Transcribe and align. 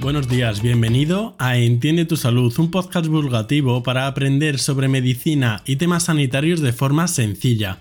Buenos 0.00 0.28
días, 0.28 0.62
bienvenido 0.62 1.36
a 1.38 1.58
Entiende 1.58 2.06
tu 2.06 2.16
Salud, 2.16 2.58
un 2.58 2.70
podcast 2.70 3.04
divulgativo 3.04 3.82
para 3.82 4.06
aprender 4.06 4.58
sobre 4.58 4.88
medicina 4.88 5.60
y 5.66 5.76
temas 5.76 6.04
sanitarios 6.04 6.60
de 6.60 6.72
forma 6.72 7.06
sencilla. 7.06 7.80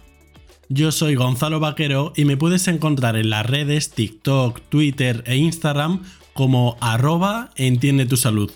Yo 0.68 0.92
soy 0.92 1.16
Gonzalo 1.16 1.61
Vaquero 1.61 2.11
y 2.18 2.25
me 2.25 2.36
puedes 2.36 2.68
encontrar 2.68 3.16
en 3.16 3.29
las 3.29 3.46
redes 3.46 3.92
TikTok, 3.92 4.60
Twitter 4.68 5.24
e 5.28 5.38
Instagram 5.38 6.04
como 6.34 6.75
arroba 6.82 7.52
Entiende 7.55 8.05
tu 8.05 8.18
Salud. 8.18 8.51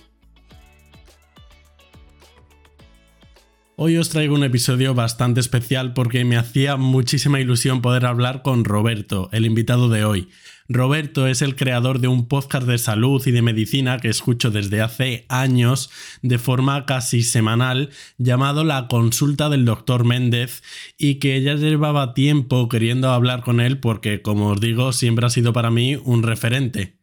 Hoy 3.78 3.98
os 3.98 4.10
traigo 4.10 4.36
un 4.36 4.44
episodio 4.44 4.94
bastante 4.94 5.40
especial 5.40 5.94
porque 5.94 6.26
me 6.26 6.38
hacía 6.38 6.76
muchísima 6.76 7.40
ilusión 7.40 7.82
poder 7.82 8.06
hablar 8.06 8.42
con 8.42 8.66
Roberto, 8.66 9.30
el 9.32 9.46
invitado 9.46 9.90
de 9.90 10.06
hoy. 10.06 10.30
Roberto 10.74 11.28
es 11.28 11.44
el 11.44 11.56
creador 11.56 12.00
de 12.00 12.08
un 12.08 12.28
podcast 12.28 12.66
de 12.66 12.80
salud 12.80 13.22
y 13.28 13.32
de 13.32 13.44
medicina 13.44 14.00
que 14.00 14.10
escucho 14.10 14.50
desde 14.50 14.82
hace 14.82 15.24
años 15.30 15.92
de 16.24 16.40
forma 16.40 16.88
casi 16.88 17.22
semanal 17.22 17.92
llamado 18.18 18.64
La 18.64 18.88
Consulta 18.88 19.50
del 19.50 19.66
Dr. 19.66 20.04
Méndez 20.04 20.64
y 20.98 21.16
que 21.16 21.40
ya 21.44 21.54
llevaba 21.54 22.16
tiempo 22.16 22.70
queriendo 22.70 23.12
hablar 23.12 23.44
con 23.44 23.60
él 23.60 23.80
porque, 23.80 24.24
como 24.24 24.48
os 24.48 24.60
digo, 24.60 24.94
siempre 24.94 25.28
ha 25.28 25.30
sido 25.30 25.54
para 25.54 25.70
mí 25.70 25.96
un 25.96 26.24
referente. 26.24 26.98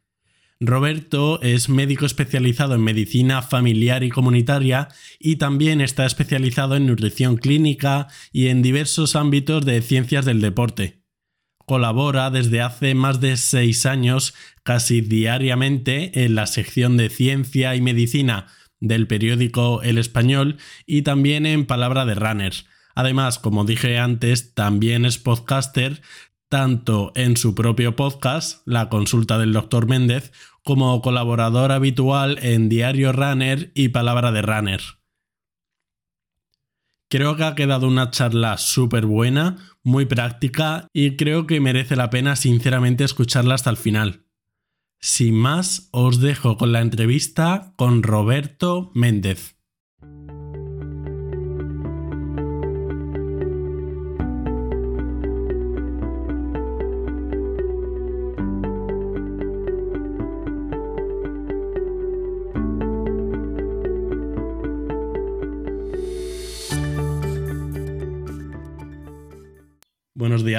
Roberto 0.59 1.41
es 1.41 1.69
médico 1.69 2.07
especializado 2.07 2.75
en 2.75 2.83
medicina 2.83 3.41
familiar 3.41 4.03
y 4.03 4.11
comunitaria 4.11 4.89
y 5.21 5.37
también 5.37 5.81
está 5.81 6.07
especializado 6.07 6.75
en 6.75 6.87
nutrición 6.87 7.37
clínica 7.37 8.09
y 8.33 8.49
en 8.49 8.63
diversos 8.63 9.15
ámbitos 9.15 9.65
de 9.65 9.81
ciencias 9.81 10.25
del 10.25 10.41
deporte. 10.41 11.00
Colabora 11.71 12.31
desde 12.31 12.63
hace 12.63 12.97
más 12.97 13.21
de 13.21 13.37
seis 13.37 13.87
años 13.87 14.35
casi 14.65 15.03
diariamente 15.03 16.25
en 16.25 16.35
la 16.35 16.49
sección 16.49 16.97
de 16.97 17.11
ciencia 17.11 17.77
y 17.77 17.81
medicina 17.81 18.49
del 18.81 19.07
periódico 19.07 19.81
El 19.81 19.97
Español 19.97 20.57
y 20.85 21.03
también 21.03 21.47
en 21.47 21.67
Palabra 21.67 22.07
de 22.07 22.17
Runner. 22.17 22.53
Además, 22.97 23.39
como 23.39 23.65
dije 23.65 24.01
antes, 24.01 24.53
también 24.53 25.05
es 25.05 25.19
podcaster, 25.19 26.03
tanto 26.49 27.13
en 27.15 27.37
su 27.37 27.55
propio 27.55 27.95
podcast, 27.95 28.67
La 28.67 28.89
Consulta 28.89 29.39
del 29.39 29.53
Dr. 29.53 29.87
Méndez, 29.87 30.33
como 30.65 31.01
colaborador 31.03 31.71
habitual 31.71 32.41
en 32.43 32.69
Diario 32.69 33.13
Runner 33.13 33.71
y 33.77 33.91
Palabra 33.91 34.33
de 34.33 34.43
Runner. 34.43 34.81
Creo 37.09 37.37
que 37.37 37.43
ha 37.43 37.57
quedado 37.57 37.89
una 37.89 38.11
charla 38.11 38.57
súper 38.57 39.05
buena, 39.05 39.57
muy 39.83 40.07
práctica 40.07 40.89
y 40.93 41.17
creo 41.17 41.47
que 41.47 41.61
merece 41.61 41.97
la 41.97 42.11
pena 42.11 42.37
sinceramente 42.37 43.05
escucharla 43.05 43.55
hasta 43.55 43.71
el 43.71 43.77
final. 43.77 44.27
Sin 45.01 45.35
más, 45.35 45.89
os 45.93 46.21
dejo 46.21 46.57
con 46.57 46.73
la 46.73 46.81
entrevista 46.81 47.73
con 47.77 48.03
Roberto 48.03 48.91
Méndez. 48.95 49.60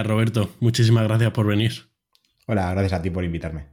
Roberto. 0.04 0.56
Muchísimas 0.60 1.04
gracias 1.04 1.32
por 1.32 1.48
venir. 1.48 1.72
Hola, 2.48 2.72
gracias 2.72 2.94
a 2.94 3.02
ti 3.02 3.10
por 3.10 3.24
invitarme. 3.24 3.68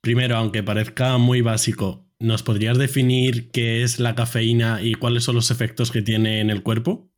Primero, 0.00 0.36
aunque 0.36 0.62
parezca 0.62 1.18
muy 1.18 1.40
básico, 1.40 2.06
¿nos 2.18 2.42
podrías 2.42 2.78
definir 2.78 3.50
qué 3.50 3.82
es 3.82 3.98
la 3.98 4.14
cafeína 4.14 4.80
y 4.82 4.94
cuáles 4.94 5.24
son 5.24 5.34
los 5.34 5.50
efectos 5.50 5.90
que 5.90 6.02
tiene 6.02 6.40
en 6.40 6.50
el 6.50 6.62
cuerpo? 6.62 7.10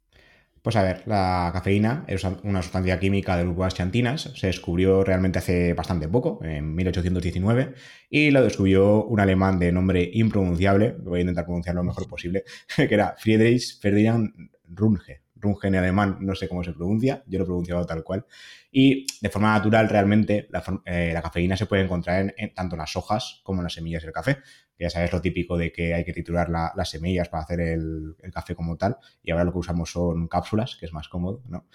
Pues 0.62 0.76
a 0.76 0.82
ver, 0.82 1.02
la 1.06 1.50
cafeína 1.52 2.04
es 2.08 2.24
una 2.42 2.62
sustancia 2.62 2.98
química 2.98 3.36
de 3.36 3.44
grupo 3.44 3.68
xantinas. 3.70 4.30
Se 4.34 4.48
descubrió 4.48 5.04
realmente 5.04 5.38
hace 5.38 5.72
bastante 5.72 6.08
poco, 6.08 6.40
en 6.42 6.74
1819, 6.74 7.74
y 8.10 8.30
lo 8.30 8.42
descubrió 8.42 9.04
un 9.04 9.20
alemán 9.20 9.58
de 9.58 9.72
nombre 9.72 10.10
impronunciable, 10.12 10.96
voy 10.98 11.18
a 11.18 11.22
intentar 11.22 11.44
pronunciarlo 11.44 11.82
lo 11.82 11.86
mejor 11.88 12.08
posible, 12.08 12.44
que 12.76 12.92
era 12.92 13.14
Friedrich 13.18 13.80
Ferdinand 13.80 14.30
Runge. 14.68 15.22
Runge 15.40 15.68
en 15.68 15.76
alemán, 15.76 16.18
no 16.20 16.34
sé 16.34 16.48
cómo 16.48 16.64
se 16.64 16.72
pronuncia, 16.72 17.22
yo 17.26 17.38
lo 17.38 17.44
he 17.44 17.46
pronunciado 17.46 17.86
tal 17.86 18.02
cual. 18.04 18.26
Y 18.70 19.06
de 19.20 19.30
forma 19.30 19.52
natural, 19.52 19.88
realmente, 19.88 20.48
la, 20.50 20.62
eh, 20.84 21.18
cafeína 21.22 21.56
se 21.56 21.66
puede 21.66 21.82
encontrar 21.82 22.34
en, 22.36 22.54
tanto 22.54 22.74
en 22.74 22.80
las 22.80 22.96
hojas 22.96 23.40
como 23.42 23.60
en 23.60 23.64
las 23.64 23.74
semillas 23.74 24.02
del 24.02 24.12
café. 24.12 24.38
Ya 24.78 24.90
sabes 24.90 25.12
lo 25.12 25.20
típico 25.20 25.56
de 25.58 25.72
que 25.72 25.94
hay 25.94 26.04
que 26.04 26.12
triturar 26.12 26.48
las 26.50 26.88
semillas 26.88 27.28
para 27.28 27.42
hacer 27.42 27.60
el, 27.60 28.14
el, 28.22 28.30
café 28.30 28.54
como 28.54 28.76
tal. 28.76 28.96
Y 29.22 29.32
ahora 29.32 29.44
lo 29.44 29.52
que 29.52 29.58
usamos 29.58 29.90
son 29.90 30.28
cápsulas, 30.28 30.76
que 30.78 30.86
es 30.86 30.92
más 30.92 31.08
cómodo, 31.08 31.42
¿no? 31.48 31.66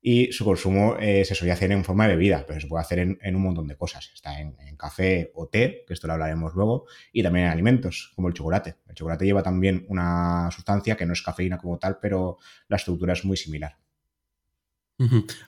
Y 0.00 0.32
su 0.32 0.44
consumo 0.44 0.96
eh, 1.00 1.24
se 1.24 1.34
solía 1.34 1.54
hacer 1.54 1.72
en 1.72 1.84
forma 1.84 2.06
de 2.06 2.14
bebida, 2.14 2.44
pero 2.46 2.60
se 2.60 2.68
puede 2.68 2.82
hacer 2.82 2.98
en, 3.00 3.36
un 3.36 3.42
montón 3.42 3.66
de 3.66 3.76
cosas. 3.76 4.10
Está 4.14 4.40
en, 4.40 4.54
café 4.76 5.32
o 5.34 5.48
té, 5.48 5.84
que 5.86 5.94
esto 5.94 6.06
lo 6.06 6.12
hablaremos 6.12 6.54
luego, 6.54 6.86
y 7.12 7.22
también 7.22 7.46
en 7.46 7.52
alimentos, 7.52 8.12
como 8.14 8.28
el 8.28 8.34
chocolate. 8.34 8.76
El 8.86 8.94
chocolate 8.94 9.24
lleva 9.24 9.42
también 9.42 9.84
una 9.88 10.50
sustancia 10.52 10.96
que 10.96 11.04
no 11.04 11.12
es 11.14 11.22
cafeína 11.22 11.58
como 11.58 11.78
tal, 11.78 11.98
pero 12.00 12.38
la 12.68 12.76
estructura 12.76 13.12
es 13.14 13.24
muy 13.24 13.36
similar. 13.36 13.76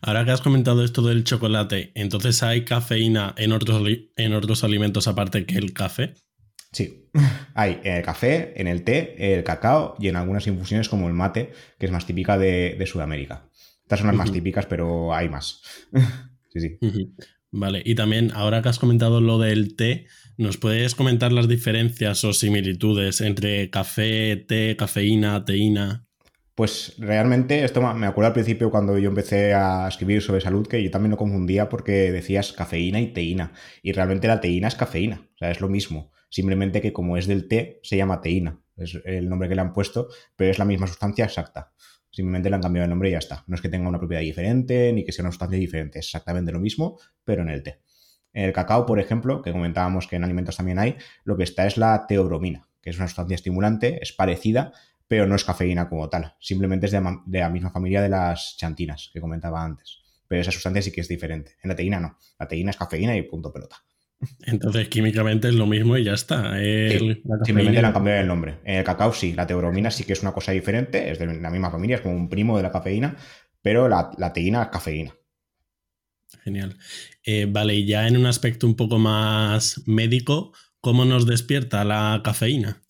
Ahora 0.01 0.25
que 0.25 0.31
has 0.31 0.41
comentado 0.41 0.85
esto 0.85 1.03
del 1.03 1.25
chocolate, 1.25 1.91
entonces 1.95 2.43
hay 2.43 2.65
cafeína 2.65 3.35
en 3.37 3.53
otros, 3.53 3.83
en 4.17 4.35
otros 4.35 4.63
alimentos 4.63 5.09
aparte 5.09 5.45
que 5.45 5.59
el 5.59 5.73
café. 5.73 6.15
Sí, 6.73 7.09
hay 7.55 7.81
en 7.83 7.97
el 7.97 8.03
café, 8.05 8.61
en 8.61 8.69
el 8.69 8.85
té, 8.85 9.35
el 9.35 9.43
cacao 9.43 9.97
y 9.99 10.09
en 10.09 10.15
algunas 10.17 10.47
infusiones 10.47 10.89
como 10.89 11.09
el 11.09 11.15
mate, 11.15 11.53
que 11.79 11.87
es 11.87 11.93
más 11.93 12.07
típica 12.07 12.39
de 12.39 12.85
Sudamérica. 12.87 13.50
Estas 13.91 14.03
son 14.03 14.07
las 14.07 14.17
más 14.17 14.31
típicas, 14.31 14.67
pero 14.67 15.13
hay 15.13 15.29
más. 15.29 15.63
sí, 16.53 16.61
sí. 16.61 16.79
Vale, 17.51 17.83
y 17.85 17.97
también 17.97 18.31
ahora 18.37 18.63
que 18.63 18.69
has 18.69 18.79
comentado 18.79 19.21
lo 19.21 19.41
del 19.41 19.75
té, 19.75 20.07
¿nos 20.37 20.59
puedes 20.59 20.95
comentar 20.95 21.33
las 21.33 21.49
diferencias 21.49 22.23
o 22.23 22.33
similitudes 22.33 23.21
entre 23.21 23.69
café, 23.69 24.37
té, 24.37 24.77
cafeína, 24.77 25.45
teína? 25.45 26.07
Pues 26.55 26.95
realmente, 26.99 27.65
esto 27.65 27.83
me 27.83 28.07
acuerdo 28.07 28.29
al 28.29 28.33
principio 28.33 28.71
cuando 28.71 28.97
yo 28.97 29.09
empecé 29.09 29.55
a 29.55 29.89
escribir 29.89 30.23
sobre 30.23 30.41
salud, 30.41 30.69
que 30.69 30.85
yo 30.85 30.93
también 30.93 31.11
lo 31.11 31.17
confundía 31.17 31.69
porque 31.69 32.13
decías 32.13 32.53
cafeína 32.53 33.01
y 33.01 33.09
teína. 33.09 33.55
Y 33.83 33.91
realmente 33.91 34.29
la 34.29 34.41
teína 34.41 34.69
es 34.69 34.77
cafeína, 34.77 35.29
o 35.35 35.39
sea, 35.39 35.51
es 35.51 35.61
lo 35.61 35.69
mismo. 35.69 36.13
Simplemente 36.29 36.81
que 36.81 36.93
como 36.93 37.17
es 37.17 37.27
del 37.27 37.49
té, 37.49 37.81
se 37.83 37.97
llama 37.97 38.21
teína. 38.21 38.61
Es 38.77 39.01
el 39.05 39.29
nombre 39.29 39.49
que 39.49 39.57
le 39.57 39.63
han 39.63 39.73
puesto, 39.73 40.07
pero 40.37 40.53
es 40.53 40.61
la 40.61 40.65
misma 40.65 40.87
sustancia 40.87 41.25
exacta. 41.25 41.73
Simplemente 42.11 42.51
le 42.51 42.57
han 42.57 42.63
cambiado 42.63 42.85
el 42.85 42.91
nombre 42.91 43.09
y 43.09 43.13
ya 43.13 43.19
está. 43.19 43.45
No 43.47 43.55
es 43.55 43.61
que 43.61 43.69
tenga 43.69 43.89
una 43.89 43.99
propiedad 43.99 44.23
diferente 44.23 44.93
ni 44.93 45.05
que 45.05 45.13
sea 45.13 45.23
una 45.23 45.33
sustancia 45.33 45.59
diferente. 45.59 46.01
Es 46.01 46.07
exactamente 46.07 46.53
lo 46.53 46.61
mismo, 46.61 46.99
pero 47.25 47.43
en 47.43 47.51
el 47.51 47.63
té. 47.63 47.81
En 48.33 48.45
el 48.45 48.53
cacao, 48.53 48.87
por 48.87 49.01
ejemplo, 49.01 49.43
que 49.43 49.53
comentábamos 49.53 50.07
que 50.07 50.17
en 50.17 50.25
alimentos 50.25 50.57
también 50.57 50.79
hay, 50.79 50.97
lo 51.25 51.37
que 51.37 51.43
está 51.43 51.67
es 51.67 51.77
la 51.77 52.07
teobromina, 52.07 52.69
que 52.81 52.91
es 52.91 52.97
una 52.97 53.09
sustancia 53.09 53.35
estimulante, 53.35 53.99
es 54.03 54.13
parecida, 54.13 54.73
pero 55.09 55.27
no 55.27 55.35
es 55.35 55.45
cafeína 55.45 55.89
como 55.89 56.09
tal. 56.09 56.37
Simplemente 56.39 56.87
es 56.87 56.93
de, 56.93 57.01
la 57.01 57.49
misma 57.49 57.71
familia 57.71 58.01
de 58.01 58.09
las 58.09 58.57
chantinas 58.57 59.11
que 59.13 59.21
comentaba 59.21 59.63
antes. 59.63 59.99
Pero 60.29 60.41
esa 60.41 60.53
sustancia 60.53 60.83
sí 60.83 60.93
que 60.93 61.01
es 61.01 61.09
diferente. 61.09 61.57
En 61.63 61.69
la 61.69 61.75
teína 61.75 61.99
no. 61.99 62.17
La 62.39 62.47
teína 62.47 62.71
es 62.71 62.77
cafeína 62.77 63.17
y 63.17 63.23
punto 63.23 63.53
pelota. 63.53 63.77
Entonces, 64.43 64.89
químicamente 64.89 65.49
es 65.49 65.55
lo 65.55 65.67
mismo 65.67 65.97
y 65.97 66.05
ya 66.05 66.13
está. 66.13 66.53
simplemente 67.45 67.81
le 67.81 67.87
han 67.87 67.93
cambiado 67.93 68.21
el 68.21 68.27
nombre. 68.27 68.59
En 68.65 68.77
el 68.77 68.85
cacao 68.85 69.13
sí, 69.13 69.33
la 69.33 69.47
teobromina 69.47 69.91
sí 69.91 70.05
que 70.05 70.13
es 70.13 70.23
una 70.23 70.33
cosa 70.33 70.53
diferente, 70.53 71.11
es 71.11 71.19
de 71.19 71.27
la 71.27 71.51
misma 71.51 71.71
familia, 71.71 71.97
es 71.97 72.03
como 72.03 72.17
un 72.17 72.29
primo 72.29 72.57
de 72.57 72.63
la 72.63 72.71
cafeína, 72.71 73.17
pero 73.63 73.89
la, 73.89 74.33
teína 74.35 74.65
es 74.65 74.69
cafeína. 74.69 75.15
Genial. 76.45 76.77
Eh, 77.25 77.47
vale, 77.49 77.75
y 77.75 77.87
ya 77.87 78.07
en 78.07 78.17
un 78.17 78.27
aspecto 78.27 78.67
un 78.67 78.77
poco 78.77 78.99
más 78.99 79.83
médico, 79.87 80.53
¿cómo 80.81 81.05
nos 81.05 81.27
despierta 81.27 81.85
la 81.85 82.21
cafeína? 82.23 82.83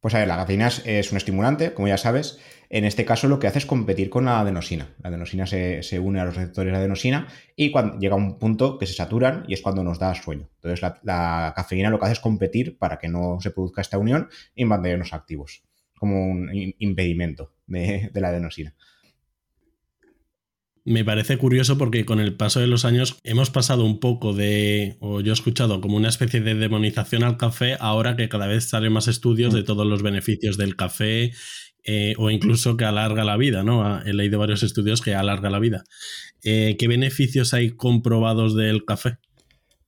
Pues 0.00 0.14
a 0.14 0.20
ver, 0.20 0.28
la 0.28 0.36
cafeína 0.36 0.68
es 0.68 1.10
un 1.10 1.18
estimulante, 1.18 1.74
como 1.74 1.88
ya 1.88 1.98
sabes, 1.98 2.38
en 2.68 2.84
este 2.84 3.04
caso 3.04 3.28
lo 3.28 3.38
que 3.38 3.46
hace 3.46 3.58
es 3.58 3.66
competir 3.66 4.10
con 4.10 4.24
la 4.24 4.40
adenosina. 4.40 4.88
La 5.02 5.08
adenosina 5.08 5.46
se, 5.46 5.98
une 5.98 6.20
a 6.20 6.24
los 6.24 6.36
receptores 6.36 6.72
de 6.72 6.78
adenosina 6.78 7.28
y 7.54 7.70
cuando 7.70 7.98
llega 7.98 8.14
a 8.14 8.18
un 8.18 8.38
punto 8.38 8.78
que 8.78 8.86
se 8.86 8.94
saturan 8.94 9.44
y 9.48 9.54
es 9.54 9.62
cuando 9.62 9.82
nos 9.82 9.98
da 9.98 10.14
sueño. 10.14 10.48
Entonces 10.56 10.80
la, 11.02 11.52
cafeína 11.54 11.90
lo 11.90 11.98
que 11.98 12.06
hace 12.06 12.14
es 12.14 12.20
competir 12.20 12.78
para 12.78 12.98
que 12.98 13.08
no 13.08 13.38
se 13.40 13.50
produzca 13.50 13.80
esta 13.80 13.98
unión 13.98 14.28
y 14.54 14.64
mantenernos 14.64 15.12
activos, 15.12 15.62
como 15.98 16.26
un 16.26 16.50
impedimento 16.78 17.52
de, 17.66 18.10
de 18.12 18.20
la 18.20 18.28
adenosina. 18.28 18.74
Me 20.88 21.04
parece 21.04 21.36
curioso 21.36 21.78
porque 21.78 22.04
con 22.04 22.20
el 22.20 22.36
paso 22.36 22.60
de 22.60 22.68
los 22.68 22.84
años 22.84 23.18
hemos 23.24 23.50
pasado 23.50 23.84
un 23.84 23.98
poco 23.98 24.32
de, 24.32 24.96
o 25.00 25.20
yo 25.20 25.32
he 25.32 25.34
escuchado 25.34 25.80
como 25.80 25.96
una 25.96 26.08
especie 26.08 26.40
de 26.40 26.54
demonización 26.54 27.24
al 27.24 27.36
café, 27.36 27.76
ahora 27.80 28.14
que 28.14 28.28
cada 28.28 28.46
vez 28.46 28.68
salen 28.68 28.92
más 28.92 29.08
estudios 29.08 29.52
de 29.52 29.62
mm. 29.62 29.64
todos 29.64 29.84
los 29.84 30.04
beneficios 30.04 30.56
del 30.56 30.76
café 30.76 31.32
eh, 31.86 32.14
o 32.18 32.30
incluso 32.30 32.76
que 32.76 32.84
alarga 32.84 33.24
la 33.24 33.36
vida, 33.36 33.62
¿no? 33.62 33.84
Ah, 33.84 34.02
he 34.04 34.12
leído 34.12 34.38
varios 34.38 34.62
estudios 34.62 35.00
que 35.00 35.14
alarga 35.14 35.50
la 35.50 35.60
vida. 35.60 35.84
Eh, 36.42 36.76
¿Qué 36.78 36.88
beneficios 36.88 37.54
hay 37.54 37.70
comprobados 37.70 38.56
del 38.56 38.84
café? 38.84 39.18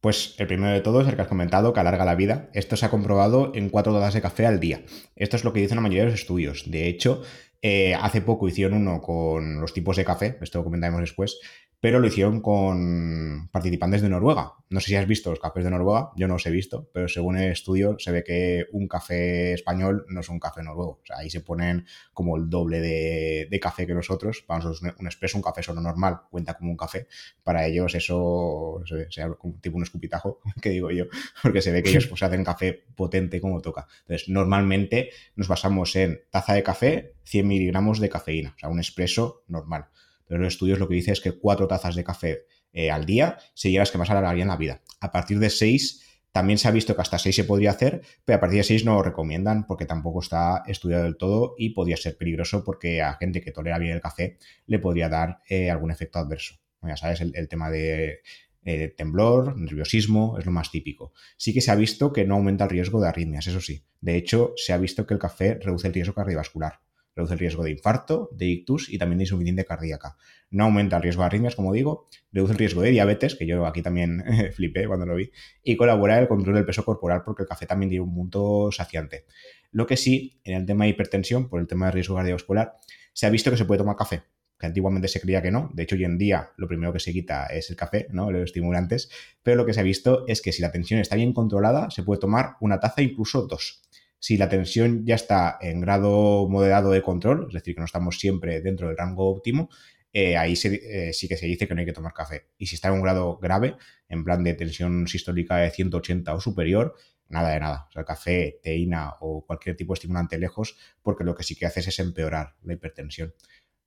Pues 0.00 0.36
el 0.38 0.46
primero 0.46 0.72
de 0.72 0.80
todos, 0.80 1.08
el 1.08 1.16
que 1.16 1.22
has 1.22 1.28
comentado, 1.28 1.72
que 1.72 1.80
alarga 1.80 2.04
la 2.04 2.14
vida. 2.14 2.50
Esto 2.54 2.76
se 2.76 2.86
ha 2.86 2.90
comprobado 2.90 3.50
en 3.54 3.68
cuatro 3.68 3.92
tazas 3.92 4.14
de 4.14 4.22
café 4.22 4.46
al 4.46 4.60
día. 4.60 4.84
Esto 5.16 5.36
es 5.36 5.42
lo 5.42 5.52
que 5.52 5.60
dicen 5.60 5.76
la 5.76 5.82
mayoría 5.82 6.04
de 6.04 6.10
los 6.12 6.20
estudios. 6.20 6.70
De 6.70 6.86
hecho, 6.86 7.22
eh, 7.60 7.94
hace 7.94 8.20
poco 8.20 8.48
hicieron 8.48 8.78
uno 8.78 9.00
con 9.00 9.60
los 9.60 9.72
tipos 9.74 9.96
de 9.96 10.04
café, 10.04 10.38
esto 10.40 10.58
lo 10.58 10.64
comentaremos 10.64 11.00
después, 11.00 11.40
pero 11.80 12.00
lo 12.00 12.08
hicieron 12.08 12.40
con 12.40 13.48
participantes 13.52 14.02
de 14.02 14.08
Noruega. 14.08 14.54
No 14.70 14.80
sé 14.80 14.88
si 14.88 14.96
has 14.96 15.06
visto 15.06 15.30
los 15.30 15.38
cafés 15.38 15.64
de 15.64 15.70
Noruega, 15.70 16.10
yo 16.16 16.26
no 16.26 16.34
los 16.34 16.46
he 16.46 16.50
visto, 16.50 16.90
pero 16.92 17.08
según 17.08 17.36
el 17.38 17.52
estudio 17.52 17.96
se 17.98 18.10
ve 18.10 18.24
que 18.24 18.66
un 18.72 18.88
café 18.88 19.52
español 19.54 20.04
no 20.08 20.20
es 20.20 20.28
un 20.28 20.40
café 20.40 20.62
noruego. 20.62 21.00
O 21.02 21.06
sea, 21.06 21.18
ahí 21.18 21.30
se 21.30 21.40
ponen 21.40 21.86
como 22.12 22.36
el 22.36 22.50
doble 22.50 22.80
de, 22.80 23.60
café 23.62 23.86
que 23.86 23.94
nosotros. 23.94 24.42
Para 24.46 24.58
nosotros 24.58 24.94
un 24.98 25.06
expreso, 25.06 25.38
un 25.38 25.42
café 25.42 25.62
solo 25.62 25.80
normal, 25.80 26.20
cuenta 26.30 26.54
como 26.54 26.70
un 26.70 26.76
café. 26.76 27.06
Para 27.44 27.66
ellos 27.66 27.94
eso 27.94 28.82
sea 29.10 29.30
tipo 29.60 29.76
un 29.76 29.82
escupitajo, 29.84 30.40
que 30.62 30.70
digo 30.70 30.90
yo, 30.90 31.06
porque 31.42 31.62
se 31.62 31.70
ve 31.70 31.82
que 31.82 31.90
ellos 31.90 32.08
pues, 32.08 32.22
hacen 32.22 32.44
café 32.44 32.84
potente 32.96 33.40
como 33.40 33.60
toca. 33.60 33.86
Entonces, 34.00 34.28
normalmente 34.28 35.10
nos 35.36 35.48
basamos 35.48 35.94
en 35.96 36.22
taza 36.30 36.54
de 36.54 36.62
café, 36.62 37.14
100 37.24 37.46
miligramos 37.46 38.00
de 38.00 38.08
cafeína, 38.08 38.54
o 38.56 38.58
sea, 38.58 38.68
un 38.68 38.78
expreso 38.78 39.44
normal 39.46 39.88
pero 40.28 40.40
los 40.40 40.52
estudios 40.52 40.78
lo 40.78 40.86
que 40.86 40.94
dice 40.94 41.12
es 41.12 41.20
que 41.20 41.32
cuatro 41.32 41.66
tazas 41.66 41.96
de 41.96 42.04
café 42.04 42.44
eh, 42.72 42.90
al 42.90 43.06
día 43.06 43.38
serían 43.54 43.80
las 43.80 43.90
que 43.90 43.98
más 43.98 44.10
alargarían 44.10 44.48
la 44.48 44.56
vida. 44.56 44.82
A 45.00 45.10
partir 45.10 45.38
de 45.38 45.50
seis 45.50 46.04
también 46.30 46.58
se 46.58 46.68
ha 46.68 46.70
visto 46.70 46.94
que 46.94 47.02
hasta 47.02 47.18
seis 47.18 47.34
se 47.34 47.44
podría 47.44 47.70
hacer, 47.70 48.02
pero 48.24 48.36
a 48.36 48.40
partir 48.40 48.58
de 48.58 48.64
seis 48.64 48.84
no 48.84 48.94
lo 48.94 49.02
recomiendan 49.02 49.66
porque 49.66 49.86
tampoco 49.86 50.20
está 50.20 50.62
estudiado 50.66 51.04
del 51.04 51.16
todo 51.16 51.54
y 51.58 51.70
podría 51.70 51.96
ser 51.96 52.16
peligroso 52.16 52.62
porque 52.62 53.02
a 53.02 53.14
gente 53.14 53.40
que 53.40 53.50
tolera 53.50 53.78
bien 53.78 53.94
el 53.94 54.00
café 54.00 54.38
le 54.66 54.78
podría 54.78 55.08
dar 55.08 55.40
eh, 55.48 55.70
algún 55.70 55.90
efecto 55.90 56.18
adverso. 56.18 56.56
Ya 56.82 56.96
sabes, 56.96 57.20
el, 57.20 57.48
tema 57.48 57.70
de 57.70 58.20
eh, 58.64 58.94
temblor, 58.96 59.56
nerviosismo, 59.56 60.38
es 60.38 60.46
lo 60.46 60.52
más 60.52 60.70
típico. 60.70 61.12
Sí 61.36 61.52
que 61.52 61.60
se 61.60 61.72
ha 61.72 61.74
visto 61.74 62.12
que 62.12 62.24
no 62.24 62.34
aumenta 62.34 62.64
el 62.64 62.70
riesgo 62.70 63.00
de 63.00 63.08
arritmias, 63.08 63.48
eso 63.48 63.60
sí. 63.60 63.84
De 64.00 64.14
hecho, 64.16 64.52
se 64.54 64.72
ha 64.72 64.78
visto 64.78 65.06
que 65.06 65.14
el 65.14 65.20
café 65.20 65.58
reduce 65.60 65.88
el 65.88 65.94
riesgo 65.94 66.14
cardiovascular 66.14 66.80
reduce 67.18 67.34
el 67.34 67.40
riesgo 67.40 67.64
de 67.64 67.72
infarto, 67.72 68.30
de 68.32 68.46
ictus 68.46 68.88
y 68.88 68.96
también 68.96 69.18
de 69.18 69.24
insuficiencia 69.24 69.64
cardíaca. 69.64 70.16
No 70.50 70.64
aumenta 70.64 70.96
el 70.96 71.02
riesgo 71.02 71.22
de 71.22 71.26
arritmias, 71.26 71.56
como 71.56 71.72
digo, 71.72 72.08
reduce 72.32 72.52
el 72.52 72.58
riesgo 72.58 72.80
de 72.80 72.90
diabetes, 72.90 73.34
que 73.34 73.44
yo 73.44 73.66
aquí 73.66 73.82
también 73.82 74.24
flipé 74.54 74.86
cuando 74.86 75.04
lo 75.04 75.16
vi, 75.16 75.30
y 75.62 75.76
colabora 75.76 76.16
en 76.16 76.22
el 76.22 76.28
control 76.28 76.54
del 76.54 76.64
peso 76.64 76.84
corporal 76.84 77.22
porque 77.24 77.42
el 77.42 77.48
café 77.48 77.66
también 77.66 77.90
tiene 77.90 78.04
un 78.04 78.14
punto 78.14 78.70
saciante. 78.70 79.26
Lo 79.72 79.86
que 79.86 79.96
sí, 79.96 80.40
en 80.44 80.54
el 80.54 80.64
tema 80.64 80.84
de 80.84 80.90
hipertensión, 80.90 81.48
por 81.48 81.60
el 81.60 81.66
tema 81.66 81.86
de 81.86 81.92
riesgo 81.92 82.14
cardiovascular, 82.14 82.76
se 83.12 83.26
ha 83.26 83.30
visto 83.30 83.50
que 83.50 83.56
se 83.56 83.64
puede 83.64 83.78
tomar 83.78 83.96
café, 83.96 84.22
que 84.56 84.66
antiguamente 84.66 85.08
se 85.08 85.20
creía 85.20 85.42
que 85.42 85.50
no. 85.50 85.70
De 85.74 85.82
hecho, 85.82 85.96
hoy 85.96 86.04
en 86.04 86.18
día 86.18 86.52
lo 86.56 86.68
primero 86.68 86.92
que 86.92 87.00
se 87.00 87.12
quita 87.12 87.46
es 87.46 87.68
el 87.70 87.76
café, 87.76 88.06
¿no? 88.10 88.30
Los 88.30 88.44
estimulantes. 88.44 89.10
Pero 89.42 89.56
lo 89.56 89.66
que 89.66 89.74
se 89.74 89.80
ha 89.80 89.82
visto 89.82 90.24
es 90.28 90.40
que 90.40 90.52
si 90.52 90.62
la 90.62 90.70
tensión 90.70 91.00
está 91.00 91.16
bien 91.16 91.32
controlada, 91.32 91.90
se 91.90 92.04
puede 92.04 92.20
tomar 92.20 92.56
una 92.60 92.78
taza, 92.78 93.02
incluso 93.02 93.46
dos. 93.46 93.82
Si 94.18 94.36
la 94.36 94.48
tensión 94.48 95.04
ya 95.06 95.14
está 95.14 95.58
en 95.60 95.80
grado 95.80 96.48
moderado 96.48 96.90
de 96.90 97.02
control, 97.02 97.46
es 97.48 97.54
decir, 97.54 97.74
que 97.74 97.80
no 97.80 97.84
estamos 97.84 98.18
siempre 98.18 98.60
dentro 98.60 98.88
del 98.88 98.96
rango 98.96 99.28
óptimo, 99.28 99.68
eh, 100.12 100.36
ahí 100.36 100.54
eh, 100.64 101.12
sí 101.12 101.28
que 101.28 101.36
se 101.36 101.46
dice 101.46 101.68
que 101.68 101.74
no 101.74 101.80
hay 101.80 101.86
que 101.86 101.92
tomar 101.92 102.12
café. 102.12 102.48
Y 102.58 102.66
si 102.66 102.74
está 102.74 102.88
en 102.88 102.94
un 102.94 103.02
grado 103.02 103.38
grave, 103.38 103.76
en 104.08 104.24
plan 104.24 104.42
de 104.42 104.54
tensión 104.54 105.06
sistólica 105.06 105.58
de 105.58 105.70
180 105.70 106.34
o 106.34 106.40
superior, 106.40 106.94
nada 107.28 107.50
de 107.50 107.60
nada. 107.60 107.86
O 107.88 107.92
sea, 107.92 108.04
café, 108.04 108.58
teína 108.62 109.14
o 109.20 109.44
cualquier 109.46 109.76
tipo 109.76 109.92
de 109.92 109.98
estimulante 109.98 110.38
lejos, 110.38 110.76
porque 111.02 111.24
lo 111.24 111.34
que 111.34 111.42
sí 111.44 111.54
que 111.54 111.66
hace 111.66 111.80
es 111.80 111.98
empeorar 111.98 112.56
la 112.62 112.72
hipertensión. 112.74 113.34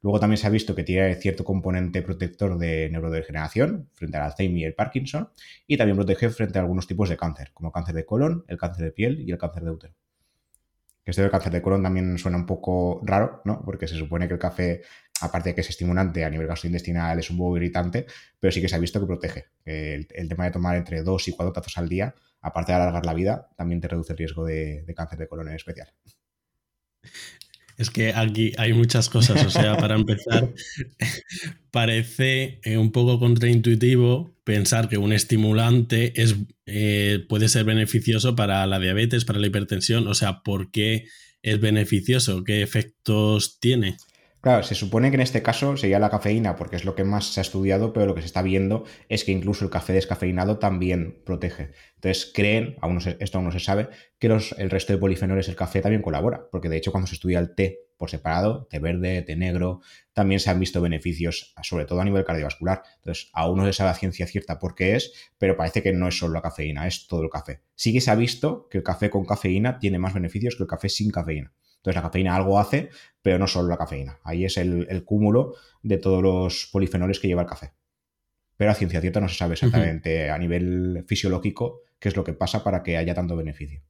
Luego 0.01 0.19
también 0.19 0.37
se 0.37 0.47
ha 0.47 0.49
visto 0.49 0.73
que 0.73 0.83
tiene 0.83 1.13
cierto 1.15 1.43
componente 1.43 2.01
protector 2.01 2.57
de 2.57 2.89
neurodegeneración 2.91 3.89
frente 3.93 4.17
al 4.17 4.23
Alzheimer 4.23 4.57
y 4.57 4.63
el 4.65 4.73
Parkinson, 4.73 5.29
y 5.67 5.77
también 5.77 5.97
protege 5.97 6.29
frente 6.29 6.57
a 6.57 6.61
algunos 6.61 6.87
tipos 6.87 7.09
de 7.09 7.17
cáncer, 7.17 7.51
como 7.53 7.71
cáncer 7.71 7.95
de 7.95 8.05
colon, 8.05 8.43
el 8.47 8.57
cáncer 8.57 8.85
de 8.85 8.91
piel 8.91 9.21
y 9.21 9.31
el 9.31 9.37
cáncer 9.37 9.63
de 9.63 9.71
útero. 9.71 9.95
Que 11.03 11.11
esto 11.11 11.21
del 11.21 11.31
cáncer 11.31 11.51
de 11.51 11.61
colon 11.61 11.83
también 11.83 12.17
suena 12.17 12.37
un 12.37 12.45
poco 12.45 13.01
raro, 13.03 13.41
¿no? 13.45 13.61
Porque 13.65 13.87
se 13.87 13.95
supone 13.95 14.27
que 14.27 14.35
el 14.35 14.39
café, 14.39 14.83
aparte 15.21 15.49
de 15.49 15.55
que 15.55 15.61
es 15.61 15.69
estimulante 15.69 16.23
a 16.23 16.29
nivel 16.29 16.47
gastrointestinal, 16.47 17.17
es 17.19 17.29
un 17.29 17.37
poco 17.37 17.57
irritante, 17.57 18.05
pero 18.39 18.51
sí 18.51 18.61
que 18.61 18.69
se 18.69 18.75
ha 18.75 18.79
visto 18.79 18.99
que 18.99 19.07
protege. 19.07 19.45
El, 19.65 20.07
tema 20.29 20.45
de 20.45 20.51
tomar 20.51 20.77
entre 20.77 21.01
dos 21.01 21.27
y 21.27 21.31
cuatro 21.31 21.53
tazas 21.53 21.77
al 21.77 21.89
día, 21.89 22.13
aparte 22.41 22.71
de 22.71 22.77
alargar 22.77 23.05
la 23.05 23.13
vida, 23.13 23.49
también 23.57 23.81
te 23.81 23.87
reduce 23.87 24.13
el 24.13 24.17
riesgo 24.17 24.45
de 24.45 24.93
cáncer 24.95 25.19
de 25.19 25.27
colon 25.27 25.49
en 25.49 25.55
especial. 25.55 25.91
Es 27.77 27.89
que 27.89 28.13
aquí 28.13 28.53
hay 28.57 28.73
muchas 28.73 29.09
cosas, 29.09 29.45
o 29.45 29.49
sea, 29.49 29.77
para 29.77 29.95
empezar, 29.95 30.53
parece 31.71 32.59
eh, 32.63 32.77
un 32.77 32.91
poco 32.91 33.19
contraintuitivo 33.19 34.35
pensar 34.43 34.89
que 34.89 34.97
un 34.97 35.13
estimulante 35.13 36.21
es, 36.21 36.35
eh, 36.65 37.25
puede 37.29 37.49
ser 37.49 37.63
beneficioso 37.63 38.35
para 38.35 38.65
la 38.67 38.79
diabetes, 38.79 39.25
para 39.25 39.39
la 39.39 39.47
hipertensión, 39.47 40.07
o 40.07 40.13
sea, 40.13 40.41
¿por 40.43 40.71
qué 40.71 41.07
es 41.41 41.59
beneficioso? 41.59 42.43
¿Qué 42.43 42.61
efectos 42.61 43.59
tiene? 43.59 43.97
Claro, 44.41 44.63
se 44.63 44.73
supone 44.73 45.11
que 45.11 45.15
en 45.15 45.21
este 45.21 45.43
caso 45.43 45.77
sería 45.77 45.99
la 45.99 46.09
cafeína, 46.09 46.55
porque 46.55 46.75
es 46.75 46.83
lo 46.83 46.95
que 46.95 47.03
más 47.03 47.27
se 47.31 47.39
ha 47.39 47.43
estudiado, 47.43 47.93
pero 47.93 48.07
lo 48.07 48.15
que 48.15 48.21
se 48.21 48.25
está 48.25 48.41
viendo 48.41 48.85
es 49.07 49.23
que 49.23 49.31
incluso 49.31 49.63
el 49.63 49.69
café 49.69 49.93
descafeinado 49.93 50.57
también 50.57 51.21
protege. 51.23 51.73
Entonces 51.93 52.31
creen, 52.33 52.75
aún 52.81 52.99
esto 53.19 53.37
aún 53.37 53.45
no 53.45 53.51
se 53.51 53.59
sabe, 53.59 53.89
que 54.17 54.25
el 54.27 54.69
resto 54.71 54.93
de 54.93 54.99
polifenoles 54.99 55.45
del 55.45 55.55
café 55.55 55.81
también 55.81 56.01
colabora, 56.01 56.47
porque 56.51 56.69
de 56.69 56.77
hecho 56.77 56.91
cuando 56.91 57.05
se 57.05 57.13
estudia 57.13 57.37
el 57.37 57.53
té 57.53 57.81
por 57.97 58.09
separado, 58.09 58.65
té 58.65 58.79
verde, 58.79 59.21
té 59.21 59.35
negro, 59.35 59.81
también 60.11 60.39
se 60.39 60.49
han 60.49 60.59
visto 60.59 60.81
beneficios, 60.81 61.53
sobre 61.61 61.85
todo 61.85 62.01
a 62.01 62.03
nivel 62.03 62.25
cardiovascular. 62.25 62.81
Entonces, 62.97 63.29
aún 63.33 63.59
no 63.59 63.65
se 63.67 63.73
sabe 63.73 63.91
a 63.91 63.93
ciencia 63.93 64.25
cierta 64.25 64.57
por 64.57 64.73
qué 64.73 64.95
es, 64.95 65.13
pero 65.37 65.55
parece 65.55 65.83
que 65.83 65.93
no 65.93 66.07
es 66.07 66.17
solo 66.17 66.33
la 66.33 66.41
cafeína, 66.41 66.87
es 66.87 67.05
todo 67.05 67.21
el 67.21 67.29
café. 67.29 67.61
Sí 67.75 67.93
que 67.93 68.01
se 68.01 68.09
ha 68.09 68.15
visto 68.15 68.67
que 68.71 68.79
el 68.79 68.83
café 68.83 69.11
con 69.11 69.23
cafeína 69.23 69.77
tiene 69.77 69.99
más 69.99 70.15
beneficios 70.15 70.55
que 70.55 70.63
el 70.63 70.69
café 70.69 70.89
sin 70.89 71.11
cafeína. 71.11 71.53
Entonces 71.81 71.95
la 71.95 72.07
cafeína 72.07 72.35
algo 72.35 72.59
hace, 72.59 72.89
pero 73.23 73.39
no 73.39 73.47
solo 73.47 73.67
la 73.67 73.77
cafeína. 73.77 74.19
Ahí 74.23 74.45
es 74.45 74.57
el, 74.57 75.03
cúmulo 75.03 75.55
de 75.81 75.97
todos 75.97 76.21
los 76.21 76.69
polifenoles 76.71 77.19
que 77.19 77.27
lleva 77.27 77.41
el 77.41 77.47
café. 77.47 77.73
Pero 78.55 78.69
a 78.69 78.75
ciencia 78.75 79.01
cierta 79.01 79.19
no 79.19 79.27
se 79.27 79.35
sabe 79.35 79.53
exactamente 79.53 80.29
a 80.29 80.37
nivel 80.37 81.03
fisiológico 81.07 81.81
qué 81.97 82.09
es 82.09 82.15
lo 82.15 82.23
que 82.23 82.33
pasa 82.33 82.63
para 82.63 82.83
que 82.83 82.97
haya 82.97 83.15
tanto 83.15 83.35
beneficio. 83.35 83.81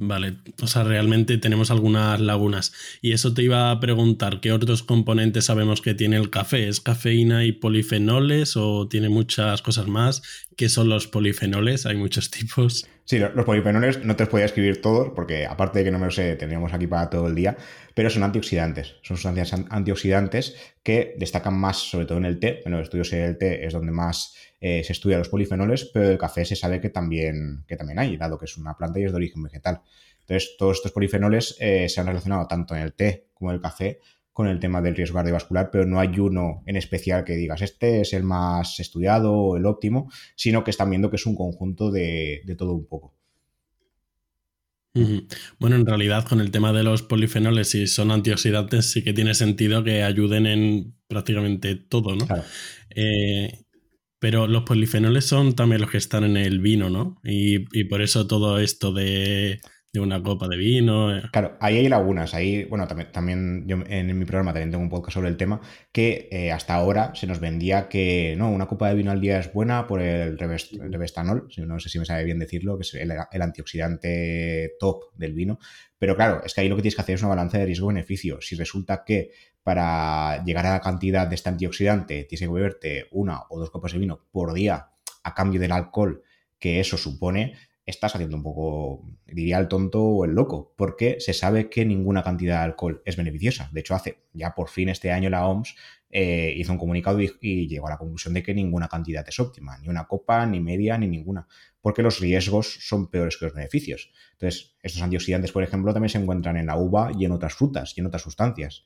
Vale, 0.00 0.36
o 0.62 0.68
sea, 0.68 0.84
realmente 0.84 1.38
tenemos 1.38 1.72
algunas 1.72 2.20
lagunas. 2.20 2.72
Y 3.02 3.12
eso 3.12 3.34
te 3.34 3.42
iba 3.42 3.72
a 3.72 3.80
preguntar, 3.80 4.40
¿qué 4.40 4.52
otros 4.52 4.84
componentes 4.84 5.46
sabemos 5.46 5.82
que 5.82 5.94
tiene 5.94 6.14
el 6.14 6.30
café? 6.30 6.68
¿Es 6.68 6.80
cafeína 6.80 7.44
y 7.44 7.50
polifenoles 7.50 8.56
o 8.56 8.86
tiene 8.86 9.08
muchas 9.08 9.60
cosas 9.60 9.88
más? 9.88 10.46
¿Qué 10.58 10.68
son 10.68 10.88
los 10.88 11.06
polifenoles? 11.06 11.86
Hay 11.86 11.96
muchos 11.96 12.30
tipos. 12.32 12.84
Sí, 13.04 13.20
los 13.20 13.44
polifenoles 13.44 14.04
no 14.04 14.16
te 14.16 14.24
los 14.24 14.28
podía 14.28 14.44
escribir 14.44 14.82
todos, 14.82 15.12
porque 15.14 15.46
aparte 15.46 15.78
de 15.78 15.84
que 15.84 15.90
no 15.92 16.00
me 16.00 16.06
lo 16.06 16.10
sé, 16.10 16.34
tendríamos 16.34 16.72
aquí 16.72 16.88
para 16.88 17.08
todo 17.08 17.28
el 17.28 17.36
día, 17.36 17.56
pero 17.94 18.10
son 18.10 18.24
antioxidantes. 18.24 18.96
Son 19.02 19.16
sustancias 19.16 19.54
antioxidantes 19.70 20.56
que 20.82 21.14
destacan 21.16 21.56
más, 21.56 21.76
sobre 21.76 22.06
todo 22.06 22.18
en 22.18 22.24
el 22.24 22.40
té. 22.40 22.60
En 22.64 22.72
los 22.72 22.82
estudios 22.82 23.08
del 23.12 23.38
té 23.38 23.64
es 23.64 23.72
donde 23.72 23.92
más 23.92 24.34
eh, 24.60 24.82
se 24.82 24.94
estudia 24.94 25.16
los 25.16 25.28
polifenoles, 25.28 25.88
pero 25.94 26.10
el 26.10 26.18
café 26.18 26.44
se 26.44 26.56
sabe 26.56 26.80
que 26.80 26.90
también, 26.90 27.64
que 27.68 27.76
también 27.76 28.00
hay, 28.00 28.16
dado 28.16 28.36
que 28.36 28.46
es 28.46 28.56
una 28.56 28.76
planta 28.76 28.98
y 28.98 29.04
es 29.04 29.12
de 29.12 29.16
origen 29.16 29.44
vegetal. 29.44 29.82
Entonces, 30.22 30.56
todos 30.58 30.78
estos 30.78 30.90
polifenoles 30.90 31.56
eh, 31.60 31.88
se 31.88 32.00
han 32.00 32.08
relacionado 32.08 32.48
tanto 32.48 32.74
en 32.74 32.82
el 32.82 32.94
té 32.94 33.28
como 33.32 33.52
en 33.52 33.54
el 33.54 33.62
café 33.62 34.00
con 34.38 34.46
el 34.46 34.60
tema 34.60 34.80
del 34.80 34.94
riesgo 34.94 35.16
cardiovascular, 35.16 35.68
pero 35.68 35.84
no 35.84 35.98
hay 35.98 36.16
uno 36.20 36.62
en 36.64 36.76
especial 36.76 37.24
que 37.24 37.34
digas 37.34 37.60
este 37.60 38.02
es 38.02 38.12
el 38.12 38.22
más 38.22 38.78
estudiado 38.78 39.32
o 39.32 39.56
el 39.56 39.66
óptimo, 39.66 40.12
sino 40.36 40.62
que 40.62 40.70
están 40.70 40.90
viendo 40.90 41.10
que 41.10 41.16
es 41.16 41.26
un 41.26 41.34
conjunto 41.34 41.90
de, 41.90 42.44
todo 42.56 42.72
un 42.72 42.86
poco. 42.86 43.16
Bueno, 45.58 45.74
en 45.74 45.84
realidad 45.84 46.24
con 46.24 46.40
el 46.40 46.52
tema 46.52 46.72
de 46.72 46.84
los 46.84 47.02
polifenoles, 47.02 47.70
si 47.70 47.88
son 47.88 48.12
antioxidantes, 48.12 48.92
sí 48.92 49.02
que 49.02 49.12
tiene 49.12 49.34
sentido 49.34 49.82
que 49.82 50.04
ayuden 50.04 50.46
en 50.46 50.94
prácticamente 51.08 51.74
todo, 51.74 52.14
¿no? 52.14 52.24
Eh, 52.90 53.64
pero 54.20 54.46
los 54.46 54.62
polifenoles 54.62 55.26
son 55.26 55.56
también 55.56 55.80
los 55.80 55.90
que 55.90 55.98
están 55.98 56.22
en 56.22 56.36
el 56.36 56.60
vino, 56.60 56.90
¿no? 56.90 57.20
y 57.24 57.84
por 57.84 58.02
eso 58.02 58.28
todo 58.28 58.60
esto 58.60 58.92
de 58.92 59.58
de 59.92 60.00
una 60.00 60.22
copa 60.22 60.48
de 60.48 60.56
vino. 60.56 61.16
Eh. 61.16 61.22
Claro, 61.32 61.56
ahí 61.60 61.78
hay 61.78 61.88
lagunas. 61.88 62.34
Ahí, 62.34 62.64
bueno, 62.64 62.86
también, 62.86 63.10
también 63.12 63.64
yo 63.66 63.78
en 63.86 64.18
mi 64.18 64.24
programa 64.24 64.52
también 64.52 64.70
tengo 64.70 64.82
un 64.82 64.90
podcast 64.90 65.14
sobre 65.14 65.28
el 65.28 65.36
tema, 65.36 65.60
que 65.92 66.28
eh, 66.30 66.52
hasta 66.52 66.74
ahora 66.74 67.12
se 67.14 67.26
nos 67.26 67.40
vendía 67.40 67.88
que 67.88 68.34
no, 68.36 68.50
una 68.50 68.66
copa 68.66 68.88
de 68.88 68.94
vino 68.94 69.10
al 69.10 69.20
día 69.20 69.38
es 69.38 69.52
buena 69.52 69.86
por 69.86 70.02
el, 70.02 70.38
revestanol, 70.38 71.48
no 71.58 71.80
sé 71.80 71.88
si 71.88 71.98
me 71.98 72.04
sabe 72.04 72.24
bien 72.24 72.38
decirlo, 72.38 72.76
que 72.76 72.82
es 72.82 72.94
el, 72.94 73.42
antioxidante 73.42 74.72
top 74.78 75.14
del 75.14 75.32
vino. 75.32 75.58
Pero 75.98 76.16
claro, 76.16 76.42
es 76.44 76.54
que 76.54 76.60
ahí 76.60 76.68
lo 76.68 76.76
que 76.76 76.82
tienes 76.82 76.94
que 76.94 77.02
hacer 77.02 77.14
es 77.16 77.22
una 77.22 77.30
balanza 77.30 77.58
de 77.58 77.66
riesgo-beneficio. 77.66 78.40
Si 78.40 78.56
resulta 78.56 79.04
que 79.04 79.30
para 79.62 80.44
llegar 80.44 80.66
a 80.66 80.72
la 80.72 80.80
cantidad 80.80 81.26
de 81.26 81.34
este 81.34 81.48
antioxidante 81.48 82.24
tienes 82.24 82.40
que 82.40 82.52
beberte 82.52 83.08
una 83.10 83.42
o 83.48 83.58
dos 83.58 83.70
copas 83.70 83.92
de 83.92 83.98
vino 83.98 84.26
por 84.30 84.52
día 84.52 84.90
a 85.24 85.34
cambio 85.34 85.60
del 85.60 85.72
alcohol 85.72 86.22
que 86.58 86.80
eso 86.80 86.96
supone, 86.96 87.54
estás 87.88 88.14
haciendo 88.14 88.36
un 88.36 88.42
poco, 88.42 89.02
diría 89.26 89.58
el 89.58 89.66
tonto 89.66 90.02
o 90.02 90.24
el 90.26 90.32
loco, 90.32 90.74
porque 90.76 91.16
se 91.20 91.32
sabe 91.32 91.70
que 91.70 91.86
ninguna 91.86 92.22
cantidad 92.22 92.58
de 92.58 92.64
alcohol 92.64 93.02
es 93.04 93.16
beneficiosa. 93.16 93.70
De 93.72 93.80
hecho, 93.80 93.94
hace 93.94 94.18
ya 94.34 94.54
por 94.54 94.68
fin 94.68 94.90
este 94.90 95.10
año 95.10 95.30
la 95.30 95.46
OMS 95.46 95.74
eh, 96.10 96.52
hizo 96.56 96.72
un 96.72 96.78
comunicado 96.78 97.20
y, 97.20 97.66
llegó 97.66 97.86
a 97.86 97.90
la 97.90 97.98
conclusión 97.98 98.34
de 98.34 98.42
que 98.42 98.52
ninguna 98.52 98.88
cantidad 98.88 99.26
es 99.26 99.40
óptima, 99.40 99.78
ni 99.78 99.88
una 99.88 100.06
copa, 100.06 100.44
ni 100.44 100.60
media, 100.60 100.98
ni 100.98 101.08
ninguna, 101.08 101.48
porque 101.80 102.02
los 102.02 102.20
riesgos 102.20 102.78
son 102.80 103.10
peores 103.10 103.38
que 103.38 103.46
los 103.46 103.54
beneficios. 103.54 104.12
Entonces, 104.32 104.76
estos 104.82 105.00
antioxidantes, 105.00 105.52
por 105.52 105.62
ejemplo, 105.62 105.92
también 105.94 106.10
se 106.10 106.18
encuentran 106.18 106.58
en 106.58 106.66
la 106.66 106.76
uva 106.76 107.10
y 107.18 107.24
en 107.24 107.32
otras 107.32 107.54
frutas 107.54 107.94
y 107.96 108.00
en 108.00 108.06
otras 108.06 108.22
sustancias 108.22 108.84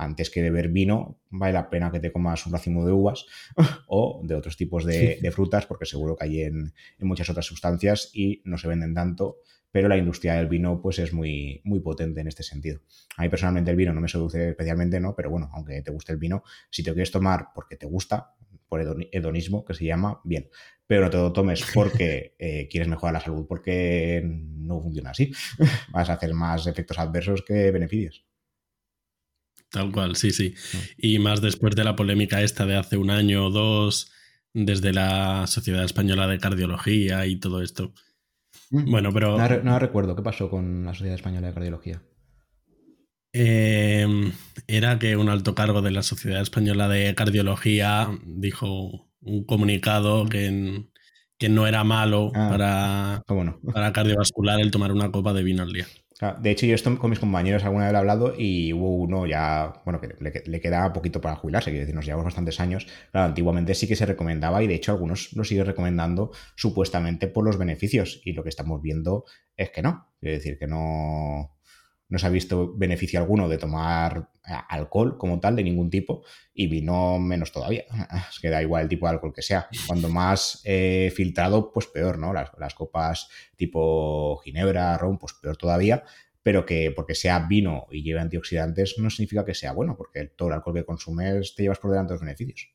antes 0.00 0.30
que 0.30 0.42
beber 0.42 0.68
vino, 0.68 1.20
vale 1.28 1.52
la 1.52 1.68
pena 1.68 1.92
que 1.92 2.00
te 2.00 2.10
comas 2.10 2.46
un 2.46 2.52
racimo 2.52 2.86
de 2.86 2.92
uvas 2.92 3.26
o 3.86 4.22
de 4.24 4.34
otros 4.34 4.56
tipos 4.56 4.84
de, 4.84 5.30
frutas, 5.32 5.66
porque 5.66 5.84
seguro 5.84 6.16
que 6.16 6.24
hay 6.24 6.42
en, 6.42 6.72
muchas 7.00 7.28
otras 7.30 7.46
sustancias 7.46 8.10
y 8.12 8.42
no 8.44 8.56
se 8.58 8.68
venden 8.68 8.94
tanto, 8.94 9.38
pero 9.70 9.88
la 9.88 9.96
industria 9.96 10.34
del 10.34 10.48
vino 10.48 10.80
pues 10.80 10.98
es 10.98 11.12
muy, 11.12 11.60
muy 11.64 11.80
potente 11.80 12.20
en 12.20 12.28
este 12.28 12.42
sentido. 12.42 12.80
A 13.16 13.22
mí 13.22 13.28
personalmente 13.28 13.70
el 13.70 13.76
vino 13.76 13.92
no 13.92 14.00
me 14.00 14.08
seduce 14.08 14.50
especialmente, 14.50 14.98
¿no? 14.98 15.14
Pero 15.14 15.30
bueno, 15.30 15.50
aunque 15.52 15.82
te 15.82 15.90
guste 15.90 16.12
el 16.12 16.18
vino, 16.18 16.42
si 16.70 16.82
te 16.82 16.92
quieres 16.92 17.10
tomar 17.10 17.48
porque 17.54 17.76
te 17.76 17.86
gusta, 17.86 18.34
por 18.70 18.80
hedonismo, 19.12 19.64
que 19.64 19.74
se 19.74 19.84
llama, 19.84 20.20
bien. 20.24 20.48
Pero 20.86 21.02
no 21.02 21.10
te 21.10 21.16
lo 21.18 21.32
tomes 21.32 21.64
porque 21.74 22.34
eh, 22.38 22.68
quieres 22.70 22.88
mejorar 22.88 23.14
la 23.14 23.20
salud, 23.20 23.46
porque 23.46 24.22
no 24.24 24.80
funciona 24.80 25.10
así. 25.10 25.30
Vas 25.92 26.08
a 26.08 26.14
hacer 26.14 26.32
más 26.32 26.66
efectos 26.66 26.98
adversos 26.98 27.42
que 27.42 27.70
beneficios. 27.70 28.29
Tal 29.70 29.92
cual, 29.92 30.16
sí, 30.16 30.30
sí. 30.32 30.54
Y 30.98 31.18
más 31.18 31.40
después 31.40 31.76
de 31.76 31.84
la 31.84 31.96
polémica 31.96 32.42
esta 32.42 32.66
de 32.66 32.76
hace 32.76 32.96
un 32.96 33.10
año 33.10 33.46
o 33.46 33.50
dos, 33.50 34.10
desde 34.52 34.92
la 34.92 35.46
Sociedad 35.46 35.84
Española 35.84 36.26
de 36.26 36.38
Cardiología 36.38 37.26
y 37.26 37.36
todo 37.36 37.62
esto. 37.62 37.92
Mm. 38.70 38.90
Bueno, 38.90 39.12
pero... 39.12 39.38
No, 39.62 39.78
recuerdo 39.78 40.16
qué 40.16 40.22
pasó 40.22 40.50
con 40.50 40.84
la 40.84 40.94
Sociedad 40.94 41.14
Española 41.14 41.48
de 41.48 41.54
Cardiología. 41.54 42.02
Em, 43.32 44.32
era 44.66 44.98
que 44.98 45.16
un 45.16 45.28
alto 45.28 45.54
cargo 45.54 45.82
de 45.82 45.92
la 45.92 46.02
Sociedad 46.02 46.42
Española 46.42 46.88
de 46.88 47.14
Cardiología 47.14 48.08
dijo 48.24 49.08
un 49.20 49.44
comunicado 49.44 50.28
que, 50.28 50.86
que 51.38 51.48
no 51.48 51.68
era 51.68 51.84
malo 51.84 52.32
ah, 52.34 52.48
para, 52.50 53.24
para 53.72 53.92
cardiovascular 53.92 54.60
el 54.60 54.72
tomar 54.72 54.90
una 54.90 55.12
copa 55.12 55.32
de 55.32 55.44
vino 55.44 55.62
al 55.62 55.72
día. 55.72 55.86
De 56.40 56.50
hecho, 56.50 56.66
yo 56.66 56.74
esto 56.74 56.98
con 56.98 57.10
mis 57.10 57.18
compañeros 57.18 57.64
alguna 57.64 57.86
vez 57.86 57.94
he 57.94 57.96
hablado 57.96 58.34
y 58.36 58.72
hubo 58.74 58.94
uno 58.96 59.26
ya, 59.26 59.80
bueno, 59.84 60.00
que 60.00 60.08
le, 60.20 60.42
le 60.44 60.60
queda 60.60 60.92
poquito 60.92 61.20
para 61.20 61.36
jubilarse, 61.36 61.70
decir, 61.70 61.94
nos 61.94 62.04
llevamos 62.04 62.26
bastantes 62.26 62.60
años. 62.60 62.86
Claro, 63.10 63.28
antiguamente 63.28 63.74
sí 63.74 63.88
que 63.88 63.96
se 63.96 64.04
recomendaba 64.04 64.62
y 64.62 64.66
de 64.66 64.74
hecho 64.74 64.92
algunos 64.92 65.32
lo 65.32 65.44
siguen 65.44 65.66
recomendando 65.66 66.30
supuestamente 66.56 67.26
por 67.26 67.44
los 67.44 67.56
beneficios 67.56 68.20
y 68.24 68.32
lo 68.32 68.42
que 68.42 68.50
estamos 68.50 68.82
viendo 68.82 69.24
es 69.56 69.70
que 69.70 69.82
no. 69.82 70.08
Quiero 70.20 70.36
decir, 70.36 70.58
que 70.58 70.66
no, 70.66 71.56
no 72.10 72.18
se 72.18 72.26
ha 72.26 72.30
visto 72.30 72.74
beneficio 72.76 73.18
alguno 73.18 73.48
de 73.48 73.56
tomar 73.56 74.30
eh, 74.46 74.52
alcohol 74.68 75.16
como 75.16 75.40
tal, 75.40 75.56
de 75.56 75.62
ningún 75.62 75.90
tipo, 75.90 76.24
y 76.52 76.66
vino 76.66 77.18
menos 77.18 77.52
todavía. 77.52 77.84
Es 78.30 78.40
que 78.40 78.50
da 78.50 78.60
igual 78.60 78.82
el 78.82 78.88
tipo 78.88 79.06
de 79.06 79.12
alcohol 79.12 79.32
que 79.32 79.42
sea. 79.42 79.68
Cuando 79.86 80.08
más 80.08 80.60
eh, 80.64 81.12
filtrado, 81.14 81.72
pues 81.72 81.86
peor, 81.86 82.18
¿no? 82.18 82.32
Las, 82.32 82.50
las, 82.58 82.74
copas 82.74 83.28
tipo 83.56 84.36
ginebra, 84.44 84.98
ron, 84.98 85.18
pues 85.18 85.34
peor 85.34 85.56
todavía. 85.56 86.04
Pero 86.42 86.66
que 86.66 86.90
porque 86.94 87.14
sea 87.14 87.46
vino 87.48 87.86
y 87.90 88.02
lleve 88.02 88.20
antioxidantes 88.20 88.98
no 88.98 89.10
significa 89.10 89.44
que 89.44 89.54
sea 89.54 89.72
bueno, 89.72 89.96
porque 89.96 90.24
todo 90.24 90.48
el 90.48 90.54
alcohol 90.54 90.74
que 90.74 90.84
consumes 90.84 91.54
te 91.54 91.62
llevas 91.62 91.78
por 91.78 91.90
delante 91.90 92.14
los 92.14 92.22
beneficios. 92.22 92.74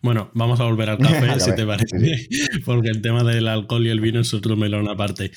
Bueno, 0.00 0.30
vamos 0.34 0.60
a 0.60 0.64
volver 0.64 0.90
al 0.90 0.98
café, 0.98 1.38
si 1.40 1.54
te 1.54 1.66
parece, 1.66 2.28
porque 2.64 2.88
el 2.88 3.02
tema 3.02 3.22
del 3.22 3.48
alcohol 3.48 3.86
y 3.86 3.90
el 3.90 4.00
vino 4.00 4.20
es 4.20 4.34
otro 4.34 4.56
melón 4.56 4.88
aparte. 4.88 5.30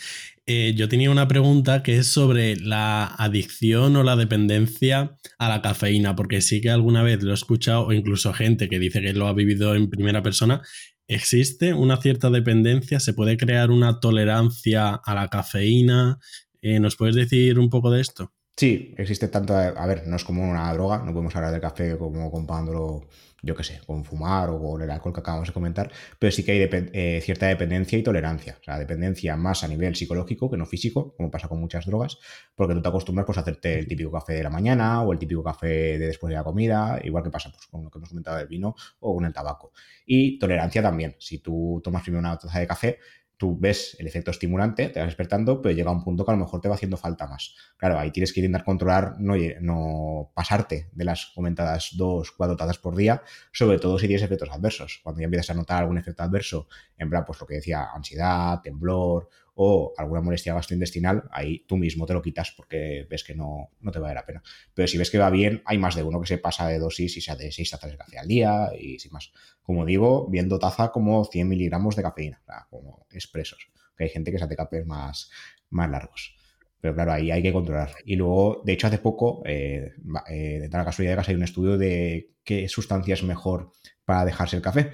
Eh, 0.47 0.75
yo 0.75 0.87
tenía 0.87 1.09
una 1.09 1.27
pregunta 1.27 1.81
que 1.81 1.97
es 1.97 2.07
sobre 2.07 2.55
la 2.55 3.05
adicción 3.05 3.95
o 3.95 4.03
la 4.03 4.15
dependencia 4.15 5.17
a 5.39 5.49
la 5.49 5.63
cafeína, 5.63 6.15
porque 6.15 6.41
sí 6.41 6.61
que 6.61 6.69
alguna 6.69 7.01
vez 7.01 7.23
lo 7.23 7.31
he 7.31 7.33
escuchado, 7.33 7.87
o 7.87 7.93
incluso 7.93 8.31
gente 8.31 8.69
que 8.69 8.77
dice 8.77 9.01
que 9.01 9.13
lo 9.13 9.27
ha 9.27 9.33
vivido 9.33 9.73
en 9.73 9.89
primera 9.89 10.21
persona. 10.21 10.61
¿Existe 11.07 11.73
una 11.73 11.97
cierta 11.97 12.29
dependencia? 12.29 12.99
¿Se 12.99 13.13
puede 13.13 13.37
crear 13.37 13.71
una 13.71 13.99
tolerancia 13.99 14.93
a 14.93 15.15
la 15.15 15.29
cafeína? 15.29 16.19
Eh, 16.61 16.79
¿Nos 16.79 16.95
puedes 16.95 17.15
decir 17.15 17.57
un 17.57 17.69
poco 17.71 17.89
de 17.89 18.01
esto? 18.01 18.34
Sí, 18.57 18.93
existe 18.97 19.27
tanto. 19.27 19.53
A 19.55 19.85
ver, 19.85 20.07
no 20.07 20.15
es 20.15 20.23
como 20.23 20.49
una 20.49 20.71
droga, 20.73 20.99
no 20.99 21.11
podemos 21.11 21.35
hablar 21.35 21.51
del 21.51 21.61
café 21.61 21.97
como 21.97 22.31
comparándolo 22.31 23.07
yo 23.45 23.55
qué 23.55 23.63
sé, 23.63 23.79
con 23.85 24.03
fumar 24.03 24.49
o 24.49 24.59
con 24.59 24.81
el 24.81 24.89
alcohol 24.89 25.13
que 25.13 25.19
acabamos 25.19 25.47
de 25.47 25.53
comentar, 25.53 25.91
pero 26.17 26.31
sí 26.31 26.43
que 26.43 26.51
hay 26.53 26.69
eh, 26.71 27.21
cierta 27.21 27.45
dependencia 27.45 27.97
y 27.97 28.01
tolerancia. 28.01 28.57
O 28.59 28.63
sea, 28.63 28.79
dependencia 28.79 29.37
más 29.37 29.63
a 29.63 29.67
nivel 29.67 29.95
psicológico 29.95 30.49
que 30.49 30.57
no 30.57 30.65
físico, 30.65 31.13
como 31.15 31.29
pasa 31.29 31.47
con 31.47 31.59
muchas 31.59 31.85
drogas, 31.85 32.17
porque 32.55 32.73
tú 32.73 32.81
te 32.81 32.89
acostumbras 32.89 33.25
pues, 33.27 33.37
a 33.37 33.41
hacerte 33.41 33.77
el 33.77 33.87
típico 33.87 34.11
café 34.11 34.33
de 34.33 34.43
la 34.43 34.49
mañana 34.49 35.03
o 35.03 35.13
el 35.13 35.19
típico 35.19 35.43
café 35.43 35.67
de 35.99 36.07
después 36.07 36.29
de 36.31 36.37
la 36.37 36.43
comida, 36.43 36.99
igual 37.03 37.23
que 37.23 37.29
pasa 37.29 37.51
pues, 37.51 37.67
con 37.67 37.83
lo 37.83 37.91
que 37.91 37.99
hemos 37.99 38.09
comentado 38.09 38.37
del 38.37 38.47
vino 38.47 38.75
o 38.99 39.13
con 39.13 39.25
el 39.25 39.33
tabaco. 39.33 39.73
Y 40.07 40.39
tolerancia 40.39 40.81
también. 40.81 41.15
Si 41.19 41.37
tú 41.37 41.81
tomas 41.83 42.01
primero 42.01 42.21
una 42.21 42.37
taza 42.37 42.59
de 42.59 42.65
café, 42.65 42.99
tú 43.37 43.57
ves 43.59 43.95
el 43.99 44.07
efecto 44.07 44.31
estimulante, 44.31 44.89
te 44.89 44.99
vas 44.99 45.07
despertando, 45.07 45.61
pero 45.61 45.75
llega 45.75 45.91
un 45.91 46.03
punto 46.03 46.25
que 46.25 46.31
a 46.31 46.35
lo 46.35 46.39
mejor 46.39 46.61
te 46.61 46.69
va 46.69 46.75
haciendo 46.75 46.97
falta 46.97 47.27
más. 47.27 47.55
Claro, 47.77 47.99
ahí 47.99 48.11
tienes 48.11 48.33
que 48.33 48.39
intentar 48.39 48.63
controlar, 48.63 49.15
no, 49.19 49.35
no 49.61 50.31
pasarte 50.33 50.89
de 50.93 51.05
las 51.05 51.27
comentadas 51.35 51.91
dos, 51.95 52.31
cuatro 52.31 52.55
tazas 52.55 52.77
por 52.77 52.95
día, 52.95 53.21
sobre 53.51 53.79
todo 53.79 53.99
si 53.99 54.07
tienes 54.07 54.23
efectos 54.23 54.49
adversos. 54.51 54.99
Cuando 55.03 55.21
ya 55.21 55.25
empiezas 55.25 55.49
a 55.49 55.53
notar 55.53 55.81
algún 55.81 55.97
efecto 55.97 56.23
adverso, 56.23 56.67
en 56.97 57.09
plan, 57.09 57.23
pues 57.25 57.39
lo 57.39 57.47
que 57.47 57.55
decía, 57.55 57.89
ansiedad, 57.93 58.61
temblor 58.61 59.29
o 59.55 59.93
alguna 59.97 60.21
molestia 60.21 60.53
gastrointestinal, 60.53 61.23
ahí 61.31 61.65
tú 61.67 61.77
mismo 61.77 62.05
te 62.05 62.13
lo 62.13 62.21
quitas 62.21 62.51
porque 62.51 63.07
ves 63.09 63.23
que 63.23 63.35
no, 63.35 63.71
no 63.79 63.91
te 63.91 63.99
vale 63.99 64.13
la 64.13 64.25
pena. 64.25 64.43
Pero 64.73 64.87
si 64.87 64.97
ves 64.97 65.09
que 65.09 65.17
va 65.17 65.29
bien, 65.29 65.61
hay 65.65 65.77
más 65.77 65.95
de 65.95 66.03
uno 66.03 66.19
que 66.19 66.27
se 66.27 66.37
pasa 66.37 66.67
de 66.67 66.77
dosis 66.77 67.15
y 67.17 67.21
se 67.21 67.31
hace 67.31 67.51
seis 67.51 67.71
tazas 67.71 67.91
de 67.91 67.97
café 67.97 68.19
al 68.19 68.27
día 68.27 68.69
y 68.77 68.99
sin 68.99 69.11
más. 69.13 69.31
Como 69.61 69.85
digo, 69.85 70.29
viendo 70.29 70.59
taza 70.59 70.91
como 70.91 71.23
100 71.25 71.47
miligramos 71.47 71.95
de 71.95 72.03
cafeína, 72.03 72.43
como 72.69 73.07
expresos. 73.11 73.69
Que 73.97 74.03
hay 74.03 74.09
gente 74.09 74.31
que 74.31 74.37
se 74.37 74.43
hace 74.43 74.55
cafés 74.57 74.85
más, 74.85 75.31
más 75.69 75.89
largos. 75.89 76.35
Pero 76.81 76.93
claro, 76.93 77.13
ahí 77.13 77.31
hay 77.31 77.41
que 77.41 77.53
controlar. 77.53 77.91
Y 78.05 78.15
luego, 78.15 78.61
de 78.63 78.73
hecho, 78.73 78.87
hace 78.87 78.99
poco, 78.99 79.41
eh, 79.45 79.93
eh, 80.29 80.59
de 80.59 80.69
tal 80.69 80.85
casualidad 80.85 81.17
de 81.17 81.23
hay 81.27 81.35
un 81.35 81.43
estudio 81.43 81.77
de 81.77 82.35
qué 82.43 82.67
sustancia 82.67 83.13
es 83.13 83.23
mejor 83.23 83.71
para 84.03 84.25
dejarse 84.25 84.57
el 84.57 84.61
café. 84.61 84.91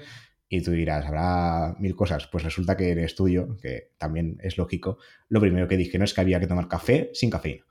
Y 0.54 0.60
tú 0.60 0.72
dirás, 0.72 1.06
habrá 1.06 1.74
mil 1.78 1.96
cosas. 1.96 2.26
Pues 2.26 2.44
resulta 2.44 2.76
que 2.76 2.92
en 2.92 2.98
el 2.98 3.06
estudio, 3.06 3.56
que 3.62 3.92
también 3.96 4.36
es 4.42 4.58
lógico, 4.58 4.98
lo 5.30 5.40
primero 5.40 5.66
que 5.66 5.78
dije 5.78 5.96
no 5.96 6.04
es 6.04 6.12
que 6.12 6.20
había 6.20 6.38
que 6.40 6.46
tomar 6.46 6.68
café 6.68 7.08
sin 7.14 7.30
cafeína. 7.30 7.64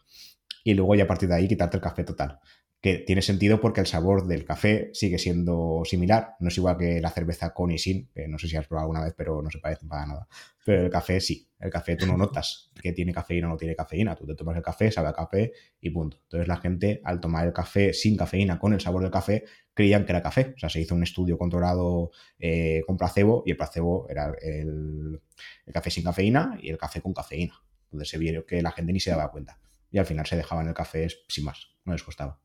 Y 0.63 0.73
luego 0.73 0.95
ya 0.95 1.03
a 1.03 1.07
partir 1.07 1.29
de 1.29 1.35
ahí 1.35 1.47
quitarte 1.47 1.77
el 1.77 1.83
café 1.83 2.03
total 2.03 2.39
que 2.81 2.97
tiene 2.97 3.21
sentido 3.21 3.61
porque 3.61 3.79
el 3.79 3.85
sabor 3.85 4.25
del 4.27 4.43
café 4.43 4.89
sigue 4.93 5.19
siendo 5.19 5.83
similar, 5.85 6.35
no 6.39 6.47
es 6.47 6.57
igual 6.57 6.77
que 6.77 6.99
la 6.99 7.11
cerveza 7.11 7.53
con 7.53 7.69
y 7.69 7.77
sin, 7.77 8.07
que 8.07 8.27
no 8.27 8.39
sé 8.39 8.47
si 8.47 8.57
has 8.57 8.67
probado 8.67 8.85
alguna 8.85 9.05
vez, 9.05 9.13
pero 9.15 9.39
no 9.43 9.51
se 9.51 9.59
parecen 9.59 9.87
para 9.87 10.07
nada. 10.07 10.27
Pero 10.65 10.85
el 10.85 10.89
café 10.89 11.21
sí, 11.21 11.47
el 11.59 11.69
café 11.69 11.95
tú 11.95 12.07
no 12.07 12.17
notas 12.17 12.71
que 12.81 12.91
tiene 12.91 13.13
cafeína 13.13 13.47
o 13.47 13.51
no 13.51 13.57
tiene 13.57 13.75
cafeína, 13.75 14.15
tú 14.15 14.25
te 14.25 14.33
tomas 14.33 14.57
el 14.57 14.63
café, 14.63 14.91
sabe 14.91 15.09
a 15.09 15.13
café 15.13 15.51
y 15.79 15.91
punto. 15.91 16.17
Entonces 16.23 16.47
la 16.47 16.57
gente 16.57 17.01
al 17.03 17.19
tomar 17.19 17.45
el 17.45 17.53
café 17.53 17.93
sin 17.93 18.17
cafeína 18.17 18.57
con 18.57 18.73
el 18.73 18.81
sabor 18.81 19.03
del 19.03 19.11
café 19.11 19.43
creían 19.75 20.03
que 20.03 20.13
era 20.13 20.23
café, 20.23 20.53
o 20.55 20.59
sea, 20.59 20.69
se 20.69 20.81
hizo 20.81 20.95
un 20.95 21.03
estudio 21.03 21.37
controlado 21.37 22.09
eh, 22.39 22.81
con 22.87 22.97
placebo 22.97 23.43
y 23.45 23.51
el 23.51 23.57
placebo 23.57 24.07
era 24.09 24.33
el, 24.41 25.21
el 25.67 25.73
café 25.73 25.91
sin 25.91 26.03
cafeína 26.03 26.57
y 26.59 26.69
el 26.69 26.79
café 26.79 26.99
con 26.99 27.13
cafeína. 27.13 27.53
Entonces 27.85 28.09
se 28.09 28.17
vio 28.17 28.43
que 28.43 28.63
la 28.63 28.71
gente 28.71 28.91
ni 28.91 28.99
se 28.99 29.11
daba 29.11 29.29
cuenta 29.29 29.59
y 29.91 29.97
al 29.97 30.05
final 30.05 30.25
se 30.25 30.37
dejaban 30.37 30.67
el 30.67 30.73
café 30.73 31.07
sin 31.27 31.43
más, 31.45 31.67
no 31.85 31.93
les 31.93 32.03
costaba. 32.03 32.39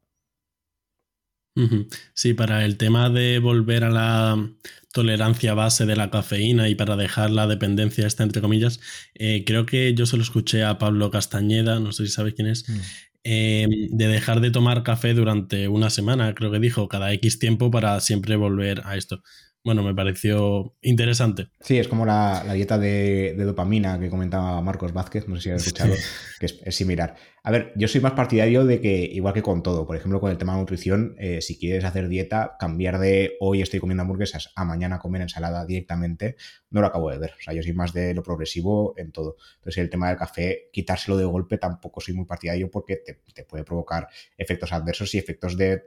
Sí, 2.13 2.35
para 2.35 2.67
el 2.67 2.77
tema 2.77 3.09
de 3.09 3.39
volver 3.39 3.85
a 3.85 3.89
la 3.89 4.51
tolerancia 4.93 5.55
base 5.55 5.87
de 5.87 5.97
la 5.97 6.11
cafeína 6.11 6.69
y 6.69 6.75
para 6.75 6.97
dejar 6.97 7.31
la 7.31 7.47
dependencia 7.47 8.07
esta, 8.07 8.25
entre 8.25 8.43
comillas, 8.43 8.79
eh, 9.15 9.43
creo 9.47 9.65
que 9.65 9.95
yo 9.95 10.05
se 10.05 10.19
lo 10.19 10.23
escuché 10.23 10.65
a 10.65 10.77
Pablo 10.77 11.11
Castañeda, 11.11 11.81
no 11.81 11.93
sé 11.93 12.07
si 12.07 12.13
sabes 12.13 12.35
quién 12.35 12.49
es, 12.49 12.69
mm. 12.69 12.81
em, 13.25 13.71
de 13.91 14.07
dejar 14.07 14.41
de 14.43 14.51
tomar 14.51 14.83
café 14.83 15.15
durante 15.15 15.69
una 15.69 15.89
semana, 15.89 16.35
creo 16.35 16.53
que 16.53 16.61
dijo, 16.61 16.89
cada 16.89 17.11
X 17.15 17.39
tiempo 17.39 17.71
para 17.71 18.01
siempre 18.01 18.37
volver 18.37 18.83
a 18.85 18.99
esto 18.99 19.23
bueno, 19.67 19.83
me 19.83 19.97
pareció 19.97 20.77
interesante. 20.81 21.49
Sí, 21.59 21.77
es 21.77 21.89
como 21.89 22.07
la, 22.07 22.55
dieta 22.55 22.79
de, 22.79 23.35
dopamina 23.37 23.99
que 23.99 24.09
comentaba 24.09 24.63
Marcos 24.63 24.93
Vázquez, 24.93 25.27
no 25.27 25.35
sé 25.35 25.43
si 25.43 25.51
has 25.51 25.67
escuchado, 25.67 25.93
que 26.39 26.47
es, 26.47 26.77
similar. 26.77 27.17
A 27.43 27.51
ver, 27.51 27.73
yo 27.75 27.89
soy 27.89 28.01
más 28.01 28.13
partidario 28.13 28.65
de 28.65 28.81
que, 28.81 28.97
igual 28.97 29.35
que 29.35 29.43
con 29.43 29.65
todo, 29.65 29.85
por 29.85 29.97
ejemplo, 29.97 30.21
con 30.21 30.31
el 30.31 30.39
tema 30.39 30.53
de 30.53 30.61
nutrición, 30.61 31.17
eh, 31.19 31.41
si 31.41 31.59
quieres 31.59 31.83
hacer 31.83 32.07
dieta, 32.07 32.55
cambiar 32.61 33.01
de 33.01 33.33
hoy 33.41 33.61
estoy 33.61 33.81
comiendo 33.81 34.03
hamburguesas 34.03 34.53
a 34.55 34.65
mañana 34.65 35.01
comer 35.01 35.23
ensalada 35.23 35.67
directamente, 35.67 36.37
no 36.71 36.81
lo 36.81 36.87
acabo 36.87 37.11
de 37.11 37.19
ver. 37.19 37.33
O 37.37 37.43
sea, 37.43 37.53
yo 37.53 37.65
soy 37.65 37.73
más 37.73 37.93
de 37.93 38.15
lo 38.15 38.23
progresivo 38.23 38.95
en 38.97 39.11
todo. 39.11 39.35
Entonces, 39.57 39.83
el 39.83 39.91
tema 39.91 40.11
del 40.11 40.17
café, 40.17 40.69
quitárselo 40.73 41.17
de 41.17 41.25
golpe 41.25 41.59
tampoco 41.59 42.01
soy 42.01 42.15
muy 42.15 42.25
partidario 42.25 42.71
porque 42.71 43.03
te, 43.05 43.43
puede 43.43 43.65
provocar 43.65 44.07
efectos 44.39 44.73
adversos 44.73 45.13
y 45.17 45.19
efectos 45.19 45.57
de 45.57 45.83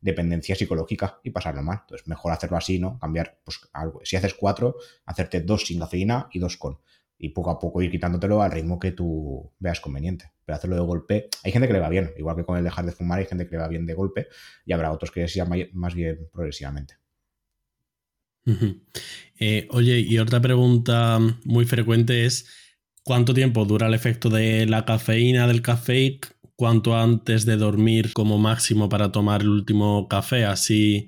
dependencia 0.00 0.54
psicológica 0.54 1.20
y 1.22 1.30
pasarlo 1.30 1.62
mal. 1.62 1.78
Entonces, 1.82 2.06
mejor 2.06 2.32
hacerlo 2.32 2.56
así, 2.56 2.78
¿no? 2.78 2.98
Cambiar, 2.98 3.38
pues 3.44 3.60
algo. 3.72 4.00
Si 4.04 4.16
haces 4.16 4.34
cuatro, 4.34 4.76
hacerte 5.06 5.40
dos 5.40 5.66
sin 5.66 5.78
cafeína 5.78 6.28
y 6.32 6.38
dos 6.38 6.56
con. 6.56 6.78
Y 7.18 7.30
poco 7.30 7.50
a 7.50 7.58
poco 7.58 7.82
ir 7.82 7.90
quitándotelo 7.90 8.42
al 8.42 8.52
ritmo 8.52 8.78
que 8.78 8.92
tú 8.92 9.52
veas 9.58 9.80
conveniente. 9.80 10.32
Pero 10.44 10.56
hacerlo 10.56 10.76
de 10.76 10.82
golpe, 10.82 11.28
hay 11.42 11.52
gente 11.52 11.66
que 11.66 11.74
le 11.74 11.80
va 11.80 11.88
bien, 11.88 12.12
igual 12.16 12.36
que 12.36 12.44
con 12.44 12.56
el 12.56 12.64
dejar 12.64 12.86
de 12.86 12.92
fumar, 12.92 13.18
hay 13.18 13.26
gente 13.26 13.46
que 13.46 13.52
le 13.52 13.58
va 13.58 13.68
bien 13.68 13.86
de 13.86 13.94
golpe 13.94 14.28
y 14.64 14.72
habrá 14.72 14.92
otros 14.92 15.10
que 15.10 15.26
sea 15.26 15.44
más 15.44 15.94
bien 15.94 16.28
progresivamente. 16.32 16.94
Eh, 19.38 19.68
oye, 19.70 20.00
y 20.00 20.18
otra 20.18 20.40
pregunta 20.40 21.18
muy 21.44 21.64
frecuente 21.66 22.24
es, 22.24 22.48
¿cuánto 23.02 23.34
tiempo 23.34 23.64
dura 23.64 23.88
el 23.88 23.94
efecto 23.94 24.30
de 24.30 24.66
la 24.66 24.84
cafeína 24.84 25.46
del 25.46 25.62
café? 25.62 26.18
¿Cuánto 26.58 26.96
antes 26.96 27.46
de 27.46 27.56
dormir 27.56 28.12
como 28.12 28.36
máximo 28.36 28.88
para 28.88 29.12
tomar 29.12 29.42
el 29.42 29.48
último 29.48 30.08
café? 30.08 30.44
Así 30.44 31.06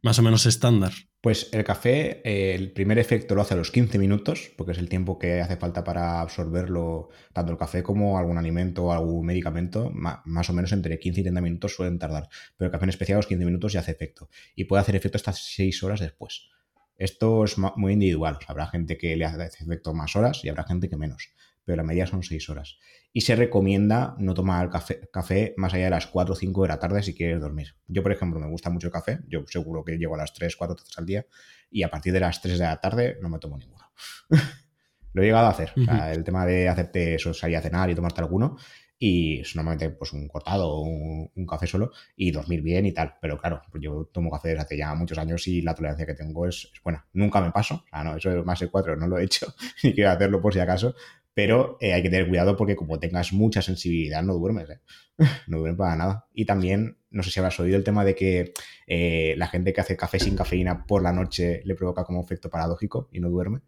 más 0.00 0.20
o 0.20 0.22
menos 0.22 0.46
estándar. 0.46 0.92
Pues 1.20 1.48
el 1.50 1.64
café, 1.64 2.22
eh, 2.24 2.54
el 2.54 2.70
primer 2.70 3.00
efecto 3.00 3.34
lo 3.34 3.42
hace 3.42 3.54
a 3.54 3.56
los 3.56 3.72
15 3.72 3.98
minutos, 3.98 4.52
porque 4.56 4.70
es 4.70 4.78
el 4.78 4.88
tiempo 4.88 5.18
que 5.18 5.40
hace 5.40 5.56
falta 5.56 5.82
para 5.82 6.20
absorberlo, 6.20 7.08
tanto 7.32 7.50
el 7.50 7.58
café 7.58 7.82
como 7.82 8.16
algún 8.16 8.38
alimento 8.38 8.84
o 8.84 8.92
algún 8.92 9.26
medicamento, 9.26 9.90
más 9.92 10.50
o 10.50 10.52
menos 10.52 10.70
entre 10.70 11.00
15 11.00 11.18
y 11.18 11.24
30 11.24 11.40
minutos 11.40 11.74
suelen 11.74 11.98
tardar. 11.98 12.28
Pero 12.56 12.66
el 12.66 12.70
café 12.70 12.84
en 12.84 12.90
especial 12.90 13.16
a 13.16 13.18
los 13.18 13.26
15 13.26 13.44
minutos 13.44 13.72
ya 13.72 13.80
hace 13.80 13.90
efecto. 13.90 14.30
Y 14.54 14.66
puede 14.66 14.82
hacer 14.82 14.94
efecto 14.94 15.16
hasta 15.16 15.32
6 15.32 15.82
horas 15.82 15.98
después. 15.98 16.48
Esto 16.96 17.42
es 17.42 17.56
muy 17.58 17.94
individual. 17.94 18.38
Habrá 18.46 18.68
gente 18.68 18.96
que 18.96 19.16
le 19.16 19.24
hace 19.24 19.64
efecto 19.64 19.94
más 19.94 20.14
horas 20.14 20.44
y 20.44 20.48
habrá 20.48 20.62
gente 20.62 20.88
que 20.88 20.96
menos. 20.96 21.32
Pero 21.64 21.76
la 21.76 21.82
media 21.82 22.06
son 22.06 22.22
6 22.22 22.48
horas 22.50 22.78
y 23.12 23.20
se 23.20 23.36
recomienda 23.36 24.14
no 24.18 24.34
tomar 24.34 24.70
café, 24.70 25.08
café, 25.12 25.54
más 25.56 25.74
allá 25.74 25.84
de 25.84 25.90
las 25.90 26.06
4 26.06 26.32
o 26.32 26.36
5 26.36 26.62
de 26.62 26.68
la 26.68 26.78
tarde 26.78 27.02
si 27.02 27.14
quieres 27.14 27.40
dormir. 27.40 27.76
Yo, 27.86 28.02
por 28.02 28.12
ejemplo, 28.12 28.40
me 28.40 28.48
gusta 28.48 28.70
mucho 28.70 28.86
el 28.88 28.92
café, 28.92 29.20
yo 29.28 29.44
seguro 29.46 29.84
que 29.84 29.98
llego 29.98 30.14
a 30.14 30.18
las 30.18 30.32
3, 30.32 30.56
4 30.56 30.76
tazas 30.76 30.98
al 30.98 31.06
día 31.06 31.26
y 31.70 31.82
a 31.82 31.90
partir 31.90 32.12
de 32.12 32.20
las 32.20 32.40
3 32.40 32.58
de 32.58 32.64
la 32.64 32.80
tarde 32.80 33.18
no 33.20 33.28
me 33.28 33.38
tomo 33.38 33.58
ninguno. 33.58 33.84
Lo 35.14 35.22
he 35.22 35.26
llegado 35.26 35.46
a 35.46 35.50
hacer, 35.50 35.74
el 36.10 36.24
tema 36.24 36.46
de 36.46 36.70
hacerte 36.70 37.14
eso, 37.16 37.34
salir 37.34 37.58
a 37.58 37.60
cenar 37.60 37.90
y 37.90 37.94
tomarte 37.94 38.22
alguno 38.22 38.56
y 39.04 39.40
es 39.40 39.56
normalmente 39.56 39.90
pues 39.90 40.12
un 40.12 40.28
cortado 40.28 40.68
o 40.68 40.82
un, 40.82 41.44
café 41.44 41.66
solo 41.66 41.90
y 42.14 42.30
dormir 42.30 42.62
bien 42.62 42.86
y 42.86 42.92
tal. 42.92 43.14
Pero 43.20 43.36
claro, 43.36 43.60
pues 43.68 43.82
yo 43.82 44.08
tomo 44.12 44.30
café 44.30 44.50
desde 44.50 44.62
hace 44.62 44.76
ya 44.76 44.94
muchos 44.94 45.18
años 45.18 45.48
y 45.48 45.60
la 45.60 45.74
tolerancia 45.74 46.06
que 46.06 46.14
tengo 46.14 46.46
es, 46.46 46.70
buena. 46.84 47.04
Nunca 47.12 47.40
me 47.40 47.50
paso, 47.50 47.82
o 47.84 47.88
sea, 47.90 48.04
no, 48.04 48.16
eso 48.16 48.30
de 48.30 48.44
más 48.44 48.60
de 48.60 48.68
4 48.68 48.94
no 48.94 49.08
lo 49.08 49.18
he 49.18 49.24
hecho 49.24 49.52
ni 49.82 49.92
quiero 49.92 50.12
hacerlo 50.12 50.40
por 50.40 50.54
si 50.54 50.60
acaso, 50.60 50.94
pero 51.34 51.78
eh, 51.80 51.94
hay 51.94 52.02
que 52.02 52.10
tener 52.10 52.28
cuidado 52.28 52.56
porque 52.56 52.76
como 52.76 52.98
tengas 52.98 53.32
mucha 53.32 53.62
sensibilidad 53.62 54.22
no 54.22 54.34
duermes, 54.34 54.70
¿eh? 54.70 54.80
no 55.46 55.58
duermes 55.58 55.78
para 55.78 55.96
nada. 55.96 56.26
Y 56.32 56.44
también, 56.44 56.98
no 57.10 57.22
sé 57.22 57.30
si 57.30 57.40
habrás 57.40 57.58
oído 57.60 57.76
el 57.76 57.84
tema 57.84 58.04
de 58.04 58.14
que 58.14 58.52
eh, 58.86 59.34
la 59.38 59.48
gente 59.48 59.72
que 59.72 59.80
hace 59.80 59.96
café 59.96 60.18
sin 60.18 60.36
cafeína 60.36 60.84
por 60.86 61.02
la 61.02 61.12
noche 61.12 61.62
le 61.64 61.74
provoca 61.74 62.04
como 62.04 62.22
efecto 62.22 62.50
paradójico 62.50 63.08
y 63.12 63.20
no 63.20 63.30
duerme. 63.30 63.60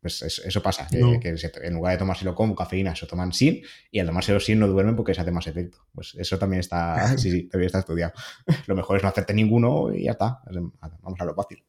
Pues 0.00 0.20
eso, 0.20 0.62
pasa, 0.62 0.86
que, 0.90 1.34
en 1.62 1.74
lugar 1.74 1.92
de 1.92 1.98
tomárselo 1.98 2.34
con 2.34 2.54
cafeína, 2.54 2.94
se 2.94 3.06
toman 3.06 3.32
sin 3.32 3.62
y 3.90 4.00
al 4.00 4.06
tomárselo 4.06 4.38
sin 4.38 4.58
no 4.58 4.68
duermen 4.68 4.96
porque 4.96 5.14
se 5.14 5.22
hace 5.22 5.30
más 5.30 5.46
efecto. 5.46 5.78
Pues 5.94 6.14
eso 6.18 6.38
también 6.38 6.60
está, 6.60 7.16
sí, 7.16 7.30
sí, 7.30 7.48
también 7.48 7.66
está 7.66 7.78
estudiado. 7.78 8.12
Lo 8.66 8.76
mejor 8.76 8.98
es 8.98 9.02
no 9.02 9.08
hacerte 9.08 9.32
ninguno 9.32 9.94
y 9.94 10.04
ya 10.04 10.10
está. 10.10 10.42
Vamos 11.00 11.18
a 11.18 11.24
lo 11.24 11.34
fácil. 11.34 11.64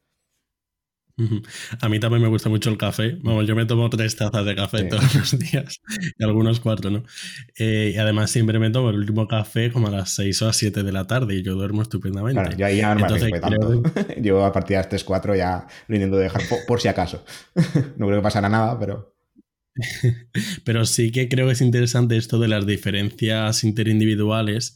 A 1.79 1.87
mí 1.87 1.99
también 1.99 2.21
me 2.21 2.27
gusta 2.27 2.49
mucho 2.49 2.69
el 2.69 2.77
café. 2.77 3.17
Vamos, 3.21 3.47
yo 3.47 3.55
me 3.55 3.65
tomo 3.65 3.89
tres 3.89 4.17
tazas 4.17 4.45
de 4.45 4.53
café 4.53 4.83
todos 4.83 5.15
los 5.15 5.39
días 5.39 5.79
y 6.17 6.23
algunos 6.23 6.59
cuatro, 6.59 6.89
¿no? 6.89 7.03
Eh, 7.57 7.93
y 7.95 7.97
además 7.97 8.31
siempre 8.31 8.59
me 8.59 8.69
tomo 8.69 8.89
el 8.89 8.97
último 8.97 9.27
café 9.27 9.71
como 9.71 9.87
a 9.87 9.91
las 9.91 10.13
seis 10.13 10.41
o 10.41 10.45
a 10.45 10.47
las 10.47 10.57
siete 10.57 10.83
de 10.83 10.91
la 10.91 11.07
tarde 11.07 11.35
y 11.35 11.41
yo 11.41 11.55
duermo 11.55 11.81
estupendamente. 11.81 12.41
Claro, 12.41 12.57
yo 12.57 12.65
ahí 12.65 12.77
ya 12.77 12.95
me 12.95 13.03
tanto. 13.39 13.83
yo 14.21 14.43
a 14.43 14.51
partir 14.51 14.75
de 14.75 14.81
las 14.81 14.89
3, 14.89 15.03
4 15.03 15.35
ya 15.35 15.67
lo 15.87 15.95
intento 15.95 16.17
dejar 16.17 16.41
por, 16.67 16.81
si 16.81 16.89
acaso. 16.89 17.23
no 17.97 18.07
creo 18.07 18.19
que 18.19 18.23
pasara 18.23 18.49
nada, 18.49 18.77
pero... 18.77 19.15
pero 20.65 20.85
sí 20.85 21.11
que 21.11 21.29
creo 21.29 21.47
que 21.47 21.53
es 21.53 21.61
interesante 21.61 22.17
esto 22.17 22.39
de 22.39 22.47
las 22.47 22.65
diferencias 22.65 23.63
interindividuales 23.63 24.75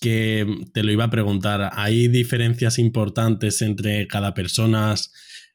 que 0.00 0.46
te 0.72 0.82
lo 0.82 0.92
iba 0.92 1.04
a 1.04 1.10
preguntar. 1.10 1.70
¿Hay 1.74 2.08
diferencias 2.08 2.78
importantes 2.78 3.62
entre 3.62 4.06
cada 4.06 4.34
persona? 4.34 4.94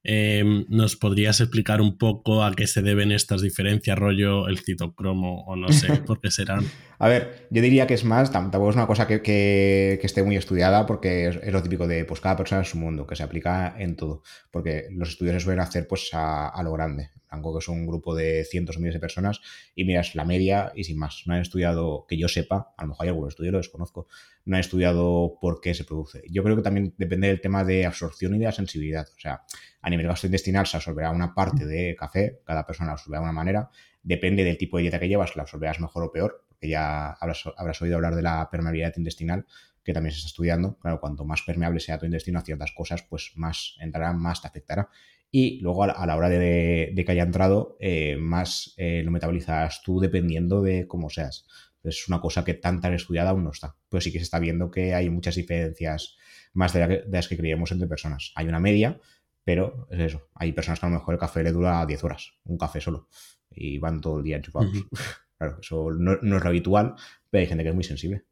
Em, 0.05 0.65
¿Nos 0.67 0.97
podrías 0.97 1.39
explicar 1.39 1.79
un 1.79 1.97
poco 1.97 2.43
a 2.43 2.53
qué 2.53 2.67
se 2.67 2.81
deben 2.81 3.13
estas 3.13 3.41
diferencias, 3.41 3.97
rollo 3.97 4.49
el 4.49 4.59
citocromo 4.59 5.45
o 5.45 5.55
no 5.55 5.71
sé 5.71 5.87
por 6.05 6.19
qué 6.19 6.29
serán? 6.29 6.65
a 6.99 7.07
ver, 7.07 7.47
yo 7.49 7.61
diría 7.61 7.87
que 7.87 7.93
es 7.93 8.05
más, 8.05 8.31
tampoco 8.31 8.69
es 8.69 8.75
una 8.75 8.87
cosa 8.87 9.07
que, 9.07 9.99
esté 10.01 10.23
muy 10.23 10.37
estudiada 10.37 10.85
porque 10.85 11.27
es, 11.27 11.53
lo 11.53 11.61
típico 11.61 11.87
de 11.87 12.05
pues 12.05 12.21
cada 12.21 12.37
persona 12.37 12.61
en 12.61 12.65
su 12.65 12.77
mundo, 12.77 13.05
que 13.07 13.15
se 13.15 13.23
aplica 13.23 13.75
en 13.77 13.95
todo, 13.95 14.23
porque 14.51 14.87
los 14.91 15.09
estudios 15.09 15.35
se 15.35 15.39
suelen 15.41 15.61
hacer 15.61 15.87
pues 15.87 16.09
a, 16.13 16.61
lo 16.63 16.71
grande, 16.71 17.11
aunque 17.29 17.59
es 17.59 17.67
un 17.67 17.87
grupo 17.87 18.15
de 18.15 18.45
cientos 18.45 18.77
o 18.77 18.79
miles 18.79 18.93
de 18.93 19.01
personas 19.01 19.41
y 19.75 19.83
miras 19.85 20.15
la 20.15 20.23
media 20.23 20.71
y 20.75 20.83
sin 20.85 20.97
más, 20.97 21.23
no 21.25 21.33
han 21.33 21.41
estudiado 21.41 22.05
que 22.07 22.17
yo 22.17 22.27
sepa, 22.27 22.73
a 22.77 22.83
lo 22.83 22.89
mejor 22.89 23.03
hay 23.03 23.09
algún 23.09 23.27
estudio, 23.27 23.51
lo 23.51 23.57
desconozco, 23.57 24.07
no 24.45 24.55
han 24.55 24.59
estudiado 24.59 25.37
por 25.39 25.61
qué 25.61 25.73
se 25.73 25.83
produce. 25.83 26.23
Yo 26.29 26.43
creo 26.43 26.55
que 26.55 26.61
también 26.61 26.93
depende 26.97 27.27
del 27.27 27.41
tema 27.41 27.63
de 27.63 27.85
absorción 27.85 28.35
y 28.35 28.39
de 28.39 28.45
la 28.45 28.51
sensibilidad, 28.51 29.07
o 29.07 29.19
sea, 29.19 29.43
a 29.81 29.89
nivel 29.89 30.07
gastrointestinal 30.07 30.65
se 30.65 30.77
absorberá 30.77 31.11
una 31.11 31.33
parte 31.33 31.65
de 31.65 31.95
café, 31.95 32.41
cada 32.45 32.65
persona 32.65 32.87
la 32.87 32.93
absorberá 32.93 33.19
de 33.19 33.23
una 33.25 33.33
manera. 33.33 33.69
Depende 34.01 34.43
del 34.43 34.57
tipo 34.57 34.77
de 34.77 34.83
dieta 34.83 34.99
que 34.99 35.07
llevas, 35.07 35.35
la 35.35 35.43
absorberás 35.43 35.79
mejor 35.79 36.03
o 36.03 36.11
peor, 36.11 36.45
porque 36.47 36.69
ya 36.69 37.11
habrás, 37.11 37.81
oído 37.81 37.95
hablar 37.95 38.15
de 38.15 38.21
la 38.21 38.49
permeabilidad 38.49 38.93
intestinal, 38.97 39.45
que 39.83 39.93
también 39.93 40.11
se 40.11 40.19
está 40.19 40.27
estudiando. 40.27 40.77
Claro, 40.79 40.99
cuanto 40.99 41.25
más 41.25 41.41
permeable 41.41 41.79
sea 41.79 41.97
tu 41.97 42.05
intestino 42.05 42.39
a 42.39 42.43
ciertas 42.43 42.71
cosas, 42.71 43.03
pues 43.03 43.31
más 43.35 43.75
entrará, 43.79 44.13
más 44.13 44.41
te 44.41 44.47
afectará. 44.47 44.89
Y 45.31 45.59
luego 45.61 45.83
a 45.83 46.05
la, 46.05 46.15
hora 46.15 46.29
de, 46.29 46.93
que 46.95 47.11
haya 47.11 47.23
entrado, 47.23 47.75
eh, 47.79 48.17
más 48.19 48.75
eh, 48.77 49.01
lo 49.03 49.11
metabolizarás 49.11 49.81
tú 49.81 49.99
dependiendo 49.99 50.61
de 50.61 50.87
cómo 50.87 51.09
seas. 51.09 51.47
Es 51.83 52.07
una 52.07 52.21
cosa 52.21 52.43
que 52.43 52.53
tan 52.53 52.79
tan 52.81 52.93
estudiada 52.93 53.31
aún 53.31 53.43
no 53.43 53.51
está. 53.51 53.75
Pero 53.89 54.01
sí 54.01 54.11
que 54.11 54.19
se 54.19 54.23
está 54.23 54.39
viendo 54.39 54.71
que 54.71 54.93
hay 54.93 55.09
muchas 55.09 55.35
diferencias 55.35 56.17
más 56.53 56.73
de, 56.73 56.87
de 56.87 57.03
las 57.11 57.27
que 57.27 57.37
creíamos 57.37 57.71
entre 57.71 57.87
personas. 57.87 58.31
Hay 58.35 58.47
una 58.47 58.59
media, 58.59 58.99
pero 59.43 59.87
es 59.91 59.99
eso, 59.99 60.29
hay 60.35 60.53
personas 60.53 60.79
que 60.79 60.85
a 60.85 60.89
lo 60.89 60.95
mejor 60.95 61.15
el 61.15 61.19
café 61.19 61.43
le 61.43 61.51
dura 61.51 61.85
10 61.85 62.03
horas, 62.03 62.33
un 62.45 62.57
café 62.57 62.79
solo, 62.79 63.09
y 63.49 63.77
van 63.77 64.01
todo 64.01 64.17
el 64.17 64.23
día 64.23 64.37
enchufados. 64.37 64.71
Claro, 65.35 65.57
eso 65.59 65.91
no, 65.91 66.13
es 66.13 66.21
lo 66.21 66.47
habitual, 66.47 66.93
pero 67.29 67.41
hay 67.41 67.47
gente 67.47 67.63
que 67.63 67.69
es 67.69 67.75
muy 67.75 67.83
sensible. 67.83 68.23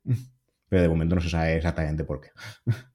Pero 0.69 0.83
de 0.83 0.87
momento 0.87 1.15
no 1.15 1.19
se 1.19 1.29
sabe 1.29 1.57
exactamente 1.57 2.05
por 2.05 2.21
qué. 2.21 2.29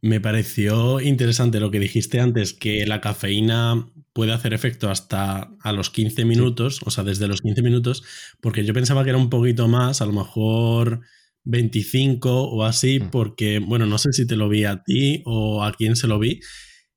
Me 0.00 0.20
pareció 0.20 1.00
interesante 1.00 1.60
lo 1.60 1.70
que 1.70 1.80
dijiste 1.80 2.20
antes, 2.20 2.52
que 2.52 2.86
la 2.86 3.00
cafeína 3.00 3.88
puede 4.12 4.32
hacer 4.32 4.54
efecto 4.54 4.90
hasta 4.90 5.50
a 5.60 5.72
los 5.72 5.90
15 5.90 6.24
minutos, 6.24 6.80
o 6.84 6.90
sea, 6.90 7.04
desde 7.04 7.28
los 7.28 7.40
15 7.40 7.62
minutos, 7.62 8.04
porque 8.40 8.64
yo 8.64 8.74
pensaba 8.74 9.04
que 9.04 9.10
era 9.10 9.18
un 9.18 9.30
poquito 9.30 9.68
más, 9.68 10.00
a 10.00 10.06
lo 10.06 10.12
mejor 10.12 11.00
25 11.44 12.44
o 12.44 12.64
así, 12.64 13.00
mm. 13.00 13.10
porque, 13.10 13.58
bueno, 13.58 13.86
no 13.86 13.98
sé 13.98 14.12
si 14.12 14.26
te 14.26 14.36
lo 14.36 14.48
vi 14.48 14.64
a 14.64 14.82
ti 14.82 15.22
o 15.24 15.64
a 15.64 15.72
quién 15.72 15.96
se 15.96 16.06
lo 16.06 16.18
vi, 16.18 16.40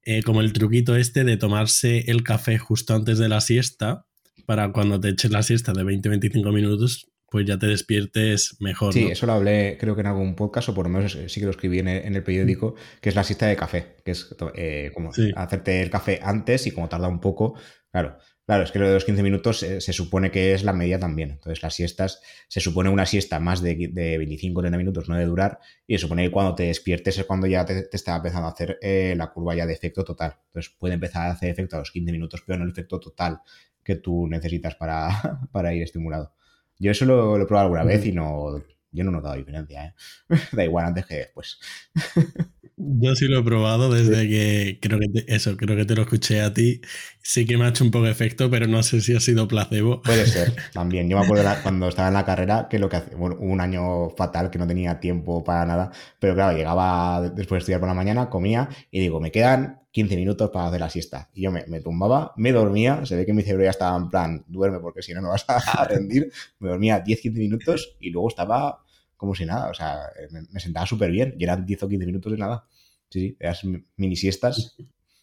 eh, 0.04 0.24
como 0.24 0.42
el 0.42 0.54
truquito 0.54 0.96
este 0.96 1.24
de 1.24 1.38
tomarse 1.38 2.06
el 2.08 2.24
café 2.24 2.58
justo 2.58 2.96
antes 2.96 3.18
de 3.18 3.30
la 3.30 3.42
siesta, 3.42 4.08
para 4.46 4.72
cuando 4.72 5.00
te 5.00 5.10
eches 5.10 5.32
la 5.32 5.44
siesta 5.44 5.74
de 5.74 5.84
20-25 5.84 6.52
minutos, 6.54 7.11
pues 7.32 7.46
ya 7.46 7.58
te 7.58 7.66
despiertes 7.66 8.58
mejor. 8.60 8.94
Sí, 8.94 9.08
eso 9.10 9.26
lo 9.26 9.32
hablé 9.32 9.78
creo 9.80 9.96
que 9.96 10.02
en 10.02 10.08
algún 10.08 10.36
podcast, 10.36 10.68
o 10.70 10.74
por 10.76 10.86
lo 10.86 10.90
menos 10.90 11.18
sí 11.28 11.40
que 11.40 11.46
lo 11.46 11.52
escribí 11.52 11.80
en 11.80 11.88
el, 11.88 12.24
periódico, 12.24 12.76
que 13.00 13.08
es 13.08 13.16
la 13.16 13.24
siesta 13.24 13.48
de 13.48 13.56
café, 13.56 13.96
que 14.04 14.12
es 14.12 14.36
eh, 14.54 14.92
como 14.94 15.12
hacerte 15.36 15.82
el 15.82 15.90
café 15.90 16.20
antes 16.22 16.68
y 16.68 16.72
como 16.72 16.90
tarda 16.90 17.08
un 17.08 17.22
poco, 17.22 17.56
claro, 17.90 18.18
Claro, 18.52 18.66
es 18.66 18.72
que 18.74 18.80
lo 18.80 18.88
de 18.90 18.96
los 18.96 19.06
15 19.06 19.24
minutos 19.24 19.64
eh, 19.64 19.80
se 19.80 19.94
supone 19.94 20.30
que 20.30 20.54
es 20.54 20.66
la 20.66 20.74
media 20.74 21.00
también. 21.00 21.32
Entonces, 21.32 21.64
las 21.64 21.74
siestas, 21.74 22.22
se 22.50 22.60
supone 22.60 22.90
una 22.90 23.06
siesta 23.06 23.40
más 23.40 23.62
de, 23.62 23.90
de 23.94 24.18
25 24.18 24.60
30 24.60 24.78
minutos 24.78 25.08
no 25.08 25.16
de 25.16 25.24
durar, 25.24 25.60
y 25.88 25.94
se 25.94 26.00
supone 26.00 26.26
que 26.26 26.32
cuando 26.32 26.54
te 26.54 26.64
despiertes 26.64 27.18
es 27.18 27.24
cuando 27.24 27.48
ya 27.48 27.64
te, 27.64 27.88
está 27.94 28.18
empezando 28.18 28.48
a 28.48 28.52
hacer 28.52 28.78
eh, 28.82 29.14
la 29.16 29.32
curva 29.32 29.56
ya 29.56 29.66
de 29.66 29.72
efecto 29.72 30.04
total. 30.04 30.38
Entonces, 30.48 30.76
puede 30.78 30.96
empezar 30.96 31.28
a 31.28 31.32
hacer 31.32 31.50
efecto 31.50 31.78
a 31.78 31.80
los 31.80 31.92
15 31.92 32.12
minutos, 32.12 32.44
pero 32.46 32.60
no 32.60 32.66
el 32.66 32.72
efecto 32.72 33.00
total 33.00 33.40
que 33.84 33.96
tú 33.96 34.28
necesitas 34.28 34.76
para, 34.76 35.08
para 35.54 35.74
ir 35.74 35.84
estimulado. 35.84 36.34
Yo 36.82 36.92
eso 36.92 37.06
lo, 37.06 37.40
he 37.40 37.46
probado 37.46 37.68
alguna 37.68 37.84
vez 37.84 38.04
y 38.08 38.12
no, 38.12 38.58
yo 38.92 39.04
no 39.04 39.12
he 39.12 39.14
notado 39.14 39.36
diferencia. 39.36 39.86
¿eh? 39.86 39.94
da 40.52 40.66
igual 40.66 40.88
antes 40.88 41.06
que 41.06 41.16
después. 41.16 41.60
Yo 42.84 43.16
sí 43.16 43.28
lo 43.28 43.40
he 43.40 43.44
probado 43.44 43.94
desde 43.94 44.28
que 44.28 44.80
creo 44.82 45.00
que 45.00 45.08
te, 45.08 45.36
eso, 45.36 45.56
creo 45.56 45.78
que 45.78 45.86
te 45.86 45.96
lo 45.96 46.02
escuché 46.02 46.42
a 46.42 46.52
ti. 46.52 46.82
Sí 47.22 47.46
que 47.46 47.56
me 47.56 47.66
ha 47.66 47.70
hecho 47.70 47.84
un 47.84 47.92
poco 47.92 48.06
de 48.06 48.12
efecto, 48.12 48.50
pero 48.50 48.66
no 48.66 48.82
sé 48.82 49.02
si 49.02 49.16
ha 49.16 49.20
sido 49.20 49.48
placebo. 49.48 50.02
Puede 50.02 50.26
ser, 50.26 50.56
también. 50.74 51.08
Yo 51.08 51.20
me 51.20 51.24
acuerdo 51.24 51.48
cuando 51.62 51.88
estaba 51.90 52.08
en 52.08 52.16
la 52.16 52.26
carrera 52.26 52.68
que 52.68 52.80
lo 52.80 52.90
que 52.90 52.96
hace, 52.96 53.16
bueno, 53.16 53.38
un 53.40 53.62
año 53.62 54.10
fatal 54.10 54.50
que 54.50 54.58
no 54.58 54.66
tenía 54.66 55.00
tiempo 55.00 55.44
para 55.44 55.64
nada, 55.66 55.92
pero 56.20 56.34
claro, 56.34 56.58
llegaba 56.58 57.22
después 57.22 57.50
de 57.50 57.58
estudiar 57.60 57.80
por 57.82 57.90
la 57.90 57.94
mañana, 57.96 58.30
comía 58.30 58.68
y 58.90 59.00
digo, 59.00 59.20
me 59.20 59.32
quedan 59.32 59.82
15 59.92 60.16
minutos 60.16 60.50
para 60.50 60.68
hacer 60.68 60.80
la 60.80 60.90
siesta. 60.90 61.30
Y 61.36 61.44
yo 61.44 61.52
me, 61.52 61.64
me 61.68 61.82
tumbaba, 61.82 62.34
me 62.36 62.52
dormía, 62.52 63.06
se 63.06 63.16
ve 63.16 63.28
que 63.28 63.34
mi 63.34 63.44
cerebro 63.44 63.66
ya 63.66 63.72
estaba 63.72 63.96
en 63.96 64.10
plan, 64.10 64.44
duerme 64.48 64.80
porque 64.80 65.04
si 65.04 65.14
no 65.14 65.22
no 65.22 65.30
vas 65.30 65.46
a 65.48 65.86
rendir. 65.88 66.32
Me 66.58 66.70
dormía 66.70 67.04
10-15 67.04 67.34
minutos 67.34 67.96
y 68.00 68.10
luego 68.10 68.30
estaba 68.30 68.82
como 69.22 69.36
si 69.36 69.46
nada. 69.46 69.70
O 69.70 69.74
sea, 69.76 70.00
me, 70.32 70.60
sentaba 70.60 70.88
súper 70.88 71.12
bien 71.12 71.36
y 71.38 71.44
eran 71.44 71.64
10 71.64 71.84
o 71.84 71.88
15 71.88 72.06
minutos 72.08 72.32
de 72.32 72.40
nada. 72.40 72.66
Sí, 73.08 73.20
sí, 73.20 73.38
eras 73.40 73.62
mini 73.96 74.16
siestas. 74.16 74.76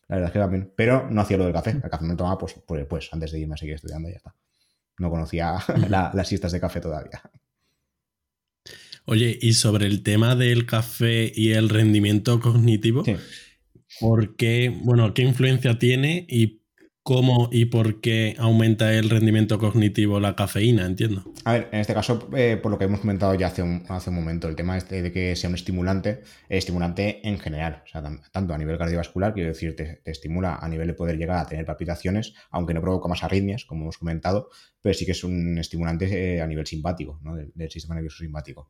La 0.06 0.16
verdad 0.16 0.28
es 0.28 0.32
que 0.32 0.38
también. 0.38 0.72
Pero 0.76 1.10
no 1.10 1.20
hacía 1.20 1.36
lo 1.36 1.44
del 1.44 1.52
café. 1.52 1.70
El 1.70 1.90
café 1.90 2.04
me 2.04 2.10
lo 2.10 2.16
tomaba 2.16 2.38
pues, 2.38 2.54
pues, 2.64 2.86
pues, 2.86 3.08
antes 3.12 3.32
de 3.32 3.40
irme 3.40 3.54
a 3.54 3.56
seguir 3.56 3.74
estudiando 3.74 4.08
y 4.08 4.12
ya 4.12 4.18
está. 4.18 4.36
No 4.98 5.10
conocía 5.10 5.58
las 5.88 6.28
siestas 6.28 6.52
de 6.52 6.60
café 6.60 6.80
todavía. 6.80 7.20
Oye, 9.04 9.36
y 9.40 9.54
sobre 9.54 9.86
el 9.86 10.04
tema 10.04 10.36
del 10.36 10.64
café 10.64 11.32
y 11.34 11.52
el 11.52 11.70
rendimiento 11.70 12.38
cognitivo, 12.38 13.02
¿por 13.98 14.36
qué, 14.36 14.72
bueno, 14.84 15.12
qué 15.12 15.22
influencia 15.22 15.76
tiene 15.78 16.24
y 16.28 16.57
cómo 17.08 17.48
y 17.50 17.64
por 17.64 18.02
qué 18.02 18.36
aumenta 18.38 18.92
el 18.92 19.08
rendimiento 19.08 19.58
cognitivo 19.58 20.20
la 20.20 20.36
cafeína, 20.36 20.84
entiendo. 20.84 21.24
A 21.46 21.52
ver, 21.54 21.68
en 21.72 21.80
este 21.80 21.94
caso, 21.94 22.28
eh, 22.36 22.58
por 22.62 22.70
lo 22.70 22.76
que 22.76 22.84
hemos 22.84 23.00
comentado 23.00 23.32
ya 23.34 23.46
hace 23.46 23.62
un, 23.62 23.82
hace 23.88 24.10
un 24.10 24.16
momento, 24.16 24.46
el 24.46 24.54
tema 24.54 24.76
este 24.76 25.00
de 25.00 25.10
que 25.10 25.34
sea 25.34 25.48
un 25.48 25.54
estimulante, 25.54 26.22
estimulante 26.50 27.26
en 27.26 27.38
general, 27.38 27.82
o 27.82 27.88
sea, 27.88 28.02
tanto 28.30 28.52
a 28.52 28.58
nivel 28.58 28.76
cardiovascular, 28.76 29.32
quiero 29.32 29.48
decir, 29.48 29.74
te, 29.74 30.02
estimula 30.04 30.56
a 30.56 30.68
nivel 30.68 30.86
de 30.86 30.92
poder 30.92 31.16
llegar 31.16 31.38
a 31.38 31.46
tener 31.46 31.64
palpitaciones, 31.64 32.34
aunque 32.50 32.74
no 32.74 32.82
provoca 32.82 33.08
más 33.08 33.24
arritmias, 33.24 33.64
como 33.64 33.84
hemos 33.84 33.96
comentado, 33.96 34.50
pero 34.82 34.94
sí 34.94 35.06
que 35.06 35.12
es 35.12 35.24
un 35.24 35.56
estimulante 35.56 36.36
eh, 36.36 36.42
a 36.42 36.46
nivel 36.46 36.66
simpático, 36.66 37.20
¿no? 37.22 37.36
del, 37.36 37.70
sistema 37.70 37.94
nervioso 37.94 38.18
simpático. 38.18 38.68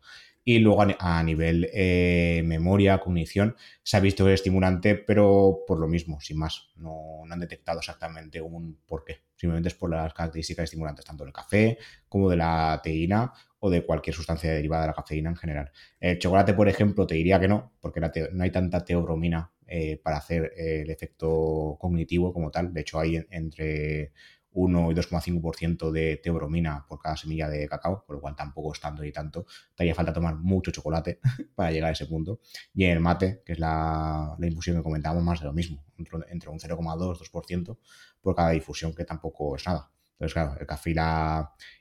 Y 0.49 0.61
luego 0.61 0.83
a, 0.99 1.23
nivel 1.23 1.69
eh, 1.75 2.41
memoria, 2.43 2.97
cognición, 3.01 3.55
se 3.83 3.99
ha 3.99 4.01
visto 4.01 4.27
estimulante, 4.31 4.95
pero 4.95 5.59
por 5.67 5.79
lo 5.79 5.87
mismo, 5.87 6.23
sin 6.23 6.39
más, 6.39 6.71
no, 6.77 7.21
no 7.27 7.35
han 7.35 7.41
detectado 7.41 7.81
exactamente 7.81 8.41
un 8.41 8.79
por 8.87 9.05
qué. 9.05 9.19
Simplemente 9.37 9.69
es 9.69 9.75
por 9.75 9.91
las 9.91 10.15
características 10.15 10.65
estimulantes, 10.65 11.05
tanto 11.05 11.25
del 11.25 11.35
café 11.35 11.77
como 12.09 12.31
de 12.31 12.39
la 12.39 12.81
teína 12.83 13.31
o 13.59 13.69
de 13.69 13.85
cualquier 13.85 14.17
sustancia 14.17 14.51
derivada 14.51 14.85
de 14.85 14.89
la 14.89 14.95
cafeína 14.95 15.29
en 15.29 15.37
general. 15.37 15.71
El 16.01 16.19
chocolate, 16.19 16.55
por 16.55 16.67
ejemplo, 16.67 17.07
te 17.07 17.17
diría 17.17 17.39
que 17.39 17.49
no, 17.49 17.75
porque 17.79 18.01
no 18.01 18.43
hay 18.43 18.51
tanta 18.51 18.83
teobromina 18.83 19.53
eh, 19.67 20.01
para 20.03 20.17
hacer 20.17 20.55
el 20.57 20.89
efecto 20.89 21.77
cognitivo 21.79 22.33
como 22.33 22.51
tal. 22.51 22.73
De 22.73 22.81
hecho, 22.81 22.99
hay 22.99 23.23
entre 23.29 24.13
1 24.53 24.93
y 24.93 24.95
2,5% 24.95 25.91
de 25.91 26.17
teobromina 26.17 26.85
por 26.89 26.99
cada 26.99 27.17
semilla 27.17 27.49
de 27.49 27.69
cacao, 27.69 28.05
por 28.07 28.17
lo 28.17 28.21
cual 28.21 28.35
tampoco 28.35 28.73
es 28.73 28.81
tanto 28.81 29.05
y 29.05 29.13
tanto. 29.13 29.47
Te 29.75 29.83
haría 29.83 29.95
falta 29.95 30.13
tomar 30.13 30.37
mucho 30.37 30.71
chocolate 30.71 31.21
para 31.55 31.71
llegar 31.71 31.91
a 31.91 31.93
ese 31.93 32.07
punto. 32.07 32.41
Y 32.75 32.85
en 32.85 32.93
el 32.93 33.01
mate, 33.01 33.43
que 33.45 33.53
es 33.53 33.59
la, 33.59 34.37
infusión 34.41 34.77
que 34.77 34.83
comentábamos, 34.83 35.25
más 35.25 35.41
de 35.41 35.47
lo 35.47 35.53
mismo, 35.53 35.85
entre 35.97 36.51
un 36.51 36.59
0,2 36.59 37.19
2% 37.19 37.79
por 38.21 38.35
cada 38.35 38.51
difusión, 38.51 38.95
que 38.95 39.05
tampoco 39.05 39.57
es 39.57 39.67
nada. 39.67 39.91
Entonces, 40.13 40.35
claro, 40.35 40.57
el 40.59 40.67
café 40.67 40.91
y 40.91 40.95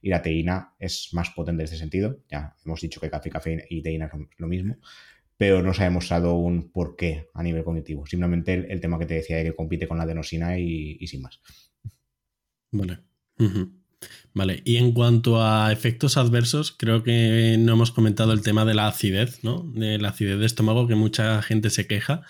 la, 0.09 0.21
teína 0.21 0.75
es 0.77 1.09
más 1.13 1.31
potente 1.31 1.63
en 1.63 1.65
este 1.65 1.77
sentido. 1.77 2.19
Ya 2.29 2.55
hemos 2.63 2.79
dicho 2.81 3.01
que 3.01 3.09
café, 3.09 3.31
café 3.31 3.65
y 3.69 3.81
teína 3.81 4.05
es 4.05 4.11
lo 4.37 4.47
mismo, 4.47 4.75
pero 5.37 5.63
no 5.63 5.73
se 5.73 5.81
ha 5.81 5.85
demostrado 5.85 6.35
un 6.35 6.71
por 6.71 6.95
qué 6.95 7.29
a 7.33 7.41
nivel 7.41 7.63
cognitivo. 7.63 8.05
Simplemente 8.05 8.53
el, 8.53 8.79
tema 8.79 8.99
que 8.99 9.07
te 9.07 9.15
decía 9.15 9.37
de 9.37 9.43
que 9.43 9.55
compite 9.55 9.87
con 9.87 9.97
la 9.97 10.03
adenosina 10.03 10.59
y 10.59 11.07
sin 11.07 11.23
más. 11.23 11.41
Vale. 12.71 12.99
Vale, 14.33 14.61
y 14.65 14.77
en 14.77 14.91
cuanto 14.91 15.43
a 15.43 15.71
efectos 15.71 16.17
adversos, 16.17 16.71
creo 16.71 17.01
que 17.03 17.57
no 17.59 17.73
hemos 17.73 17.91
comentado 17.91 18.33
el 18.33 18.41
tema 18.41 18.65
de 18.65 18.75
la 18.75 18.87
acidez, 18.87 19.43
¿no? 19.43 19.63
De 19.73 19.97
la 19.97 20.09
acidez 20.09 20.39
de 20.39 20.45
estómago, 20.45 20.87
que 20.87 20.95
mucha 20.95 21.41
gente 21.41 21.69
se 21.69 21.87
queja. 21.87 22.21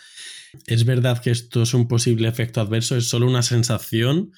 ¿Es 0.66 0.86
verdad 0.86 1.22
que 1.22 1.32
esto 1.32 1.64
es 1.64 1.74
un 1.74 1.88
posible 1.88 2.30
efecto 2.30 2.62
adverso? 2.62 2.96
¿Es 2.96 3.10
solo 3.10 3.28
una 3.28 3.44
sensación? 3.44 4.32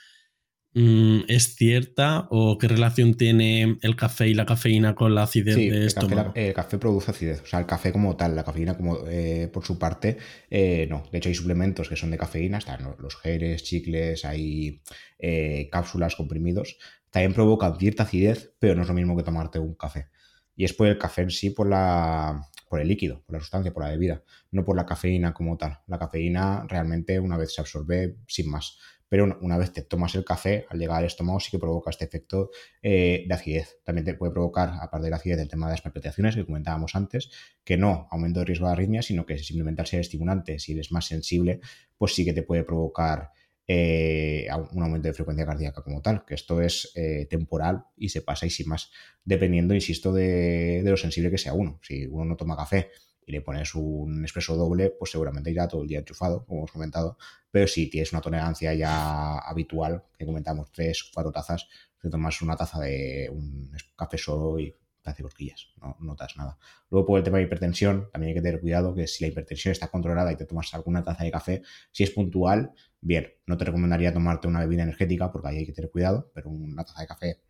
Mm, 0.75 1.21
¿Es 1.27 1.55
cierta 1.55 2.27
o 2.29 2.59
qué 2.59 2.67
relación 2.67 3.15
tiene 3.15 3.79
el 3.81 3.95
café 3.95 4.27
y 4.27 4.35
la 4.35 4.45
cafeína 4.45 4.93
con 4.93 5.15
la 5.15 5.23
acidez 5.23 5.55
de 5.55 5.87
estómago? 5.87 6.31
el 6.35 6.53
café 6.53 6.77
produce 6.77 7.09
acidez, 7.09 7.41
o 7.41 7.45
sea, 7.47 7.59
el 7.59 7.65
café 7.65 7.91
como 7.91 8.15
tal, 8.15 8.35
la 8.35 8.43
cafeína 8.43 8.77
como 8.77 8.99
eh, 9.07 9.49
por 9.51 9.65
su 9.65 9.79
parte, 9.79 10.17
eh, 10.49 10.85
no. 10.87 11.03
De 11.11 11.17
hecho, 11.17 11.29
hay 11.29 11.35
suplementos 11.35 11.89
que 11.89 11.95
son 11.95 12.11
de 12.11 12.19
cafeína, 12.19 12.59
están 12.59 12.95
los 12.99 13.15
geles, 13.15 13.63
chicles, 13.63 14.25
hay 14.25 14.83
eh, 15.17 15.69
cápsulas, 15.71 16.15
comprimidos. 16.15 16.77
También 17.09 17.33
provocan 17.33 17.79
cierta 17.79 18.03
acidez, 18.03 18.53
pero 18.59 18.75
no 18.75 18.83
es 18.83 18.87
lo 18.87 18.93
mismo 18.93 19.17
que 19.17 19.23
tomarte 19.23 19.57
un 19.57 19.73
café. 19.73 20.09
Y 20.55 20.65
es 20.65 20.73
por 20.73 20.87
el 20.87 20.99
café 20.99 21.23
en 21.23 21.31
sí, 21.31 21.49
por 21.49 21.67
la, 21.67 22.47
por 22.69 22.79
el 22.79 22.87
líquido, 22.87 23.23
por 23.25 23.33
la 23.33 23.41
sustancia, 23.41 23.73
por 23.73 23.83
la 23.83 23.89
bebida, 23.89 24.23
no 24.51 24.63
por 24.63 24.77
la 24.77 24.85
cafeína 24.85 25.33
como 25.33 25.57
tal. 25.57 25.79
La 25.87 25.99
cafeína 25.99 26.65
realmente 26.67 27.19
una 27.19 27.35
vez 27.35 27.53
se 27.53 27.61
absorbe 27.61 28.17
sin 28.27 28.49
más 28.49 28.77
pero 29.09 29.37
una 29.41 29.57
vez 29.57 29.73
te 29.73 29.81
tomas 29.81 30.13
el 30.15 30.23
café, 30.23 30.65
al 30.69 30.77
llegar 30.77 30.99
al 30.99 31.05
estómago 31.05 31.39
sí 31.39 31.49
que 31.49 31.57
provoca 31.57 31.89
este 31.89 32.05
efecto 32.05 32.51
eh, 32.81 33.25
de 33.27 33.33
acidez. 33.33 33.79
También 33.83 34.05
te 34.05 34.13
puede 34.13 34.31
provocar, 34.31 34.69
aparte 34.79 35.05
de 35.05 35.09
la 35.09 35.17
acidez, 35.17 35.39
el 35.39 35.49
tema 35.49 35.65
de 35.65 35.73
las 35.73 35.81
palpitaciones 35.81 36.35
que 36.35 36.45
comentábamos 36.45 36.95
antes, 36.95 37.31
que 37.63 37.75
no 37.75 38.07
aumento 38.11 38.39
de 38.39 38.45
riesgo 38.45 38.67
de 38.67 38.73
arritmia, 38.73 39.01
sino 39.01 39.25
que 39.25 39.39
simplemente 39.39 39.81
al 39.81 39.87
ser 39.87 39.99
estimulante, 39.99 40.59
si 40.59 40.73
eres 40.73 40.91
más 40.91 41.05
sensible, 41.05 41.59
pues 41.97 42.13
sí 42.13 42.23
que 42.23 42.33
te 42.33 42.43
puede 42.43 42.63
provocar 42.63 43.31
eh, 43.71 44.47
un 44.71 44.81
aumento 44.81 45.07
de 45.07 45.13
frecuencia 45.13 45.45
cardíaca 45.45 45.83
como 45.83 46.01
tal, 46.01 46.25
que 46.25 46.33
esto 46.33 46.59
es 46.59 46.91
eh, 46.95 47.27
temporal 47.29 47.85
y 47.95 48.09
se 48.09 48.23
pasa 48.23 48.47
y 48.47 48.49
sin 48.49 48.67
más, 48.67 48.89
dependiendo, 49.23 49.75
insisto, 49.75 50.11
de, 50.11 50.81
lo 50.83 50.97
sensible 50.97 51.29
que 51.29 51.37
sea 51.37 51.53
uno. 51.53 51.79
Si 51.83 52.07
uno 52.07 52.25
no 52.25 52.35
toma 52.35 52.57
café 52.57 52.89
y 53.27 53.31
le 53.31 53.41
pones 53.41 53.75
un 53.75 54.23
expreso 54.23 54.55
doble, 54.55 54.89
pues 54.97 55.11
seguramente 55.11 55.51
irá 55.51 55.67
todo 55.67 55.83
el 55.83 55.87
día 55.87 55.99
enchufado, 55.99 56.43
como 56.47 56.61
hemos 56.61 56.71
comentado. 56.71 57.19
Pero 57.51 57.67
si 57.67 57.87
tienes 57.91 58.11
una 58.11 58.21
tolerancia 58.21 58.73
ya 58.73 59.37
habitual, 59.37 60.03
que 60.17 60.25
comentamos 60.25 60.71
tres, 60.71 61.07
cuatro 61.13 61.31
tazas, 61.31 61.67
te 62.01 62.09
tomas 62.09 62.41
una 62.41 62.55
taza 62.55 62.79
de 62.79 63.29
un 63.31 63.71
café 63.95 64.17
solo 64.17 64.59
y 64.59 64.75
te 65.03 65.11
hace 65.11 65.21
cosquillas, 65.21 65.67
no 65.79 65.95
notas 65.99 66.35
nada. 66.37 66.57
Luego 66.89 67.05
por 67.05 67.19
el 67.19 67.23
tema 67.23 67.37
de 67.37 67.43
hipertensión, 67.43 68.09
también 68.11 68.29
hay 68.29 68.33
que 68.33 68.41
tener 68.41 68.61
cuidado 68.61 68.95
que 68.95 69.05
si 69.05 69.23
la 69.23 69.27
hipertensión 69.27 69.73
está 69.73 69.89
controlada 69.89 70.31
y 70.31 70.35
te 70.35 70.45
tomas 70.45 70.73
alguna 70.73 71.03
taza 71.03 71.23
de 71.23 71.31
café, 71.31 71.61
si 71.91 72.03
es 72.03 72.09
puntual, 72.09 72.73
bien, 73.01 73.33
no 73.45 73.57
te 73.57 73.65
recomendaría 73.65 74.13
tomarte 74.13 74.47
una 74.47 74.59
bebida 74.59 74.83
energética 74.83 75.31
porque 75.31 75.49
ahí 75.49 75.57
hay 75.57 75.65
que 75.65 75.73
tener 75.73 75.91
cuidado, 75.91 76.31
pero 76.33 76.49
una 76.49 76.83
taza 76.83 77.01
de 77.01 77.07
café 77.07 77.41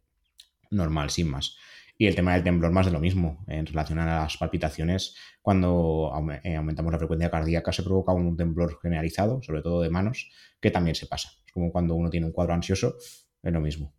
normal, 0.72 1.10
sin 1.10 1.30
más. 1.30 1.58
Y 1.98 2.08
el 2.08 2.16
tema 2.16 2.34
del 2.34 2.44
temblor 2.44 2.72
más 2.72 2.86
de 2.86 2.94
lo 2.94 3.00
mismo. 3.00 3.44
En 3.48 3.66
relación 3.66 4.00
a 4.00 4.22
las 4.22 4.38
palpitaciones, 4.38 5.16
cuando 5.42 6.12
eh, 6.44 6.56
aumentamos 6.56 6.94
la 6.94 6.98
frecuencia 6.98 7.30
cardíaca 7.30 7.74
se 7.74 7.84
provoca 7.84 8.14
un 8.14 8.38
temblor 8.38 8.80
generalizado, 8.82 9.42
sobre 9.44 9.62
todo 9.62 9.82
de 9.82 9.90
manos, 9.90 10.32
que 10.62 10.72
también 10.72 10.96
se 10.96 11.08
pasa. 11.08 11.30
Es 11.46 11.52
como 11.52 11.72
cuando 11.72 11.96
uno 11.96 12.10
tiene 12.10 12.26
un 12.26 12.32
cuadro 12.32 12.54
ansioso, 12.54 12.96
es 13.44 13.52
lo 13.52 13.60
mismo. 13.60 13.94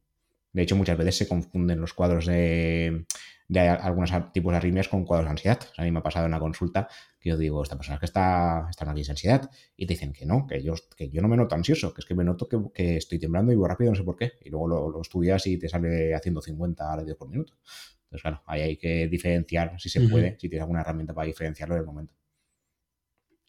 De 0.53 0.63
hecho, 0.63 0.77
muchas 0.77 0.97
veces 0.97 1.19
se 1.19 1.29
confunden 1.29 1.81
los 1.81 1.93
cuadros 1.93 2.27
de, 2.27 3.05
de 3.51 3.59
algunos 3.59 4.13
tipos 4.33 4.53
de 4.53 4.59
arritmias 4.59 4.87
con 4.87 5.05
cuadros 5.05 5.27
de 5.27 5.31
ansiedad. 5.33 5.59
a 5.77 5.83
mí 5.83 5.91
me 5.91 5.99
ha 5.99 6.03
pasado 6.05 6.25
en 6.25 6.31
una 6.31 6.39
consulta 6.39 6.87
que 7.19 7.31
yo 7.31 7.37
digo, 7.37 7.65
esta 7.65 7.77
persona 7.77 7.99
que 7.99 8.07
está, 8.07 8.69
está 8.71 8.85
en 8.85 8.91
ansiedad, 8.91 9.51
y 9.77 9.87
te 9.87 9.95
dicen 9.95 10.13
que 10.13 10.25
no, 10.25 10.47
que 10.47 10.63
yo, 10.63 10.75
que 10.97 11.11
yo 11.11 11.21
no 11.21 11.27
me 11.27 11.37
noto 11.37 11.57
ansioso, 11.57 11.93
que 11.93 12.01
es 12.01 12.07
que 12.07 12.15
me 12.15 12.23
noto 12.23 12.49
que, 12.73 12.97
estoy 12.97 13.19
temblando 13.19 13.51
y 13.51 13.57
voy 13.57 13.69
rápido, 13.69 13.91
no 13.91 13.97
sé 13.97 14.05
por 14.05 14.17
qué. 14.17 14.35
Y 14.43 14.51
luego 14.51 14.69
lo, 14.69 15.01
estudias 15.01 15.45
y 15.49 15.59
te 15.59 15.69
sale 15.69 16.15
haciendo 16.15 16.41
50 16.41 16.97
latidos 16.97 17.19
por 17.19 17.29
minuto. 17.29 17.55
Entonces, 18.05 18.23
claro, 18.23 18.43
ahí 18.47 18.61
hay 18.61 18.77
que 18.77 19.09
diferenciar, 19.09 19.75
si 19.81 19.89
se 19.89 20.01
puede, 20.03 20.39
si 20.39 20.49
tienes 20.49 20.63
alguna 20.63 20.83
herramienta 20.83 21.13
para 21.13 21.27
diferenciarlo 21.27 21.75
en 21.75 21.81
el 21.81 21.87
momento. 21.87 22.15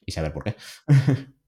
Y 0.04 0.12
saber 0.12 0.34
por 0.34 0.44
qué. 0.46 0.56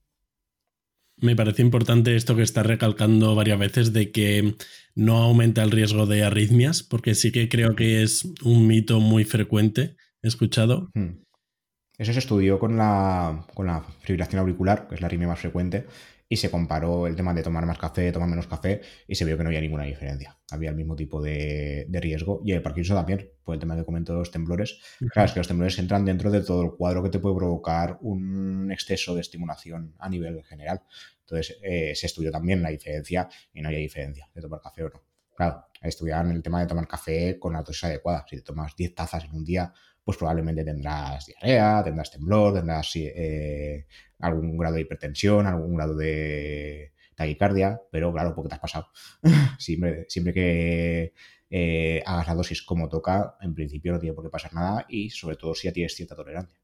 Me 1.17 1.36
parece 1.36 1.62
importante 1.62 2.15
esto 2.15 2.36
que 2.36 2.41
estás 2.43 2.65
recalcando 2.65 3.36
varias 3.36 3.60
veces 3.60 3.93
de 3.93 4.12
que 4.12 4.56
no 4.95 5.17
aumenta 5.17 5.63
el 5.63 5.71
riesgo 5.71 6.06
de 6.06 6.23
arritmias, 6.23 6.84
porque 6.84 7.15
sí 7.15 7.32
que 7.32 7.49
creo 7.49 7.76
que 7.76 8.04
es 8.04 8.28
un 8.43 8.67
mito 8.67 8.99
muy 8.99 9.23
frecuente, 9.23 9.95
escuchado. 10.21 10.89
Hmm. 10.93 11.23
Eso 11.97 12.12
se 12.12 12.19
estudió 12.19 12.58
con 12.58 12.76
la, 12.76 13.45
con 13.54 13.67
la 13.67 13.84
fibrilación 14.02 14.39
auricular, 14.39 14.88
que 14.88 14.95
es 14.95 15.02
la 15.02 15.08
arritmia 15.08 15.28
más 15.28 15.39
frecuente, 15.39 15.86
y 16.34 16.36
se 16.36 16.50
comparó 16.50 17.06
el 17.06 17.15
tema 17.15 17.32
de 17.32 17.43
tomar 17.43 17.63
más 17.67 17.78
café, 17.78 18.12
tomar 18.12 18.28
menos 18.28 18.48
café, 18.48 18.82
y 19.08 19.13
se 19.13 19.24
vio 19.24 19.38
que 19.38 19.43
no 19.43 19.50
había 19.50 19.62
ninguna 19.62 19.84
diferencia. 19.84 20.36
Había 20.50 20.72
el 20.72 20.76
mismo 20.76 20.96
tipo 20.96 21.22
de, 21.22 21.88
riesgo. 21.91 22.41
Y 22.43 22.54
el 22.54 22.63
Parkinson 22.63 22.98
también, 22.98 23.30
por 23.43 23.54
el 23.54 23.60
tema 23.60 23.76
que 23.76 23.86
comento 23.86 24.13
de 24.13 24.19
los 24.19 24.32
temblores. 24.32 24.80
Claro, 25.12 25.28
es 25.28 25.34
que 25.34 25.39
los 25.41 25.48
temblores 25.48 25.78
entran 25.78 26.04
dentro 26.04 26.32
de 26.32 26.41
todo 26.41 26.63
el 26.63 26.72
cuadro 26.72 27.04
que 27.04 27.10
te 27.10 27.19
puede 27.19 27.36
provocar 27.36 28.00
un 28.02 28.72
exceso 28.72 29.13
de 29.13 29.22
estimulación 29.22 29.93
a 30.00 30.10
nivel 30.10 30.43
general. 30.43 30.82
Entonces, 31.19 31.60
eh, 31.62 31.93
se 31.93 32.08
estudió 32.08 32.32
también 32.32 32.63
la 32.63 32.69
diferencia 32.69 33.30
y 33.54 33.62
no 33.62 33.67
había 33.67 33.80
diferencia 33.80 34.28
de 34.34 34.41
tomar 34.41 34.60
café 34.60 34.86
o 34.86 34.89
no. 34.89 35.04
Claro, 35.36 35.65
estudiaban 35.84 36.32
el 36.32 36.41
tema 36.41 36.62
de 36.62 36.67
tomar 36.67 36.88
café 36.88 37.38
con 37.38 37.54
la 37.54 37.62
dosis 37.62 37.84
adecuada. 37.84 38.26
Si 38.28 38.38
te 38.38 38.41
tomas 38.41 38.76
10 38.76 38.96
tazas 38.96 39.26
en 39.26 39.36
un 39.36 39.46
día, 39.46 39.72
pues 40.04 40.18
probablemente 40.18 40.63
tendrás 40.63 41.26
diarrea, 41.26 41.84
tendrás 41.84 42.12
temblor, 42.12 42.54
tendrás 42.54 42.92
eh, 42.96 43.86
algún 44.20 44.58
grado 44.58 44.76
de 44.76 44.82
hipertensión, 44.82 45.48
algún 45.48 45.76
grado 45.76 45.96
de 45.96 46.94
taquicardia, 47.16 47.80
pero 47.92 48.12
claro, 48.12 48.34
porque 48.36 48.50
te 48.50 48.56
has 48.56 48.62
pasado. 48.62 48.88
siempre, 49.60 50.06
siempre 50.10 50.34
que 50.34 51.13
eh, 51.50 52.02
hagas 52.06 52.28
la 52.28 52.36
dosis 52.36 52.63
como 52.63 52.89
toca, 52.89 53.36
en 53.42 53.54
principio 53.54 53.94
no 53.94 54.00
tiene 54.00 54.16
por 54.16 54.24
qué 54.24 54.30
pasar 54.30 54.54
nada 54.54 54.86
y 54.89 55.10
sobre 55.10 55.36
todo 55.36 55.54
si 55.56 55.68
ya 55.68 55.74
tienes 55.74 55.96
cierta 55.96 56.16
tolerancia. 56.16 56.60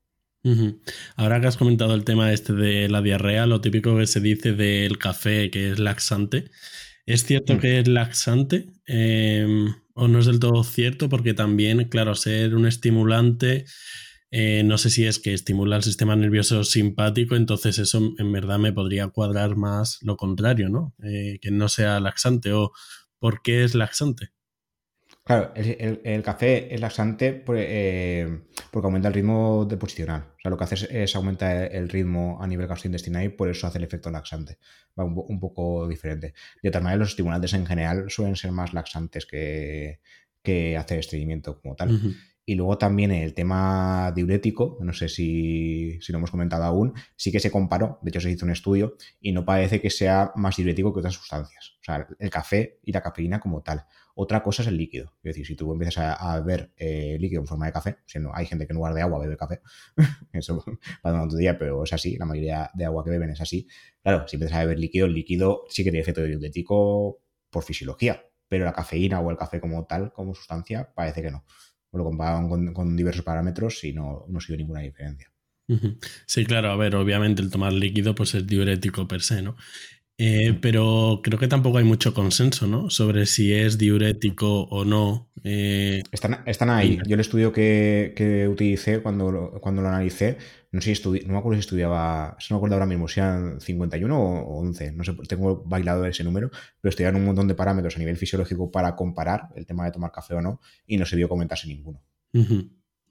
Ahora 1.18 1.42
que 1.42 1.48
has 1.48 1.58
comentado 1.58 1.94
el 1.94 2.06
tema 2.06 2.32
este 2.32 2.54
de 2.54 2.88
la 2.88 3.02
diarrea, 3.02 3.46
lo 3.46 3.60
típico 3.60 3.98
que 3.98 4.08
se 4.08 4.22
dice 4.22 4.54
del 4.54 4.98
café 4.98 5.52
que 5.52 5.72
es 5.72 5.80
laxante, 5.80 6.50
¿es 7.06 7.26
cierto 7.26 7.56
mm. 7.56 7.60
que 7.60 7.80
es 7.80 7.88
laxante? 7.88 8.68
Em, 8.86 9.68
o 10.00 10.08
no 10.08 10.20
es 10.20 10.26
del 10.26 10.40
todo 10.40 10.64
cierto 10.64 11.10
porque 11.10 11.34
también, 11.34 11.86
claro, 11.90 12.16
ser 12.16 12.56
un 12.56 12.66
estimulante, 12.66 13.66
eh, 14.32 14.64
no 14.64 14.78
sé 14.78 14.90
si 14.90 15.06
es 15.06 15.20
que 15.20 15.34
estimula 15.34 15.76
el 15.76 15.84
sistema 15.84 16.16
nervioso 16.16 16.64
simpático, 16.64 17.36
entonces 17.36 17.80
eso 17.80 18.14
en 18.18 18.32
verdad 18.32 18.60
me 18.60 18.74
podría 18.74 19.08
cuadrar 19.10 19.56
más 19.56 20.00
lo 20.02 20.18
contrario, 20.18 20.70
¿no? 20.70 20.96
Eh, 21.04 21.40
que 21.42 21.52
no 21.52 21.70
sea 21.70 22.00
laxante 22.00 22.54
o 22.54 22.72
¿por 23.20 23.42
qué 23.42 23.64
es 23.64 23.76
laxante? 23.76 24.30
Claro, 25.30 25.52
el, 25.54 26.24
café 26.24 26.74
es 26.74 26.82
laxante 26.82 27.44
eh, 27.56 28.40
porque 28.72 28.88
aumenta 28.88 29.10
el 29.10 29.14
ritmo 29.14 29.64
deposicional. 29.64 30.22
O 30.22 30.42
sea, 30.42 30.50
lo 30.50 30.58
que 30.58 30.64
hace 30.64 31.04
es, 31.04 31.16
aumenta 31.16 31.68
el 31.68 31.88
ritmo 31.88 32.42
a 32.42 32.48
nivel 32.48 32.66
gastrointestinal 32.66 33.26
y 33.26 33.30
por 33.30 33.48
eso 33.48 33.68
hace 33.68 33.78
el 33.78 33.84
efecto 33.84 34.10
laxante. 34.10 34.58
Va 35.00 35.04
un, 35.04 35.40
poco 35.40 35.88
diferente. 35.88 36.34
De 36.64 36.70
otra 36.70 36.82
manera, 36.82 36.98
los 36.98 37.10
estimulantes 37.10 37.54
en 37.54 37.68
general 37.68 38.10
suelen 38.10 38.36
ser 38.36 38.52
más 38.52 38.74
laxantes 38.74 39.28
que, 39.28 40.00
que 40.42 40.76
hacer 40.76 40.98
estreñimiento 40.98 41.62
como 41.62 41.76
tal. 41.76 42.16
Y 42.50 42.56
luego 42.56 42.80
también 42.80 43.12
el 43.12 43.36
tema 43.36 44.12
diurético, 44.16 44.80
no 44.82 44.92
sé 44.92 45.08
si, 45.08 46.00
lo 46.08 46.18
hemos 46.18 46.32
comentado 46.32 46.64
aún, 46.64 46.96
sí 47.16 47.32
que 47.32 47.40
se 47.40 47.52
comparó, 47.52 48.00
de 48.02 48.10
hecho 48.10 48.20
se 48.20 48.32
hizo 48.32 48.44
un 48.44 48.52
estudio 48.52 48.96
y 49.22 49.32
no 49.34 49.46
parece 49.46 49.80
que 49.80 49.92
sea 49.92 50.32
más 50.34 50.56
diurético 50.56 50.92
que 50.92 51.02
otras 51.02 51.14
sustancias. 51.14 51.78
O 51.80 51.84
sea, 51.84 52.08
el 52.18 52.30
café 52.32 52.80
y 52.84 52.92
la 52.92 53.04
cafeína 53.04 53.40
como 53.40 53.62
tal. 53.62 53.86
Otra 54.22 54.44
cosa 54.44 54.64
es 54.64 54.68
el 54.68 54.76
líquido. 54.76 55.14
Es 55.24 55.30
decir, 55.30 55.48
si 55.48 55.56
tú 55.56 55.72
empiezas 55.72 56.18
a, 56.20 56.40
beber 56.42 56.74
eh, 56.76 57.16
líquido 57.22 57.40
en 57.40 57.48
forma 57.48 57.68
de 57.68 57.72
café, 57.72 58.00
siendo 58.06 58.36
hay 58.36 58.46
gente 58.46 58.68
que 58.68 58.74
en 58.74 58.76
lugar 58.76 58.94
de 58.94 59.02
agua 59.02 59.18
bebe 59.18 59.38
café, 59.38 59.62
eso 60.34 60.62
para 61.02 61.24
un 61.24 61.30
día, 61.30 61.58
pero 61.58 61.86
es 61.86 61.94
así, 61.94 62.18
la 62.18 62.26
mayoría 62.26 62.70
de 62.74 62.84
agua 62.84 63.06
que 63.06 63.12
beben 63.12 63.30
es 63.30 63.40
así. 63.40 63.66
Claro, 64.04 64.28
si 64.28 64.36
empiezas 64.36 64.58
a 64.58 64.62
beber 64.66 64.78
líquido, 64.78 65.06
el 65.06 65.14
líquido 65.14 65.64
sí 65.70 65.86
que 65.86 65.92
tiene 65.92 66.02
efecto 66.02 66.22
diurético 66.22 67.22
por 67.50 67.64
fisiología, 67.64 68.22
pero 68.50 68.66
la 68.66 68.74
cafeína 68.74 69.22
o 69.22 69.32
el 69.32 69.38
café 69.38 69.62
como 69.62 69.86
tal, 69.86 70.12
como 70.12 70.36
sustancia, 70.36 70.92
parece 70.94 71.22
que 71.22 71.32
no 71.32 71.46
lo 71.94 72.04
comparaban 72.04 72.74
con, 72.74 72.98
diversos 72.98 73.24
parámetros 73.24 73.84
y 73.86 73.94
no, 73.94 74.26
no 74.28 74.42
se 74.42 74.56
ninguna 74.58 74.82
diferencia. 74.82 75.32
Sí, 76.26 76.46
claro, 76.46 76.72
a 76.72 76.76
ver, 76.76 76.96
obviamente 76.96 77.42
el 77.42 77.52
tomar 77.52 77.74
líquido 77.74 78.16
pues 78.16 78.34
es 78.34 78.46
diurético 78.46 79.08
per 79.08 79.22
se, 79.22 79.44
¿no? 79.44 79.56
Eh, 80.22 80.58
pero 80.62 81.22
creo 81.24 81.40
que 81.40 81.48
tampoco 81.48 81.78
hay 81.78 81.86
mucho 81.86 82.14
consenso, 82.14 82.68
¿no? 82.68 82.90
Sobre 82.90 83.26
si 83.26 83.54
es 83.54 83.78
diurético 83.78 84.64
o 84.64 84.84
no. 84.84 85.32
Eh, 85.44 86.04
están, 86.12 86.44
están, 86.46 86.70
ahí. 86.70 87.00
Yo 87.08 87.14
el 87.14 87.22
estudio 87.22 87.54
que, 87.54 88.14
que 88.16 88.48
utilicé 88.48 89.02
cuando, 89.02 89.58
cuando 89.62 89.82
lo 89.82 89.88
analicé 89.88 90.38
no 90.72 90.82
sé 90.82 90.94
si 90.94 91.04
no 91.26 91.34
me 91.34 91.38
acuerdo 91.40 91.56
si 91.56 91.62
estudiaba, 91.62 92.38
no 92.50 92.56
me 92.56 92.58
acuerdo 92.58 92.76
ahora 92.76 92.86
mismo 92.86 93.08
si 93.08 93.20
eran 93.20 93.60
51 93.60 94.20
o 94.20 94.60
11, 94.60 94.92
no 94.92 95.04
sé, 95.04 95.14
tengo 95.28 95.64
bailado 95.66 96.06
ese 96.06 96.24
número, 96.24 96.52
pero 96.80 96.90
estudiaron 96.90 97.22
un 97.22 97.28
montón 97.28 97.48
de 97.48 97.56
parámetros 97.56 97.96
a 97.96 98.00
nivel 98.00 98.18
fisiológico 98.18 98.70
para 98.70 98.96
comparar 98.96 99.50
el 99.56 99.66
tema 99.66 99.86
de 99.86 99.92
tomar 99.92 100.12
café 100.12 100.36
o 100.36 100.42
no 100.42 100.62
y 100.86 100.98
no 100.98 101.06
se 101.06 101.16
vio 101.16 101.28
comentarse 101.28 101.68
ninguno. 101.68 102.04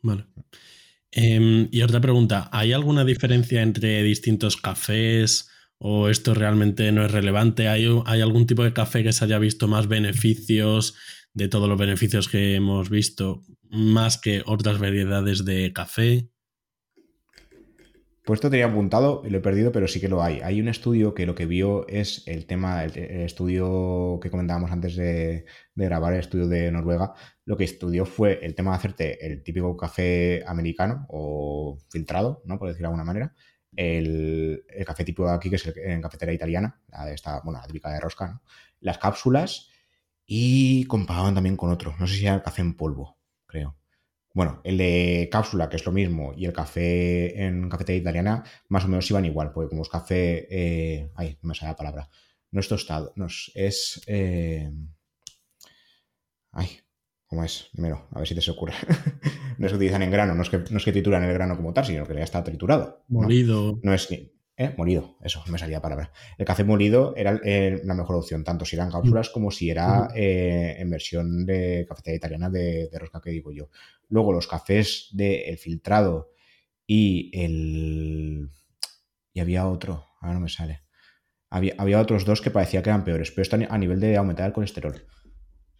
Vale. 0.03 0.27
Em, 1.11 1.69
y 1.73 1.83
otra 1.83 2.01
pregunta, 2.01 2.49
¿hay 2.53 2.73
alguna 2.73 3.05
diferencia 3.05 3.63
entre 3.63 4.05
distintos 4.05 4.57
cafés 4.57 5.51
o 5.79 6.09
esto 6.09 6.35
realmente 6.35 6.91
no 6.93 7.05
es 7.05 7.11
relevante? 7.11 7.69
¿Hay, 7.69 7.87
¿Hay 8.07 8.21
algún 8.21 8.47
tipo 8.47 8.65
de 8.65 8.73
café 8.73 9.03
que 9.03 9.13
se 9.13 9.25
haya 9.25 9.39
visto 9.39 9.69
más 9.69 9.89
beneficios 9.89 10.97
de 11.35 11.49
todos 11.49 11.69
los 11.69 11.79
beneficios 11.79 12.29
que 12.29 12.55
hemos 12.57 12.91
visto, 12.91 13.43
más 13.71 14.19
que 14.19 14.43
otras 14.47 14.79
variedades 14.79 15.45
de 15.45 15.73
café? 15.73 16.29
Pues 18.29 18.39
esto 18.39 18.51
tenía 18.51 18.67
apuntado 18.67 19.23
y 19.25 19.31
lo 19.31 19.39
he 19.39 19.41
perdido, 19.41 19.73
pero 19.73 19.89
sí 19.89 20.01
que 20.01 20.09
lo 20.11 20.23
hay. 20.23 20.41
Hay 20.43 20.61
un 20.61 20.69
estudio 20.69 21.15
que 21.15 21.25
lo 21.25 21.35
que 21.35 21.47
vio 21.47 21.89
es 21.89 22.25
el 22.27 22.45
tema, 22.45 22.85
el, 22.85 22.95
estudio 23.23 24.21
que 24.21 24.29
comentábamos 24.29 24.71
antes 24.71 24.97
de, 24.97 25.47
grabar, 25.75 26.13
el 26.13 26.21
estudio 26.21 26.47
de 26.47 26.71
Noruega. 26.71 27.15
Lo 27.47 27.57
que 27.57 27.65
estudió 27.65 28.05
fue 28.05 28.45
el 28.45 28.55
tema 28.55 28.73
de 28.73 28.77
hacerte 28.77 29.27
el 29.27 29.43
típico 29.43 29.75
café 29.79 30.45
americano 30.47 31.07
o 31.09 31.79
filtrado, 31.89 32.43
¿no? 32.45 32.59
Por 32.59 32.69
decirlo 32.69 32.89
de 32.89 32.93
alguna 32.93 33.05
manera. 33.05 33.35
El, 33.81 34.65
café 34.85 35.05
tipo 35.05 35.25
de 35.25 35.35
aquí, 35.35 35.51
que 35.51 35.57
es 35.57 35.73
en 35.77 36.03
cafetera 36.03 36.33
italiana, 36.33 36.81
la 36.89 37.05
de 37.07 37.15
esta, 37.15 37.41
bueno, 37.43 37.61
la 37.61 37.67
típica 37.67 37.91
de 37.91 38.01
rosca, 38.01 38.27
¿no? 38.27 38.43
Las 38.81 38.99
cápsulas 38.99 39.69
y 40.27 40.85
comparaban 40.87 41.35
también 41.35 41.57
con 41.57 41.71
otro. 41.71 41.95
No 41.99 42.09
sé 42.09 42.15
si 42.17 42.27
era 42.27 42.35
el 42.35 42.43
café 42.43 42.63
en 42.63 42.75
polvo, 42.75 43.19
creo. 43.47 43.77
Bueno, 44.35 44.61
el 44.65 44.79
de 44.79 45.29
cápsula, 45.31 45.69
que 45.69 45.77
es 45.77 45.87
lo 45.87 45.93
mismo, 45.93 46.35
y 46.37 46.45
el 46.45 46.53
café 46.53 47.45
en 47.45 47.69
cafetería 47.69 48.01
italiana, 48.01 48.45
más 48.69 48.85
o 48.85 48.89
menos 48.89 49.09
iban 49.11 49.25
igual, 49.25 49.53
porque 49.53 49.71
como 49.71 49.83
es 49.83 49.89
café. 49.89 50.47
Eh, 50.51 51.13
ay, 51.15 51.39
no 51.43 51.49
me 51.49 51.55
sale 51.55 51.73
la 51.73 51.77
palabra. 51.77 52.09
No 52.51 52.61
es 52.61 52.69
tostado, 52.69 53.13
no 53.17 53.27
es. 53.27 54.03
Eh, 54.07 54.73
ay, 56.53 56.81
¿cómo 57.29 57.45
es? 57.45 57.69
Primero, 57.73 58.09
a 58.11 58.19
ver 58.19 58.27
si 58.27 58.35
te 58.35 58.41
se 58.41 58.51
ocurre. 58.51 58.73
no 59.59 59.67
es 59.67 59.73
que 59.73 59.77
utilizan 59.77 60.03
en 60.03 60.11
grano, 60.11 60.35
no 60.35 60.43
es 60.43 60.51
que, 60.51 60.59
no 60.71 60.79
es 60.79 60.85
que 60.85 60.93
trituran 60.93 61.23
el 61.23 61.33
grano 61.33 61.57
como 61.57 61.73
tal, 61.73 61.85
sino 61.85 62.07
que 62.07 62.15
ya 62.15 62.25
está 62.25 62.43
triturado. 62.43 63.05
Molido. 63.09 63.73
No, 63.73 63.81
no 63.83 63.95
es 63.95 64.09
¿Eh? 64.61 64.75
Molido, 64.77 65.17
eso, 65.23 65.41
me 65.47 65.57
salía 65.57 65.81
palabra. 65.81 66.11
El 66.37 66.45
café 66.45 66.65
molido 66.65 67.15
era 67.17 67.41
eh, 67.45 67.81
la 67.85 67.95
mejor 67.95 68.17
opción, 68.17 68.43
tanto 68.43 68.65
si 68.65 68.75
eran 68.75 68.91
cápsulas 68.91 69.31
como 69.31 69.53
si 69.53 69.71
era 69.71 70.09
eh, 70.17 70.75
en 70.81 70.91
versión 70.91 71.47
de 71.47 71.87
cafetería 71.89 72.17
italiana 72.17 72.51
de, 72.51 72.91
rosca 72.93 73.21
que 73.21 73.31
digo 73.31 73.53
yo. 73.53 73.71
Luego 74.09 74.33
los 74.33 74.49
cafés 74.49 75.11
de 75.13 75.57
filtrado 75.63 76.33
y 76.89 77.31
el... 77.41 78.51
Y 79.33 79.39
había 79.39 79.69
otro, 79.69 80.07
ahora 80.21 80.35
no 80.35 80.41
me 80.41 80.49
sale. 80.49 80.83
Había, 81.51 81.75
había, 81.79 82.01
otros 82.01 82.25
dos 82.25 82.41
que 82.41 82.51
parecía 82.51 82.83
que 82.83 82.91
eran 82.91 83.05
peores, 83.05 83.31
pero 83.31 83.43
esto 83.43 83.57
a 83.57 83.79
nivel 83.79 84.01
de 84.01 84.17
aumentar 84.17 84.47
el 84.49 84.53
colesterol. 84.53 85.07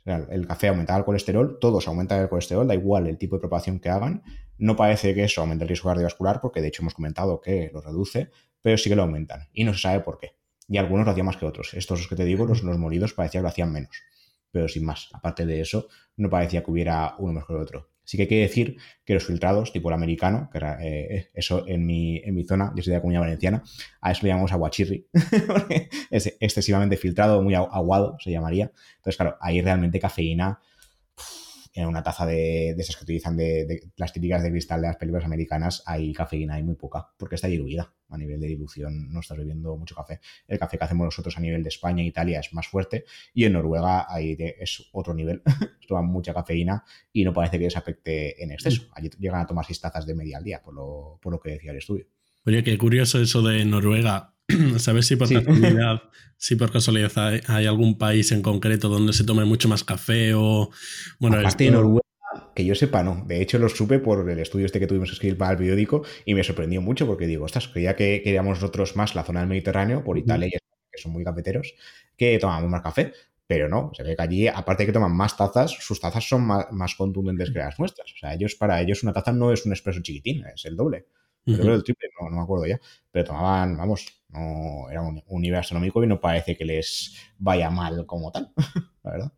El 0.05 0.47
café 0.47 0.69
aumentaba 0.69 0.99
el 0.99 1.05
colesterol, 1.05 1.59
todos 1.61 1.87
aumentan 1.87 2.21
el 2.23 2.29
colesterol, 2.29 2.67
da 2.67 2.75
igual 2.75 3.07
el 3.07 3.19
tipo 3.19 3.37
de 3.37 3.41
preparación 3.41 3.79
que 3.79 3.91
hagan. 3.91 4.23
No 4.57 4.75
parece 4.75 5.15
que 5.15 5.25
eso 5.25 5.43
aumente 5.43 5.65
el 5.65 5.69
riesgo 5.69 5.91
cardiovascular, 5.91 6.41
porque 6.41 6.63
de 6.63 6.69
hecho 6.69 6.83
hemos 6.83 6.95
comentado 6.95 7.41
que 7.41 7.71
lo 7.73 7.81
reduce, 7.81 8.31
pero 8.63 8.79
sí 8.79 8.89
que 8.89 8.97
lo 8.97 9.03
aumentan 9.03 9.49
y 9.53 9.65
no 9.65 9.75
se 9.75 9.81
sabe 9.81 10.01
por 10.01 10.19
qué. 10.19 10.37
Y 10.67 10.79
algunos 10.79 11.07
lo 11.07 11.13
hacían 11.13 11.27
más 11.27 11.37
que 11.37 11.47
otros. 11.47 11.75
Estos 11.75 12.09
que 12.09 12.17
te 12.17 12.25
digo, 12.25 12.47
los, 12.47 12.63
los 12.63 12.79
molidos, 12.79 13.13
parecía 13.13 13.41
que 13.41 13.43
lo 13.43 13.49
hacían 13.49 13.73
menos. 13.73 14.03
Pero 14.51 14.69
sin 14.69 14.85
más, 14.85 15.09
aparte 15.13 15.47
de 15.47 15.61
eso, 15.61 15.89
no 16.17 16.31
parecía 16.31 16.63
que 16.63 16.71
hubiera 16.71 17.15
uno 17.19 17.35
mejor 17.35 17.57
que 17.57 17.63
otro. 17.63 17.91
Sí 18.09 18.17
que 18.17 18.23
hay 18.23 18.29
que 18.29 18.41
decir 18.41 18.79
que 19.05 19.13
los 19.13 19.27
filtrados, 19.27 19.71
tipo 19.71 19.91
el 19.91 19.95
americano, 19.95 20.49
que 20.51 20.57
era, 20.57 20.79
eh, 20.83 21.29
eso 21.35 21.69
en 21.69 21.85
mi, 21.85 22.17
en 22.25 22.35
mi 22.35 22.43
zona, 22.43 22.73
yo 22.75 22.83
soy 22.83 22.93
de 22.93 22.97
la 22.97 23.01
comunidad 23.03 23.21
valenciana, 23.21 23.63
a 24.01 24.13
eso 24.13 24.23
le 24.23 24.31
llamamos 24.31 24.51
aguachirri, 24.51 25.07
es 26.11 26.35
excesivamente 26.41 26.97
filtrado, 26.97 27.43
muy 27.43 27.55
aguado, 27.55 28.17
se 28.19 28.31
llamaría. 28.31 28.73
Entonces, 28.97 29.19
claro, 29.19 29.37
ahí 29.43 29.61
realmente 29.61 30.01
cafeína 30.01 30.59
en 31.79 31.87
una 31.87 32.03
taza 32.03 32.27
de, 32.27 32.71
esas 32.71 32.97
que 32.97 33.05
utilizan 33.05 33.37
de, 33.37 33.93
las 33.97 34.13
típicas 34.13 34.43
de 34.43 34.51
cristal 34.51 34.81
de 34.81 34.89
las 34.89 34.97
películas 34.97 35.25
americanas 35.25 35.83
hay 35.87 36.13
cafeína, 36.13 36.55
hay 36.55 36.65
muy 36.65 36.75
poca, 36.75 37.09
porque 37.17 37.37
está 37.37 37.47
diluida. 37.47 37.95
A 38.11 38.17
nivel 38.17 38.41
de 38.41 38.49
dilución 38.49 39.13
no 39.13 39.21
estás 39.21 39.37
bebiendo 39.37 39.77
mucho 39.77 39.95
café. 39.95 40.19
El 40.47 40.59
café 40.59 40.79
que 40.79 40.85
hacemos 40.85 41.05
nosotros 41.05 41.37
a 41.37 41.41
nivel 41.41 41.63
de 41.63 41.69
España 41.69 42.03
e 42.03 42.07
Italia 42.07 42.41
es 42.41 42.53
más 42.55 42.67
fuerte 42.67 43.05
y 43.35 43.45
en 43.45 43.53
Noruega 43.53 44.07
ahí 44.09 44.35
es 44.39 44.89
otro 44.93 45.15
nivel. 45.15 45.43
Toman 45.87 46.07
mucha 46.07 46.35
cafeína 46.35 46.85
y 47.13 47.23
no 47.25 47.33
parece 47.33 47.59
que 47.59 47.65
les 47.65 47.77
afecte 47.77 48.43
en 48.43 48.51
exceso. 48.51 48.83
Mm. 48.83 48.93
Allí 48.95 49.11
llegan 49.19 49.41
a 49.41 49.47
tomar 49.47 49.65
seis 49.65 49.81
tazas 49.81 50.07
de 50.07 50.15
media 50.15 50.39
al 50.39 50.45
día, 50.45 50.63
por 50.63 50.75
lo, 50.75 51.19
por 51.23 51.33
lo 51.33 51.39
que 51.39 51.51
decía 51.51 51.71
el 51.71 51.77
estudio. 51.77 52.07
Oye, 52.45 52.65
qué 52.65 52.77
curioso 52.79 53.21
eso 53.21 53.43
de 53.43 53.65
Noruega. 53.65 54.38
¿Sabes 54.79 55.07
si 55.07 55.17
por 55.17 55.29
casualidad, 55.29 56.03
si 56.37 56.57
por 56.57 56.73
casualidad 56.73 57.13
hay, 57.47 57.67
algún 57.67 57.99
país 57.99 58.33
en 58.33 58.43
concreto 58.43 58.89
donde 58.89 59.13
se 59.13 59.25
tome 59.25 59.45
mucho 59.45 59.69
más 59.69 59.85
café 59.85 60.33
o 60.35 60.71
bueno, 61.19 61.39
Aparte 61.39 61.65
de 61.65 61.71
Noruega, 61.71 62.01
que 62.55 62.65
yo 62.65 62.75
sepa, 62.75 63.03
no. 63.03 63.25
De 63.27 63.43
hecho, 63.43 63.59
lo 63.59 63.69
supe 63.69 63.99
por 63.99 64.29
el 64.29 64.39
estudio 64.39 64.67
este 64.67 64.81
que 64.81 64.87
tuvimos 64.87 65.11
que 65.11 65.15
escribir 65.15 65.37
para 65.37 65.53
el 65.53 65.59
periódico 65.59 66.03
y 66.25 66.35
me 66.35 66.43
sorprendió 66.43 66.81
mucho 66.81 67.07
porque 67.07 67.27
digo, 67.27 67.45
ostras, 67.45 67.69
creía 67.69 67.95
que 67.95 68.23
queríamos 68.23 68.61
nosotros 68.61 68.97
más 68.97 69.15
la 69.15 69.23
zona 69.23 69.41
del 69.41 69.49
Mediterráneo, 69.49 70.03
por 70.03 70.17
Italia 70.17 70.49
y 70.51 70.57
España, 70.57 70.89
que 70.91 71.01
son 71.01 71.13
muy 71.13 71.25
cafeteros, 71.25 71.75
que 72.17 72.39
tomamos 72.39 72.71
más 72.71 72.83
café. 72.83 73.13
Pero 73.47 73.69
no, 73.69 73.93
se 73.95 74.03
ve 74.03 74.15
que 74.15 74.23
allí, 74.23 74.47
aparte 74.47 74.83
de 74.83 74.89
que 74.89 74.93
toman 74.93 75.17
más 75.17 75.35
tazas, 75.37 75.71
sus 75.71 75.99
tazas 76.01 76.29
son 76.29 76.43
más, 76.43 76.95
contundentes 76.97 77.51
que 77.51 77.59
las 77.59 77.79
nuestras. 77.79 78.13
O 78.13 78.17
sea, 78.19 78.35
ellos, 78.35 78.55
para 78.55 78.81
ellos, 78.83 79.03
una 79.03 79.15
taza 79.15 79.33
no 79.33 79.53
es 79.53 79.65
un 79.65 79.73
expreso 79.73 80.03
chiquitín, 80.03 80.45
es 80.55 80.67
el 80.67 80.77
doble. 80.77 81.07
El 81.47 81.83
triple, 81.83 82.11
no, 82.21 82.29
no 82.29 82.37
me 82.37 82.43
acuerdo 82.43 82.67
ya. 82.67 82.79
Pero 83.11 83.25
tomaban, 83.25 83.79
vamos, 83.79 84.18
no, 84.29 84.91
era 84.91 85.03
un, 85.03 85.23
nivel 85.41 85.59
astronómico 85.59 86.03
y 86.03 86.07
no 86.07 86.21
parece 86.21 86.57
que 86.57 86.65
les 86.65 87.15
vaya 87.39 87.71
mal 87.71 88.05
como 88.07 88.31
tal, 88.31 88.53
la 89.03 89.11
verdad. 89.11 89.33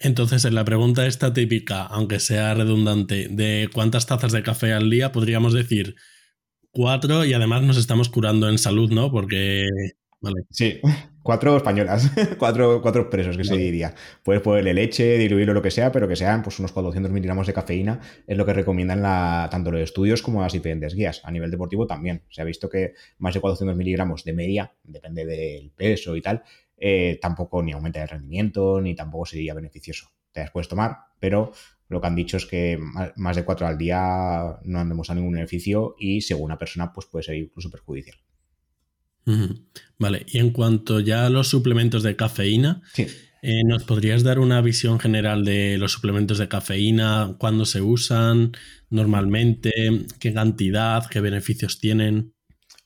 Entonces, 0.00 0.44
en 0.44 0.54
la 0.54 0.64
pregunta 0.64 1.06
esta 1.06 1.32
típica, 1.32 1.82
aunque 1.82 2.20
sea 2.20 2.54
redundante, 2.54 3.28
de 3.28 3.68
cuántas 3.72 4.06
tazas 4.06 4.32
de 4.32 4.42
café 4.42 4.72
al 4.72 4.90
día, 4.90 5.10
podríamos 5.10 5.52
decir 5.52 5.96
cuatro 6.70 7.24
y 7.24 7.32
además 7.32 7.62
nos 7.62 7.76
estamos 7.76 8.08
curando 8.08 8.48
en 8.48 8.58
salud, 8.58 8.90
¿no? 8.92 9.10
Porque 9.10 9.66
Sí, 10.50 10.80
cuatro 11.28 11.58
españolas, 11.58 12.10
cuatro, 12.38 12.80
cuatro 12.80 13.10
presos, 13.10 13.36
que 13.36 13.44
se 13.44 13.54
diría. 13.54 13.94
Puedes 14.22 14.40
ponerle 14.40 14.72
leche, 14.72 15.18
diluirlo, 15.18 15.52
lo 15.52 15.60
que 15.60 15.70
sea, 15.70 15.92
pero 15.92 16.08
que 16.08 16.16
sean 16.16 16.42
pues, 16.42 16.58
unos 16.58 16.72
400 16.72 17.12
miligramos 17.12 17.46
de 17.46 17.52
cafeína, 17.52 18.00
es 18.26 18.34
lo 18.34 18.46
que 18.46 18.54
recomiendan 18.54 19.02
la, 19.02 19.46
tanto 19.50 19.70
los 19.70 19.82
estudios 19.82 20.22
como 20.22 20.40
las 20.40 20.54
diferentes 20.54 20.94
guías. 20.94 21.20
A 21.24 21.30
nivel 21.30 21.50
deportivo 21.50 21.86
también. 21.86 22.22
Se 22.30 22.40
ha 22.40 22.44
visto 22.44 22.70
que 22.70 22.94
más 23.18 23.34
de 23.34 23.42
400 23.42 23.76
miligramos 23.76 24.24
de 24.24 24.32
media, 24.32 24.72
depende 24.82 25.26
del 25.26 25.70
peso 25.72 26.16
y 26.16 26.22
tal, 26.22 26.44
eh, 26.78 27.18
tampoco 27.20 27.62
ni 27.62 27.72
aumenta 27.72 28.00
el 28.00 28.08
rendimiento, 28.08 28.80
ni 28.80 28.94
tampoco 28.94 29.26
sería 29.26 29.52
beneficioso. 29.52 30.08
te 30.32 30.40
las 30.40 30.50
puedes 30.50 30.68
tomar, 30.68 30.96
pero 31.20 31.52
lo 31.88 32.00
que 32.00 32.06
han 32.06 32.16
dicho 32.16 32.38
es 32.38 32.46
que 32.46 32.80
más 33.16 33.36
de 33.36 33.44
cuatro 33.44 33.66
al 33.66 33.76
día 33.76 34.60
no 34.62 34.80
han 34.80 34.88
demostrado 34.88 35.20
ningún 35.20 35.34
beneficio 35.34 35.94
y 35.98 36.22
según 36.22 36.46
una 36.46 36.58
persona 36.58 36.90
pues 36.90 37.06
puede 37.06 37.24
ser 37.24 37.34
incluso 37.34 37.70
perjudicial. 37.70 38.16
Vale, 39.98 40.24
y 40.28 40.38
en 40.38 40.50
cuanto 40.50 41.00
ya 41.00 41.26
a 41.26 41.30
los 41.30 41.48
suplementos 41.48 42.02
de 42.02 42.16
cafeína, 42.16 42.82
eh, 43.42 43.62
¿nos 43.64 43.84
podrías 43.84 44.22
dar 44.22 44.38
una 44.38 44.60
visión 44.60 44.98
general 44.98 45.44
de 45.44 45.76
los 45.78 45.92
suplementos 45.92 46.38
de 46.38 46.48
cafeína, 46.48 47.36
cuándo 47.38 47.64
se 47.64 47.80
usan 47.80 48.52
normalmente, 48.90 49.72
qué 50.18 50.32
cantidad, 50.32 51.04
qué 51.06 51.20
beneficios 51.20 51.78
tienen? 51.80 52.32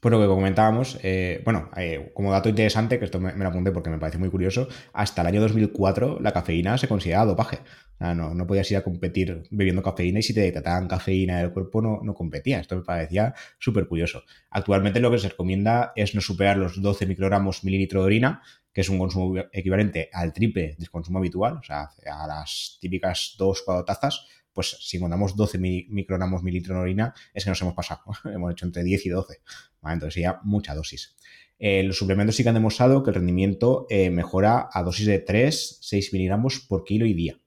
Pues 0.03 0.11
lo 0.11 0.21
que 0.21 0.27
comentábamos, 0.27 0.99
eh, 1.05 1.43
bueno, 1.45 1.71
eh, 1.77 2.11
como 2.13 2.33
dato 2.33 2.49
interesante, 2.49 2.99
que 2.99 3.05
esto 3.05 3.21
me, 3.21 3.33
lo 3.37 3.49
apunté 3.49 3.71
porque 3.71 3.89
me 3.89 4.01
parece 4.01 4.19
muy 4.19 4.31
curioso, 4.31 4.67
hasta 4.93 5.23
el 5.23 5.29
año 5.29 5.41
2004 5.43 6.19
la 6.21 6.33
cafeína 6.33 6.77
se 6.77 6.89
consideraba 6.89 7.27
dopaje. 7.27 7.61
Sea, 8.03 8.15
no, 8.15 8.35
no 8.35 8.47
podías 8.47 8.71
ir 8.71 8.77
a 8.77 8.83
competir 8.83 9.45
bebiendo 9.51 9.83
cafeína 9.83 10.19
y 10.19 10.23
si 10.23 10.35
te 10.35 10.41
detectaban 10.41 10.89
cafeína 10.89 11.39
del 11.39 11.53
cuerpo 11.53 11.81
no, 11.81 12.01
no 12.03 12.15
competía. 12.15 12.61
Esto 12.61 12.77
me 12.77 12.83
parecía 12.83 13.35
súper 13.59 13.87
curioso. 13.87 14.25
Actualmente 14.51 14.99
lo 15.01 15.11
que 15.11 15.19
se 15.19 15.29
recomienda 15.29 15.93
es 15.95 16.15
no 16.15 16.21
superar 16.21 16.57
los 16.57 16.83
12 16.83 17.07
microgramos 17.07 17.65
mililitro 17.65 18.01
de 18.01 18.07
orina, 18.07 18.43
que 18.73 18.81
es 18.81 18.89
un 18.89 18.99
consumo 18.99 19.41
equivalente 19.53 20.11
al 20.13 20.33
triple 20.33 20.75
del 20.79 20.91
consumo 20.91 21.19
habitual, 21.19 21.59
o 21.59 21.63
sea, 21.63 21.91
a 22.07 22.27
las 22.27 22.79
típicas 22.81 23.37
2-4 23.39 23.85
tazas 23.85 24.27
pues 24.53 24.77
si 24.81 24.99
encontramos 24.99 25.35
12 25.35 25.59
microgramos 25.59 26.43
mililitro 26.43 26.75
de 26.75 26.81
orina, 26.83 27.15
es 27.33 27.45
que 27.45 27.51
nos 27.51 27.63
hemos 27.63 27.75
pasado. 27.75 28.03
hemos 28.25 28.53
hecho 28.53 28.67
entre 28.67 28.85
10 28.85 29.07
y 29.07 29.09
12. 29.09 29.41
Entonces 29.85 30.15
sería 30.15 30.41
mucha 30.43 30.75
dosis. 30.75 31.17
Eh, 31.59 31.83
los 31.85 31.97
suplementos 31.97 32.37
sí 32.37 32.43
que 32.43 32.49
han 32.49 32.57
demostrado 32.57 33.03
que 33.03 33.11
el 33.11 33.15
rendimiento 33.15 33.87
eh, 33.89 34.11
mejora 34.11 34.69
a 34.73 34.83
dosis 34.83 35.07
de 35.07 35.21
3, 35.21 35.79
6 35.81 36.13
miligramos 36.13 36.61
por 36.61 36.85
kilo 36.85 37.07
y 37.07 37.15
día. 37.15 37.42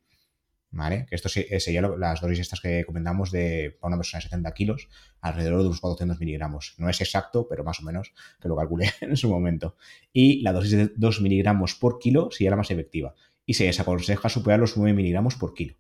¿Vale? 0.76 1.06
Que 1.08 1.16
esto 1.16 1.30
sería 1.30 1.82
las 1.82 2.20
dosis 2.20 2.40
estas 2.40 2.60
que 2.60 2.84
comentamos 2.84 3.32
de 3.32 3.78
para 3.80 3.88
una 3.88 3.98
persona 3.98 4.20
de 4.20 4.24
70 4.24 4.52
kilos, 4.52 4.90
alrededor 5.22 5.62
de 5.62 5.68
unos 5.68 5.80
400 5.80 6.20
miligramos. 6.20 6.76
No 6.78 6.90
es 6.90 7.00
exacto, 7.00 7.48
pero 7.48 7.64
más 7.64 7.80
o 7.80 7.84
menos 7.84 8.14
que 8.42 8.50
lo 8.50 8.58
calculé 8.58 8.92
en 9.00 9.16
su 9.16 9.30
momento. 9.30 9.78
Y 10.12 10.42
la 10.42 10.52
dosis 10.52 10.72
de 10.72 10.92
2 10.98 11.22
miligramos 11.22 11.76
por 11.76 11.98
kilo 11.98 12.30
sería 12.30 12.50
la 12.50 12.58
más 12.58 12.72
efectiva. 12.72 13.16
Y 13.46 13.54
se 13.54 13.64
desaconseja 13.64 14.28
superar 14.28 14.60
los 14.60 14.76
9 14.76 14.94
miligramos 14.94 15.36
por 15.36 15.54
kilo. 15.54 15.76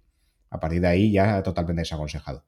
A 0.49 0.61
partir 0.61 0.79
de 0.79 0.87
ahí 0.87 1.11
ya 1.11 1.43
totalmente 1.43 1.81
desaconsejado. 1.81 2.45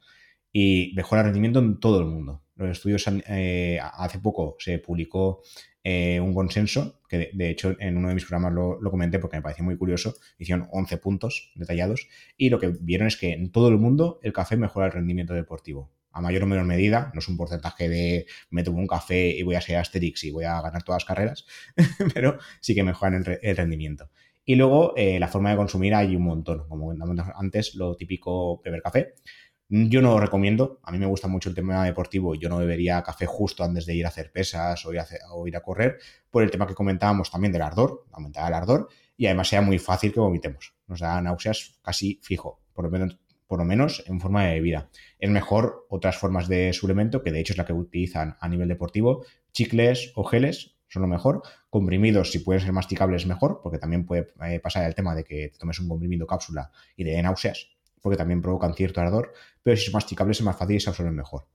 Y 0.54 0.94
mejora 0.96 1.24
el 1.24 1.26
rendimiento 1.26 1.60
en 1.60 1.82
todo 1.82 2.00
el 2.00 2.06
mundo. 2.06 2.44
Los 2.56 2.70
estudios, 2.70 3.04
eh, 3.28 3.78
hace 3.82 4.20
poco 4.20 4.56
se 4.60 4.80
publicó 4.80 5.42
eh, 5.89 6.19
un 6.19 6.34
consenso, 6.34 7.00
que 7.08 7.32
de, 7.32 7.50
hecho 7.50 7.73
en 7.80 7.95
uno 7.95 8.10
de 8.10 8.15
mis 8.15 8.26
programas 8.26 8.52
lo, 8.52 8.91
comenté 8.91 9.19
porque 9.19 9.38
me 9.38 9.41
pareció 9.41 9.63
muy 9.63 9.78
curioso, 9.78 10.15
hicieron 10.38 10.67
11 10.73 10.97
puntos 10.97 11.54
detallados, 11.56 12.10
y 12.36 12.50
lo 12.50 12.60
que 12.60 12.73
vieron 12.82 13.08
es 13.08 13.15
que 13.15 13.32
en 13.32 13.54
todo 13.54 13.69
el 13.69 13.78
mundo 13.78 14.19
el 14.21 14.34
café 14.34 14.58
mejora 14.58 14.88
el 14.88 14.91
rendimiento 14.91 15.34
deportivo. 15.34 15.89
A 16.12 16.19
mayor 16.19 16.43
o 16.43 16.45
menor 16.45 16.65
medida, 16.65 17.10
no 17.13 17.19
es 17.19 17.30
un 17.30 17.38
porcentaje 17.38 17.88
de 17.88 18.26
me 18.50 18.63
tomo 18.63 18.80
un 18.80 18.88
café 18.88 19.30
y 19.30 19.43
voy 19.43 19.56
a 19.56 19.62
ser 19.62 19.78
Asterix 19.78 20.26
y 20.26 20.32
voy 20.32 20.43
a 20.43 20.62
ganar 20.62 20.84
todas 20.84 21.04
las 21.04 21.08
carreras, 21.08 21.45
pero 22.13 22.38
sí 22.60 22.76
que 22.76 22.84
mejoran 22.84 23.23
el 23.41 23.56
rendimiento. 23.56 24.10
Y 24.50 24.56
luego 24.56 24.93
eh, 24.95 25.19
la 25.19 25.28
forma 25.28 25.52
de 25.52 25.58
consumir 25.58 25.93
hay 25.93 26.15
un 26.15 26.23
montón. 26.23 26.69
Como 26.69 26.86
comentamos 26.86 27.36
antes, 27.36 27.76
lo 27.76 27.97
típico 27.97 28.62
beber 28.62 28.82
café. 28.82 29.13
Yo 29.69 30.01
no 30.01 30.12
lo 30.12 30.19
recomiendo. 30.19 30.80
A 30.84 30.91
mí 30.91 30.97
me 30.97 31.06
gusta 31.06 31.27
mucho 31.27 31.49
el 31.49 31.56
tema 31.56 31.84
deportivo. 31.84 32.36
Yo 32.36 32.47
no 32.47 32.58
bebería 32.58 33.03
café 33.03 33.25
justo 33.25 33.63
antes 33.63 33.86
de 33.86 33.95
ir 33.95 34.06
a 34.06 34.10
hacer 34.10 34.32
pesas 34.32 34.86
o 34.86 34.93
ir 35.45 35.56
a, 35.58 35.62
correr. 35.62 35.97
Por 36.30 36.43
el 36.43 36.51
tema 36.51 36.65
que 36.65 36.73
comentábamos 36.73 37.30
también 37.30 37.51
del 37.51 37.62
ardor, 37.62 38.06
aumentar 38.13 38.47
el 38.47 38.53
ardor. 38.53 38.88
Y 39.17 39.25
además 39.25 39.49
sea 39.49 39.62
muy 39.62 39.77
fácil 39.77 40.13
que 40.13 40.21
vomitemos. 40.21 40.73
Nos 40.88 41.01
da 41.01 41.21
náuseas 41.21 41.80
casi 41.82 42.19
fijo. 42.21 42.62
Por 42.73 42.86
lo 42.86 42.91
menos 42.91 43.19
por 43.47 43.60
lo 43.60 43.65
menos 43.65 44.03
en 44.08 44.19
forma 44.19 44.45
de 44.45 44.56
bebida. 44.56 44.89
Es 45.19 45.30
mejor 45.30 45.86
otras 45.89 46.17
formas 46.17 46.49
de 46.49 46.73
suplemento, 46.73 47.23
que 47.23 47.32
de 47.32 47.39
hecho 47.39 47.53
es 47.53 47.58
la 47.58 47.65
que 47.65 47.71
utilizan 47.71 48.36
a 48.41 48.49
nivel 48.49 48.67
deportivo, 48.67 49.25
chicles 49.53 50.12
o 50.15 50.25
geles, 50.25 50.75
son 50.89 51.01
lo 51.01 51.08
mejor. 51.08 51.41
Comprimidos, 51.69 52.32
si 52.32 52.39
pueden 52.39 52.62
ser 52.62 52.73
masticables, 52.73 53.25
mejor, 53.25 53.62
porque 53.63 53.77
también 53.77 54.06
puede 54.06 54.27
eh, 54.45 54.60
pasar 54.60 54.86
el 54.86 54.95
tema 54.95 55.15
de 55.15 55.23
que 55.23 55.49
te 55.49 55.58
tomes 55.58 55.80
un 55.80 55.88
comprimido 55.88 56.27
cápsula 56.27 56.71
y 56.95 57.06
te 57.06 57.12
den 57.12 57.23
náuseas, 57.23 57.77
porque 58.08 58.15
también 58.15 58.41
provocan 58.41 58.74
cierto 58.74 59.02
ardor, 59.02 59.34
pero 59.62 59.76
si 59.76 59.84
son 59.84 59.91
masticables 59.96 60.38
es 60.38 60.43
más 60.46 60.58
fácil 60.58 60.78
y 60.78 60.80
se 60.80 60.89
absorben 60.89 61.13
mejor. 61.13 61.50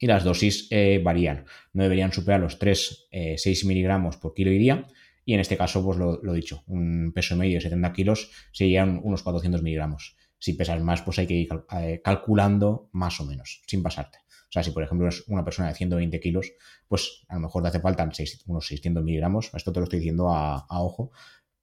Y 0.00 0.08
las 0.08 0.24
dosis 0.24 0.66
eh, 0.72 1.00
varían, 1.00 1.44
no 1.74 1.84
deberían 1.84 2.12
superar 2.12 2.40
los 2.40 2.58
3, 2.58 3.08
6 3.36 3.46
eh, 3.46 3.66
miligramos 3.68 4.16
por 4.16 4.34
kilo 4.34 4.50
y 4.50 4.58
día, 4.58 4.88
y 5.24 5.34
en 5.34 5.38
este 5.38 5.56
caso, 5.56 5.84
pues 5.84 5.96
lo, 5.96 6.20
he 6.20 6.34
dicho, 6.34 6.64
un 6.66 7.12
peso 7.14 7.36
medio 7.36 7.54
de 7.54 7.60
70 7.60 7.92
kilos 7.92 8.32
serían 8.50 9.00
unos 9.00 9.22
400 9.22 9.62
miligramos. 9.62 10.16
Si 10.40 10.54
pesas 10.54 10.82
más, 10.82 11.02
pues 11.02 11.20
hay 11.20 11.28
que 11.28 11.34
ir 11.34 11.48
calculando 12.02 12.90
más 12.90 13.20
o 13.20 13.24
menos, 13.24 13.62
sin 13.68 13.80
pasarte. 13.80 14.18
O 14.28 14.52
sea, 14.52 14.64
si 14.64 14.72
por 14.72 14.82
ejemplo 14.82 15.06
es 15.06 15.22
una 15.28 15.44
persona 15.44 15.68
de 15.68 15.74
120 15.74 16.18
kilos, 16.18 16.52
pues 16.88 17.24
a 17.28 17.34
lo 17.34 17.42
mejor 17.42 17.62
te 17.62 17.68
hace 17.68 17.80
falta 17.80 18.08
unos 18.46 18.66
600 18.66 19.04
miligramos. 19.04 19.50
Esto 19.54 19.72
te 19.72 19.78
lo 19.78 19.84
estoy 19.84 20.00
diciendo 20.00 20.30
a, 20.34 20.66
ojo. 20.70 21.12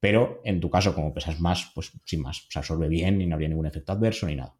Pero 0.04 0.42
en 0.44 0.60
tu 0.60 0.70
caso, 0.70 0.94
como 0.94 1.14
pesas 1.14 1.40
más, 1.40 1.72
pues 1.74 1.94
sin 2.04 2.22
más, 2.22 2.46
se 2.50 2.60
absorbe 2.60 2.90
bien 2.90 3.22
y 3.22 3.26
no 3.26 3.36
habría 3.36 3.48
ningún 3.48 3.68
efecto 3.68 3.94
adverso 3.94 4.28
ni 4.28 4.36
nada. 4.36 4.54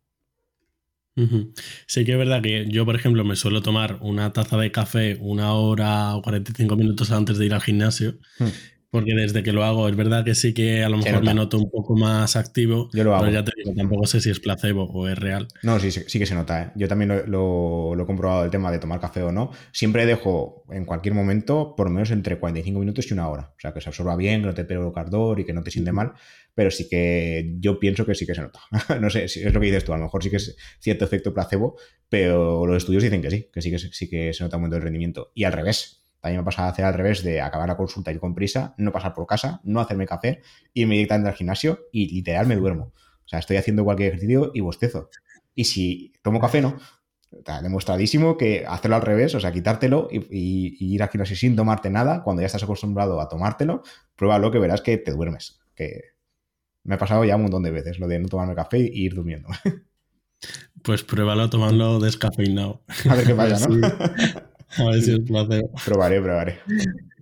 Sí 1.86 2.06
que 2.06 2.14
es 2.14 2.18
verdad 2.18 2.42
que 2.42 2.66
yo, 2.70 2.86
por 2.86 2.96
ejemplo, 2.96 3.26
me 3.26 3.36
suelo 3.36 3.62
tomar 3.62 3.98
una 4.00 4.32
taza 4.32 4.56
de 4.56 4.72
café 4.72 5.18
una 5.20 5.52
hora 5.52 6.16
o 6.16 6.22
45 6.22 6.78
minutos 6.78 7.12
antes 7.12 7.38
de 7.38 7.46
ir 7.48 7.54
al 7.54 7.60
gimnasio. 7.60 8.20
Hmm. 8.40 8.48
Porque 8.94 9.16
desde 9.16 9.42
que 9.42 9.52
lo 9.54 9.64
hago, 9.64 9.90
es 9.90 9.96
verdad 9.96 10.24
que 10.24 10.36
sí 10.36 10.54
que 10.54 10.84
a 10.84 10.88
lo 10.88 10.98
mejor 10.98 11.24
me 11.24 11.34
noto 11.34 11.58
un 11.58 11.72
poco 11.72 11.96
más 11.96 12.36
activo. 12.36 12.92
Yo 12.94 13.04
lo 13.04 13.16
hago. 13.16 13.24
Pero 13.24 13.34
ya 13.34 13.44
te 13.44 13.52
digo, 13.58 13.74
tampoco 13.76 14.06
sé 14.06 14.22
si 14.22 14.30
es 14.30 14.40
placebo 14.40 14.84
o 14.84 15.08
es 15.08 15.18
real. 15.18 15.48
No, 15.64 15.80
sí, 15.80 15.90
sí, 15.90 16.20
que 16.20 16.28
se 16.28 16.36
nota. 16.36 16.62
¿eh? 16.62 16.72
Yo 16.76 16.88
también 16.88 17.24
lo, 17.26 18.00
he 18.00 18.06
comprobado 18.06 18.46
el 18.46 18.52
tema 18.52 18.72
de 18.72 18.78
tomar 18.78 19.00
café 19.00 19.24
o 19.24 19.32
no. 19.32 19.50
Siempre 19.72 20.06
dejo 20.06 20.64
en 20.70 20.86
cualquier 20.86 21.16
momento 21.16 21.74
por 21.76 21.88
lo 21.88 21.92
menos 21.92 22.12
entre 22.12 22.38
45 22.38 22.80
minutos 22.80 23.10
y 23.10 23.16
una 23.16 23.30
hora. 23.30 23.54
O 23.58 23.60
sea, 23.60 23.74
que 23.74 23.82
se 23.82 23.90
absorba 23.90 24.16
bien, 24.16 24.42
que 24.42 24.46
no 24.46 24.54
te 24.54 24.64
pegue 24.64 24.92
cardor 24.94 25.40
y 25.40 25.46
que 25.46 25.54
no 25.54 25.64
te 25.64 25.72
siente 25.72 25.92
mal. 25.92 26.14
Pero 26.54 26.70
sí 26.70 26.88
que 26.88 27.56
yo 27.58 27.80
pienso 27.80 28.06
que 28.06 28.14
sí 28.14 28.28
que 28.28 28.36
se 28.36 28.44
nota. 28.44 28.60
no 29.02 29.10
sé, 29.10 29.28
si 29.28 29.42
es 29.42 29.52
lo 29.52 29.60
que 29.60 29.66
dices 29.66 29.86
tú. 29.86 29.94
A 29.94 29.98
lo 29.98 30.04
mejor 30.04 30.22
sí 30.22 30.30
que 30.30 30.36
es 30.36 30.56
cierto 30.80 31.04
efecto 31.04 31.34
placebo, 31.34 31.78
pero 32.10 32.68
los 32.68 32.78
estudios 32.78 33.02
dicen 33.02 33.24
que 33.24 33.32
sí, 33.32 33.50
que 33.52 33.60
sí 33.60 33.72
que, 33.72 33.80
sí 33.80 34.08
que 34.08 34.34
se 34.34 34.44
nota 34.44 34.58
un 34.58 34.62
momento 34.62 34.76
de 34.76 34.84
rendimiento. 34.84 35.32
Y 35.34 35.46
al 35.46 35.54
revés 35.54 36.03
también 36.24 36.40
me 36.40 36.46
pasa 36.46 36.64
a 36.64 36.70
hacer 36.70 36.86
al 36.86 36.94
revés 36.94 37.22
de 37.22 37.42
acabar 37.42 37.68
la 37.68 37.76
consulta 37.76 38.10
ir 38.10 38.18
con 38.18 38.34
prisa, 38.34 38.76
no 38.78 38.94
pasar 38.94 39.14
por 39.14 39.28
casa, 39.28 39.60
no 39.66 39.82
hacerme 39.82 40.06
café, 40.06 40.42
irme 40.74 40.96
directamente 40.96 41.30
al 41.30 41.36
gimnasio 41.36 41.90
y 41.92 42.08
literal 42.16 42.48
me 42.48 42.56
duermo. 42.56 42.94
O 42.96 43.28
sea, 43.28 43.40
estoy 43.40 43.58
haciendo 43.58 43.84
cualquier 43.84 44.08
ejercicio 44.08 44.52
y 44.54 44.62
bostezo. 44.62 45.10
Y 45.54 45.66
si 45.66 46.14
tomo 46.22 46.40
café, 46.40 46.62
no. 46.62 46.78
Está 47.30 47.62
demostradísimo 47.62 48.38
que 48.38 48.64
hacerlo 48.66 48.96
al 48.96 49.02
revés, 49.02 49.36
o 49.36 49.42
sea, 49.42 49.52
quitártelo 49.52 50.08
y, 50.10 50.78
ir 50.80 51.04
al 51.04 51.10
gimnasio 51.10 51.36
sin 51.36 51.58
tomarte 51.58 51.90
nada, 51.90 52.24
cuando 52.24 52.42
ya 52.42 52.46
estás 52.46 52.64
acostumbrado 52.64 53.20
a 53.20 53.28
tomártelo, 53.28 53.84
pruébalo 54.16 54.50
que 54.50 54.60
verás 54.60 54.80
que 54.80 54.98
te 54.98 55.12
duermes. 55.12 55.60
Que 55.76 56.14
me 56.86 56.96
ha 56.96 56.98
pasado 56.98 57.26
ya 57.26 57.36
un 57.36 57.42
montón 57.42 57.64
de 57.64 57.72
veces 57.72 58.00
lo 58.00 58.08
de 58.08 58.20
no 58.20 58.30
tomarme 58.30 58.56
café 58.56 58.80
y 58.80 59.04
ir 59.04 59.14
durmiendo. 59.14 59.50
Pues 60.84 61.02
pruébalo 61.02 61.50
tomando 61.50 62.02
descafeinado. 62.02 62.84
A 63.10 63.16
ver 63.16 63.26
qué 63.26 63.34
pasa, 63.34 63.70
¿no? 63.70 63.80
A 64.78 64.86
ver 64.86 65.02
si 65.02 65.12
es 65.12 65.20
placebo. 65.20 65.72
Probaré, 65.86 66.22
probaré. 66.22 66.60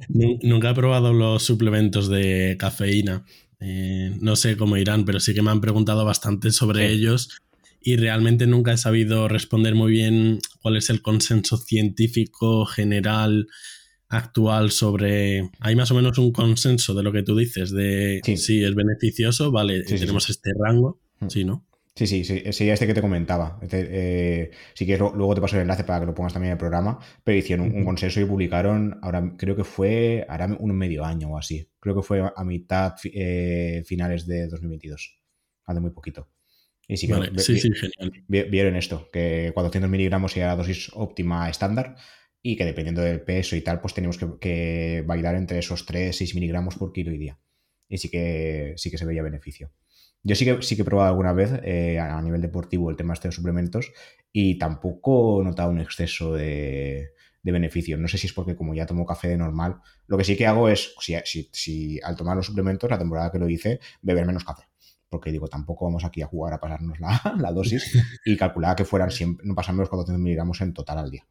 Nunca 0.09 0.71
he 0.71 0.73
probado 0.73 1.13
los 1.13 1.43
suplementos 1.43 2.09
de 2.09 2.55
cafeína. 2.59 3.25
Eh, 3.59 4.15
no 4.19 4.35
sé 4.35 4.57
cómo 4.57 4.77
irán, 4.77 5.05
pero 5.05 5.19
sí 5.19 5.33
que 5.33 5.41
me 5.41 5.51
han 5.51 5.61
preguntado 5.61 6.03
bastante 6.03 6.51
sobre 6.51 6.91
ellos 6.91 7.29
y 7.81 7.95
realmente 7.95 8.47
nunca 8.47 8.73
he 8.73 8.77
sabido 8.77 9.27
responder 9.27 9.75
muy 9.75 9.91
bien 9.91 10.39
cuál 10.61 10.77
es 10.77 10.89
el 10.89 11.01
consenso 11.01 11.57
científico 11.57 12.65
general 12.65 13.47
actual 14.07 14.71
sobre... 14.71 15.49
Hay 15.59 15.75
más 15.75 15.89
o 15.91 15.95
menos 15.95 16.17
un 16.17 16.31
consenso 16.31 16.93
de 16.93 17.03
lo 17.03 17.11
que 17.11 17.23
tú 17.23 17.35
dices, 17.35 17.71
de 17.71 18.21
si 18.35 18.63
es 18.63 18.75
beneficioso, 18.75 19.51
vale, 19.51 19.83
tenemos 19.83 20.29
este 20.29 20.51
rango, 20.59 20.99
mm. 21.19 21.27
sí, 21.29 21.43
¿no? 21.43 21.65
Sí, 21.93 22.07
sí, 22.07 22.23
sí, 22.23 22.41
sería 22.53 22.73
este 22.73 22.87
que 22.87 22.93
te 22.93 23.01
comentaba. 23.01 23.59
Este, 23.61 23.87
eh, 23.89 24.51
si 24.73 24.85
quieres, 24.85 25.11
luego 25.13 25.35
te 25.35 25.41
paso 25.41 25.57
el 25.57 25.63
enlace 25.63 25.83
para 25.83 25.99
que 25.99 26.05
lo 26.05 26.13
pongas 26.13 26.31
también 26.31 26.51
en 26.51 26.53
el 26.53 26.57
programa, 26.57 26.99
pero 27.23 27.37
hicieron 27.37 27.75
un, 27.75 27.83
consenso 27.83 28.21
y 28.21 28.25
publicaron, 28.25 28.97
ahora 29.01 29.33
creo 29.37 29.57
que 29.57 29.65
fue, 29.65 30.25
ahora 30.29 30.55
un 30.57 30.71
medio 30.71 31.03
año 31.03 31.29
o 31.31 31.37
así, 31.37 31.69
creo 31.79 31.95
que 31.95 32.01
fue 32.01 32.21
a 32.33 32.43
mitad 32.45 32.95
eh, 33.03 33.83
finales 33.85 34.25
de 34.25 34.47
2022, 34.47 35.21
hace 35.65 35.79
muy 35.81 35.91
poquito. 35.91 36.29
Y 36.87 36.97
sí, 36.97 37.07
que 37.07 37.39
sí, 37.39 37.59
sí, 37.59 37.71
genial. 37.73 38.23
vieron 38.27 38.75
esto, 38.75 39.09
que 39.11 39.51
400 39.53 39.89
miligramos 39.89 40.35
era 40.37 40.47
la 40.47 40.55
dosis 40.55 40.91
óptima 40.93 41.49
estándar 41.49 41.95
y 42.41 42.55
que 42.55 42.65
dependiendo 42.65 43.01
del 43.01 43.21
peso 43.21 43.55
y 43.55 43.61
tal, 43.61 43.81
pues 43.81 43.93
tenemos 43.93 44.17
que, 44.17 44.27
que 44.39 45.03
bailar 45.05 45.35
entre 45.35 45.59
esos 45.59 45.85
3, 45.85 46.15
6 46.15 46.35
miligramos 46.35 46.75
por 46.77 46.91
kilo 46.93 47.11
y 47.11 47.17
día. 47.17 47.39
Y 47.87 47.97
sí 47.97 48.09
que, 48.09 48.73
sí 48.77 48.89
que 48.89 48.97
se 48.97 49.05
veía 49.05 49.21
beneficio. 49.21 49.71
Yo 50.23 50.35
sí 50.35 50.45
que, 50.45 50.61
sí 50.61 50.75
que 50.75 50.83
he 50.83 50.85
probado 50.85 51.09
alguna 51.09 51.33
vez 51.33 51.51
eh, 51.63 51.99
a 51.99 52.21
nivel 52.21 52.41
deportivo 52.41 52.89
el 52.89 52.95
tema 52.95 53.13
este 53.13 53.27
de 53.27 53.31
suplementos 53.31 53.91
y 54.31 54.57
tampoco 54.59 55.41
he 55.41 55.45
notado 55.45 55.71
un 55.71 55.79
exceso 55.79 56.33
de, 56.33 57.13
beneficios. 57.43 57.99
No 57.99 58.07
sé 58.07 58.17
si 58.17 58.27
es 58.27 58.33
porque 58.33 58.55
como 58.55 58.75
ya 58.75 58.85
tomo 58.85 59.05
café 59.05 59.29
de 59.29 59.37
normal, 59.37 59.81
lo 60.07 60.17
que 60.17 60.23
sí 60.23 60.37
que 60.37 60.45
hago 60.45 60.69
es, 60.69 60.93
si, 60.99 61.49
si, 61.51 61.99
al 62.03 62.15
tomar 62.15 62.37
los 62.37 62.45
suplementos, 62.45 62.89
la 62.89 62.99
temporada 62.99 63.31
que 63.31 63.39
lo 63.39 63.49
hice, 63.49 63.79
beber 64.01 64.25
menos 64.25 64.43
café. 64.43 64.63
porque 65.09 65.31
digo, 65.31 65.47
tampoco 65.47 65.85
vamos 65.85 66.05
aquí 66.05 66.21
a 66.21 66.27
jugar 66.27 66.53
a 66.53 66.59
pasarnos 66.59 66.99
la, 66.99 67.51
dosis, 67.53 67.91
y 68.25 68.37
calculaba 68.37 68.75
que 68.75 68.85
fueran 68.85 69.09
siempre, 69.09 69.45
no 69.45 69.55
pasan 69.55 69.75
los 69.77 69.89
400 69.89 70.21
miligramos 70.21 70.61
en 70.61 70.73
total 70.73 70.99
al 70.99 71.09
día. 71.09 71.25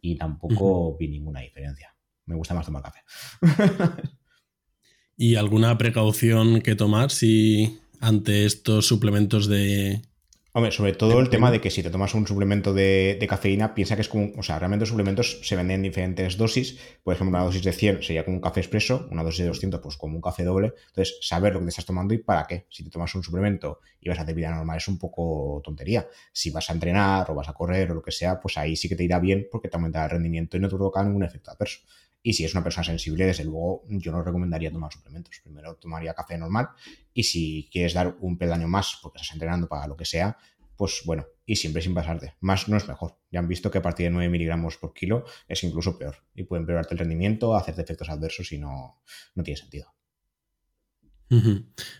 Y 0.00 0.16
tampoco 0.16 0.96
vi 0.96 1.08
ninguna 1.08 1.40
diferencia. 1.40 1.94
Me 2.26 2.36
gusta 2.36 2.54
más 2.54 2.64
tomar 2.64 2.82
café. 2.82 3.00
¿Y 5.16 5.36
alguna 5.36 5.76
precaución 5.78 6.60
que 6.60 6.76
tomar 6.76 7.10
si 7.10 7.80
ante 8.00 8.46
estos 8.46 8.86
suplementos 8.86 9.46
de, 9.46 10.02
Hombre, 10.56 10.72
sobre 10.72 10.94
todo 10.94 11.20
el 11.20 11.28
tema 11.28 11.50
de 11.50 11.60
que 11.60 11.70
si 11.70 11.82
te 11.82 11.90
tomas 11.90 12.14
un 12.14 12.26
suplemento 12.26 12.72
de, 12.72 13.22
cafeína, 13.28 13.74
piensa 13.74 13.94
que 13.94 14.00
es 14.00 14.08
como, 14.08 14.32
o 14.38 14.42
sea, 14.42 14.58
realmente 14.58 14.84
los 14.84 14.88
suplementos 14.88 15.40
se 15.42 15.54
venden 15.54 15.74
en 15.74 15.82
diferentes 15.82 16.38
dosis. 16.38 16.78
Por 17.04 17.12
ejemplo, 17.12 17.36
una 17.36 17.44
dosis 17.44 17.62
de 17.62 17.74
100 17.74 18.02
sería 18.02 18.24
como 18.24 18.38
un 18.38 18.40
café 18.40 18.60
expreso, 18.60 19.06
una 19.10 19.22
dosis 19.22 19.40
de 19.40 19.48
200 19.48 19.80
pues 19.80 19.98
como 19.98 20.16
un 20.16 20.22
café 20.22 20.44
doble. 20.44 20.72
Entonces, 20.88 21.18
saber 21.20 21.52
lo 21.52 21.58
que 21.58 21.66
te 21.66 21.68
estás 21.68 21.84
tomando 21.84 22.14
y 22.14 22.18
para 22.20 22.46
qué. 22.46 22.64
Si 22.70 22.82
te 22.82 22.88
tomas 22.88 23.14
un 23.14 23.22
suplemento 23.22 23.80
y 24.00 24.08
vas 24.08 24.18
a 24.18 24.22
hacer 24.22 24.34
vida 24.34 24.50
normal 24.50 24.78
es 24.78 24.88
un 24.88 24.96
poco 24.96 25.60
tontería. 25.62 26.08
Si 26.32 26.48
vas 26.50 26.70
a 26.70 26.72
entrenar 26.72 27.30
o 27.30 27.34
vas 27.34 27.50
a 27.50 27.52
correr 27.52 27.90
o 27.90 27.94
lo 27.94 28.02
que 28.02 28.12
sea, 28.12 28.40
pues 28.40 28.56
ahí 28.56 28.76
sí 28.76 28.88
que 28.88 28.96
te 28.96 29.04
irá 29.04 29.20
bien 29.20 29.48
porque 29.52 29.68
te 29.68 29.76
aumenta 29.76 30.04
el 30.04 30.10
rendimiento 30.10 30.56
y 30.56 30.60
no 30.60 30.70
te 30.70 30.76
provoca 30.76 31.04
ningún 31.04 31.24
efecto 31.24 31.50
adverso. 31.50 31.80
Y 32.26 32.32
si 32.32 32.44
es 32.44 32.52
una 32.54 32.64
persona 32.64 32.82
sensible, 32.82 33.24
desde 33.24 33.44
luego 33.44 33.84
yo 33.88 34.10
no 34.10 34.20
recomendaría 34.20 34.72
tomar 34.72 34.92
suplementos. 34.92 35.38
Primero 35.44 35.76
tomaría 35.76 36.12
café 36.12 36.36
normal 36.36 36.70
y 37.14 37.22
si 37.22 37.68
quieres 37.70 37.94
dar 37.94 38.16
un 38.18 38.36
peldaño 38.36 38.66
más 38.66 38.98
porque 39.00 39.18
estás 39.18 39.32
entrenando 39.34 39.68
para 39.68 39.86
lo 39.86 39.96
que 39.96 40.04
sea, 40.04 40.36
pues 40.76 41.02
bueno, 41.04 41.24
y 41.46 41.54
siempre 41.54 41.82
sin 41.82 41.94
pasarte. 41.94 42.34
Más 42.40 42.66
no 42.66 42.76
es 42.76 42.88
mejor. 42.88 43.16
Ya 43.30 43.38
han 43.38 43.46
visto 43.46 43.70
que 43.70 43.78
a 43.78 43.82
partir 43.82 44.06
de 44.06 44.10
9 44.10 44.28
miligramos 44.28 44.76
por 44.76 44.92
kilo 44.92 45.24
es 45.46 45.62
incluso 45.62 45.96
peor 45.96 46.16
y 46.34 46.42
pueden 46.42 46.62
empeorarte 46.62 46.94
el 46.94 46.98
rendimiento, 46.98 47.54
hacerte 47.54 47.82
efectos 47.82 48.08
adversos 48.08 48.50
y 48.50 48.58
no, 48.58 49.00
no 49.36 49.44
tiene 49.44 49.58
sentido. 49.58 49.94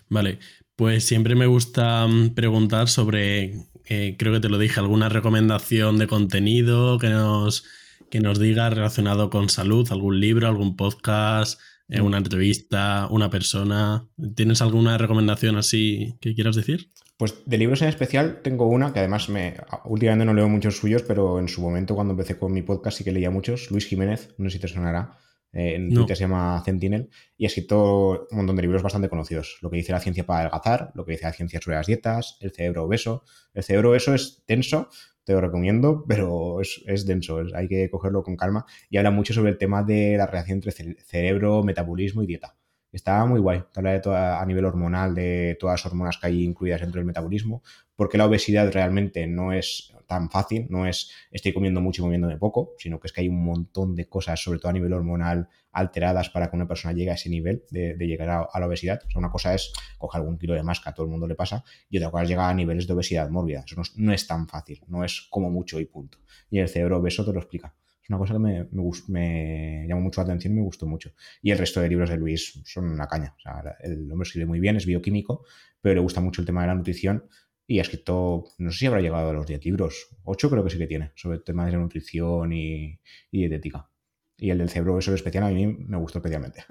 Vale, 0.09 0.41
pues 0.74 1.05
siempre 1.05 1.37
me 1.37 1.47
gusta 1.47 2.05
mm, 2.05 2.35
preguntar 2.35 2.89
sobre, 2.89 3.68
eh, 3.85 4.16
creo 4.18 4.33
que 4.33 4.41
te 4.41 4.49
lo 4.49 4.59
dije, 4.59 4.81
alguna 4.81 5.09
recomendación 5.09 5.99
de 5.99 6.09
contenido 6.09 6.99
que 6.99 7.11
nos 7.11 7.64
que 8.11 8.21
nos 8.21 8.39
diga 8.39 8.71
relacionado 8.71 9.31
con 9.31 9.49
salud, 9.49 9.87
algún 9.91 10.21
libro, 10.21 10.47
algún 10.47 10.77
podcast, 10.77 11.61
eh, 11.89 12.01
una 12.01 12.19
entrevista, 12.19 13.09
una 13.11 13.31
persona. 13.31 14.09
¿Tienes 14.35 14.63
alguna 14.63 14.99
recomendación 14.99 15.57
así 15.57 16.17
que 16.21 16.35
quieras 16.35 16.57
decir? 16.57 16.91
Pues 17.17 17.35
de 17.47 17.59
libros 17.59 17.81
en 17.83 17.89
especial 17.89 18.41
tengo 18.43 18.67
una 18.67 18.93
que 18.93 18.99
además 18.99 19.29
me 19.29 19.55
últimamente 19.85 20.27
no 20.27 20.35
leo 20.35 20.49
muchos 20.49 20.77
suyos, 20.77 21.03
pero 21.03 21.39
en 21.39 21.49
su 21.49 21.63
momento 21.63 21.95
cuando 21.95 22.13
empecé 22.13 22.39
con 22.39 22.53
mi 22.53 22.63
podcast 22.63 22.99
sí 22.99 23.05
que 23.05 23.13
leía 23.13 23.31
muchos. 23.31 23.71
Luis 23.71 23.87
Jiménez, 23.87 24.35
no 24.39 24.51
sé 24.51 24.57
si 24.57 24.61
te 24.61 24.69
sonará. 24.69 25.19
Eh, 25.53 25.77
en 25.77 25.95
Twitter 25.95 26.15
se 26.15 26.25
llama 26.25 26.63
Sentinel 26.65 27.09
y 27.39 27.45
ha 27.45 27.47
escrito 27.47 28.27
un 28.31 28.37
montón 28.37 28.57
de 28.57 28.63
libros 28.63 28.83
bastante 28.83 29.09
conocidos. 29.09 29.57
Lo 29.63 29.71
que 29.71 29.79
dice 29.79 29.93
la 29.93 30.01
ciencia 30.01 30.27
para 30.27 30.41
adelgazar, 30.41 30.91
lo 30.95 31.07
que 31.07 31.13
dice 31.13 31.25
la 31.25 31.33
ciencia 31.33 31.61
sobre 31.63 31.77
las 31.77 31.87
dietas, 31.87 32.37
el 32.41 32.53
cerebro 32.53 32.85
obeso. 32.85 33.25
El 33.55 33.63
cerebro 33.63 33.91
obeso 33.91 34.13
es 34.13 34.43
tenso, 34.45 34.91
te 35.27 35.33
lo 35.33 35.41
recomiendo, 35.41 36.05
pero 36.07 36.61
es, 36.61 37.05
denso, 37.05 37.43
hay 37.55 37.66
que 37.66 37.91
cogerlo 37.91 38.22
con 38.22 38.37
calma 38.37 38.64
y 38.89 38.97
habla 38.97 39.11
mucho 39.11 39.35
sobre 39.35 39.51
el 39.51 39.59
tema 39.59 39.83
de 39.83 40.16
la 40.16 40.27
relación 40.27 40.59
entre 40.59 40.70
cerebro, 40.70 41.64
metabolismo 41.64 42.22
y 42.22 42.27
dieta. 42.27 42.57
Está 42.93 43.24
muy 43.26 43.41
guay, 43.41 43.62
te 43.72 43.80
habla 43.80 43.93
de 43.93 44.01
toda, 44.01 44.41
a 44.41 44.47
nivel 44.47 44.64
hormonal 44.64 45.14
de 45.14 45.57
todas 45.61 45.80
las 45.80 45.87
hormonas 45.87 46.18
que 46.18 46.28
hay 46.28 46.43
incluidas 46.45 46.80
dentro 46.80 46.99
del 46.99 47.07
metabolismo, 47.07 47.62
porque 47.95 48.16
la 48.16 48.26
obesidad 48.26 48.72
realmente 48.72 49.26
no 49.26 49.53
es 49.53 49.93
tan 50.07 50.30
fácil, 50.30 50.66
no 50.70 50.87
es 50.87 51.11
estoy 51.30 51.53
comiendo 51.53 51.80
mucho 51.80 52.03
y 52.03 52.05
comiéndome 52.05 52.37
poco, 52.37 52.72
sino 52.78 53.01
que 53.01 53.09
es 53.09 53.12
que 53.12 53.22
hay 53.22 53.28
un 53.28 53.45
montón 53.45 53.95
de 53.95 54.09
cosas, 54.09 54.41
sobre 54.41 54.59
todo 54.59 54.70
a 54.70 54.72
nivel 54.72 54.93
hormonal, 54.93 55.49
alteradas 55.72 56.30
para 56.30 56.49
que 56.49 56.57
una 56.57 56.66
persona 56.66 56.95
llegue 56.95 57.11
a 57.11 57.14
ese 57.14 57.28
nivel 57.28 57.64
de, 57.70 57.95
llegar 57.99 58.49
a, 58.51 58.59
la 58.59 58.66
obesidad. 58.66 59.01
O 59.07 59.11
sea, 59.11 59.18
una 59.18 59.30
cosa 59.30 59.55
es 59.55 59.72
coger 59.99 60.20
algún 60.20 60.39
kilo 60.39 60.55
de 60.55 60.62
más 60.62 60.80
que 60.80 60.89
a 60.89 60.95
todo 60.95 61.05
el 61.05 61.11
mundo 61.11 61.26
le 61.26 61.34
pasa, 61.34 61.64
y 61.91 61.99
otra 61.99 62.11
cosa 62.11 62.22
es 62.22 62.28
llegar 62.30 62.51
a 62.51 62.55
niveles 62.55 62.87
de 62.87 62.95
obesidad 62.95 63.28
mórbida. 63.28 63.64
Eso 63.66 63.82
no, 63.97 64.12
es 64.12 64.26
tan 64.26 64.49
fácil, 64.49 64.80
no 64.87 65.05
es 65.05 65.26
como 65.28 65.51
mucho 65.51 65.78
y 65.80 65.84
punto. 65.84 66.18
Y 66.51 66.61
el 66.61 66.68
cerebro 66.68 66.99
obeso 66.99 67.24
te 67.24 67.32
lo 67.32 67.41
explica. 67.41 67.74
Es 68.07 68.11
una 68.11 68.19
cosa 68.19 68.35
que 68.35 68.39
me, 68.39 68.69
me, 69.09 69.85
llamó 69.89 70.03
mucho 70.03 70.21
la 70.21 70.27
atención 70.27 70.53
y 70.53 70.57
me 70.57 70.63
gustó 70.63 70.87
mucho. 70.87 71.11
Y 71.43 71.51
el 71.51 71.59
resto 71.59 71.81
de 71.81 71.89
libros 71.89 72.09
de 72.09 72.17
Luis 72.17 72.63
son 72.65 72.85
una 72.85 73.09
caña. 73.09 73.35
El 73.81 74.13
hombre 74.13 74.29
escribe 74.29 74.47
muy 74.47 74.61
bien, 74.61 74.77
es 74.77 74.87
bioquímico, 74.87 75.45
pero 75.81 75.97
le 75.97 76.01
gusta 76.03 76.21
mucho 76.21 76.41
el 76.41 76.47
tema 76.47 76.61
de 76.61 76.69
la 76.69 76.77
nutrición 76.77 77.25
y 77.67 77.81
ha 77.81 77.83
escrito, 77.83 78.45
no 78.59 78.71
sé 78.71 78.79
si 78.79 78.87
habrá 78.87 79.01
llegado 79.01 79.31
a 79.31 79.33
los 79.33 79.45
10 79.45 79.65
libros, 79.65 80.07
8 80.23 80.51
creo 80.51 80.63
que 80.63 80.71
sí 80.71 80.79
que 80.79 80.87
tiene, 80.87 81.11
sobre 81.17 81.41
temas 81.41 81.73
de 81.73 81.79
nutrición 81.79 82.53
y, 82.53 83.01
dietética. 83.33 83.91
Y 84.39 84.51
el 84.51 84.59
del 84.59 84.69
cerebro, 84.69 85.01
eso 85.01 85.13
especial, 85.13 85.43
a 85.43 85.51
mí 85.51 85.67
me 85.67 85.97
gustó 85.97 86.21
especialmente. 86.21 86.65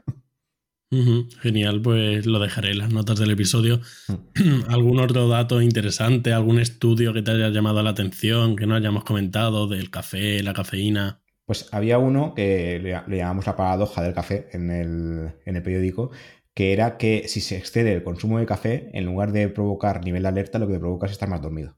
Genial, 1.41 1.81
pues 1.81 2.25
lo 2.25 2.39
dejaré 2.39 2.71
en 2.71 2.77
las 2.77 2.93
notas 2.93 3.19
del 3.19 3.31
episodio. 3.31 3.81
¿Algún 4.69 5.01
otro 5.01 5.27
dato 5.27 5.61
interesante, 5.61 6.31
algún 6.31 6.59
estudio 6.59 7.11
que 7.11 7.21
te 7.21 7.31
haya 7.31 7.49
llamado 7.49 7.83
la 7.83 7.89
atención, 7.89 8.55
que 8.55 8.65
no 8.65 8.75
hayamos 8.75 9.03
comentado 9.03 9.67
del 9.67 9.89
café, 9.89 10.41
la 10.41 10.53
cafeína? 10.53 11.24
Pues 11.45 11.69
había 11.71 11.99
uno 11.99 12.33
que 12.33 12.79
le, 12.79 13.17
llamamos 13.17 13.45
la 13.45 13.55
paradoja 13.55 14.01
del 14.01 14.13
café 14.13 14.47
en 14.51 14.71
el, 14.71 15.35
en 15.45 15.55
el 15.55 15.63
periódico, 15.63 16.11
que 16.53 16.73
era 16.73 16.97
que 16.97 17.27
si 17.27 17.41
se 17.41 17.57
excede 17.57 17.93
el 17.93 18.03
consumo 18.03 18.39
de 18.39 18.45
café, 18.45 18.89
en 18.93 19.05
lugar 19.05 19.31
de 19.31 19.49
provocar 19.49 20.03
nivel 20.03 20.23
de 20.23 20.29
alerta, 20.29 20.57
lo 20.57 20.67
que 20.67 20.73
te 20.73 20.79
provoca 20.79 21.05
es 21.05 21.11
estar 21.11 21.29
más 21.29 21.41
dormido. 21.41 21.77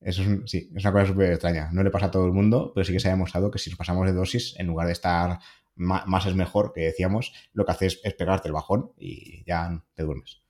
Eso 0.00 0.22
es, 0.22 0.28
sí, 0.50 0.70
es 0.74 0.84
una 0.84 0.92
cosa 0.92 1.06
súper 1.06 1.32
extraña. 1.32 1.70
No 1.72 1.82
le 1.82 1.90
pasa 1.90 2.06
a 2.06 2.10
todo 2.10 2.26
el 2.26 2.32
mundo, 2.32 2.72
pero 2.74 2.84
sí 2.84 2.92
que 2.92 3.00
se 3.00 3.08
ha 3.08 3.12
demostrado 3.12 3.50
que 3.50 3.58
si 3.58 3.70
nos 3.70 3.78
pasamos 3.78 4.06
de 4.06 4.12
dosis, 4.12 4.54
en 4.58 4.66
lugar 4.66 4.86
de 4.86 4.92
estar 4.92 5.38
más, 5.78 6.26
es 6.26 6.34
mejor, 6.34 6.72
que 6.74 6.82
decíamos, 6.82 7.32
lo 7.52 7.64
que 7.64 7.72
haces 7.72 8.00
es 8.02 8.14
pegarte 8.14 8.48
el 8.48 8.54
bajón 8.54 8.92
y 8.98 9.44
ya 9.44 9.84
te 9.94 10.02
duermes. 10.02 10.42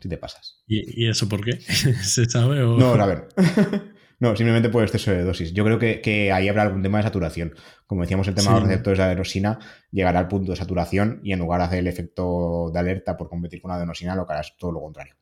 Si 0.00 0.08
te 0.08 0.18
pasas. 0.18 0.62
¿Y, 0.66 1.08
eso 1.08 1.28
por 1.28 1.44
qué? 1.44 1.60
¿Se 1.60 2.28
sabe? 2.28 2.62
O... 2.62 2.76
No, 2.76 2.92
a 2.94 3.06
ver. 3.06 3.28
No, 4.22 4.36
simplemente 4.36 4.68
por 4.68 4.84
exceso 4.84 5.10
de 5.10 5.24
dosis. 5.24 5.52
Yo 5.52 5.64
creo 5.64 5.80
que, 5.80 6.30
ahí 6.30 6.48
habrá 6.48 6.62
algún 6.62 6.80
tema 6.80 6.98
de 6.98 7.02
saturación. 7.02 7.56
Como 7.88 8.02
decíamos, 8.02 8.28
el 8.28 8.36
tema 8.36 8.54
de 8.54 8.60
los 8.60 8.68
receptores 8.68 8.98
de 8.98 9.04
adenosina 9.04 9.58
llegará 9.90 10.20
al 10.20 10.28
punto 10.28 10.52
de 10.52 10.56
saturación 10.56 11.18
y 11.24 11.32
en 11.32 11.40
lugar 11.40 11.58
de 11.58 11.66
hacer 11.66 11.78
el 11.80 11.88
efecto 11.88 12.70
de 12.72 12.78
alerta 12.78 13.16
por 13.16 13.28
competir 13.28 13.60
con 13.60 13.70
la 13.70 13.78
adenosina, 13.78 14.14
lo 14.14 14.24
que 14.24 14.34
hará 14.34 14.42
es 14.42 14.54
todo 14.56 14.70
lo 14.70 14.80
contrario. 14.80 15.16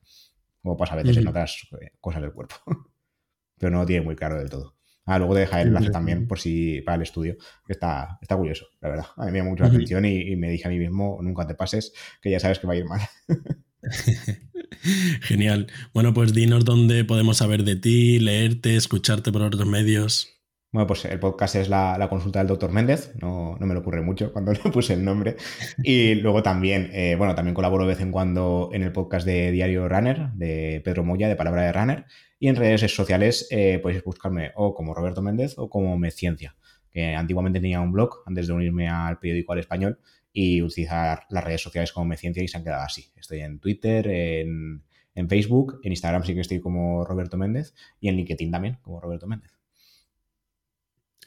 Como 0.61 0.77
pasa 0.77 0.93
a 0.93 0.97
veces 0.97 1.17
en 1.17 1.27
otras 1.27 1.67
eh, 1.81 1.93
cosas 1.99 2.21
del 2.21 2.31
cuerpo. 2.31 2.53
Pero 3.57 3.71
no 3.71 3.79
lo 3.79 3.85
tiene 3.87 4.05
muy 4.05 4.15
claro 4.15 4.37
del 4.37 4.51
todo. 4.51 4.75
Ah, 5.05 5.17
luego 5.17 5.33
te 5.33 5.39
deja 5.39 5.63
el 5.63 5.69
enlace 5.69 5.89
también 5.89 6.27
por 6.27 6.39
si 6.39 6.81
para 6.81 6.97
el 6.97 7.01
estudio, 7.01 7.37
que 7.65 7.73
está, 7.73 8.19
está 8.21 8.37
curioso, 8.37 8.67
la 8.81 8.89
verdad. 8.89 9.05
A 9.17 9.25
mí 9.25 9.31
me 9.31 9.39
llama 9.39 9.49
mucho 9.49 9.63
la 9.63 9.69
atención 9.69 10.05
y, 10.05 10.31
y, 10.31 10.35
me 10.35 10.47
dije 10.51 10.67
a 10.67 10.69
mí 10.69 10.77
mismo, 10.77 11.17
nunca 11.23 11.47
te 11.47 11.55
pases, 11.55 11.91
que 12.21 12.29
ya 12.29 12.39
sabes 12.39 12.59
que 12.59 12.67
va 12.67 12.73
a 12.73 12.75
ir 12.75 12.85
mal. 12.85 13.01
Genial. 15.21 15.67
Bueno, 15.93 16.13
pues 16.13 16.33
dinos 16.33 16.65
dónde 16.65 17.05
podemos 17.05 17.37
saber 17.37 17.63
de 17.63 17.75
ti, 17.75 18.19
leerte, 18.19 18.75
escucharte 18.75 19.31
por 19.31 19.41
otros 19.41 19.65
medios. 19.65 20.41
Bueno, 20.73 20.87
pues 20.87 21.03
el 21.03 21.19
podcast 21.19 21.55
es 21.55 21.67
la, 21.67 22.07
consulta 22.09 22.39
del 22.39 22.47
doctor 22.47 22.71
Méndez, 22.71 23.11
no, 23.19 23.57
me 23.59 23.73
lo 23.73 23.81
ocurre 23.81 24.01
mucho 24.01 24.31
cuando 24.31 24.53
le 24.63 24.71
puse 24.71 24.93
el 24.93 25.03
nombre. 25.03 25.35
Y 25.83 26.15
luego 26.15 26.43
también, 26.43 26.89
eh, 26.93 27.15
bueno, 27.17 27.35
también 27.35 27.53
colaboro 27.53 27.83
de 27.83 27.89
vez 27.89 28.01
en 28.01 28.11
cuando 28.11 28.69
en 28.71 28.83
el 28.83 28.93
podcast 28.93 29.25
de 29.25 29.51
Diario 29.51 29.89
Runner, 29.89 30.31
de 30.33 30.81
Pedro 30.85 31.03
Moya, 31.03 31.27
de 31.27 31.35
Palabra 31.35 31.63
de 31.63 31.73
Runner. 31.73 32.05
Y 32.39 32.47
en 32.47 32.55
redes 32.55 32.89
sociales 32.95 33.47
eh, 33.51 33.79
podéis 33.83 34.01
buscarme 34.03 34.51
o 34.55 34.73
como 34.73 34.93
Roberto 34.93 35.21
Méndez 35.21 35.55
o 35.57 35.69
como 35.69 35.97
Meciencia, 35.97 36.55
que 36.89 37.15
antiguamente 37.15 37.59
tenía 37.59 37.81
un 37.81 37.91
blog 37.91 38.23
antes 38.25 38.47
de 38.47 38.53
unirme 38.53 38.87
al 38.87 39.19
periódico 39.19 39.51
al 39.51 39.59
español 39.59 39.99
y 40.33 40.61
utilizar 40.61 41.25
las 41.29 41.43
redes 41.43 41.61
sociales 41.61 41.91
como 41.91 42.05
Meciencia 42.05 42.43
y 42.43 42.47
se 42.47 42.57
han 42.57 42.63
quedado 42.63 42.83
así. 42.83 43.11
Estoy 43.15 43.39
en 43.39 43.59
Twitter, 43.59 44.07
en, 44.07 44.83
en 45.15 45.29
Facebook, 45.29 45.79
en 45.83 45.91
Instagram 45.91 46.23
sí 46.23 46.33
que 46.33 46.41
estoy 46.41 46.59
como 46.59 47.03
Roberto 47.05 47.37
Méndez 47.37 47.73
y 47.99 48.07
en 48.09 48.15
LinkedIn 48.15 48.51
también 48.51 48.77
como 48.81 48.99
Roberto 48.99 49.27
Méndez. 49.27 49.51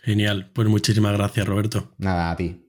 Genial, 0.02 0.50
pues 0.52 0.68
muchísimas 0.68 1.14
gracias 1.14 1.46
Roberto. 1.46 1.92
Nada, 1.98 2.30
a 2.30 2.36
ti. 2.36 2.60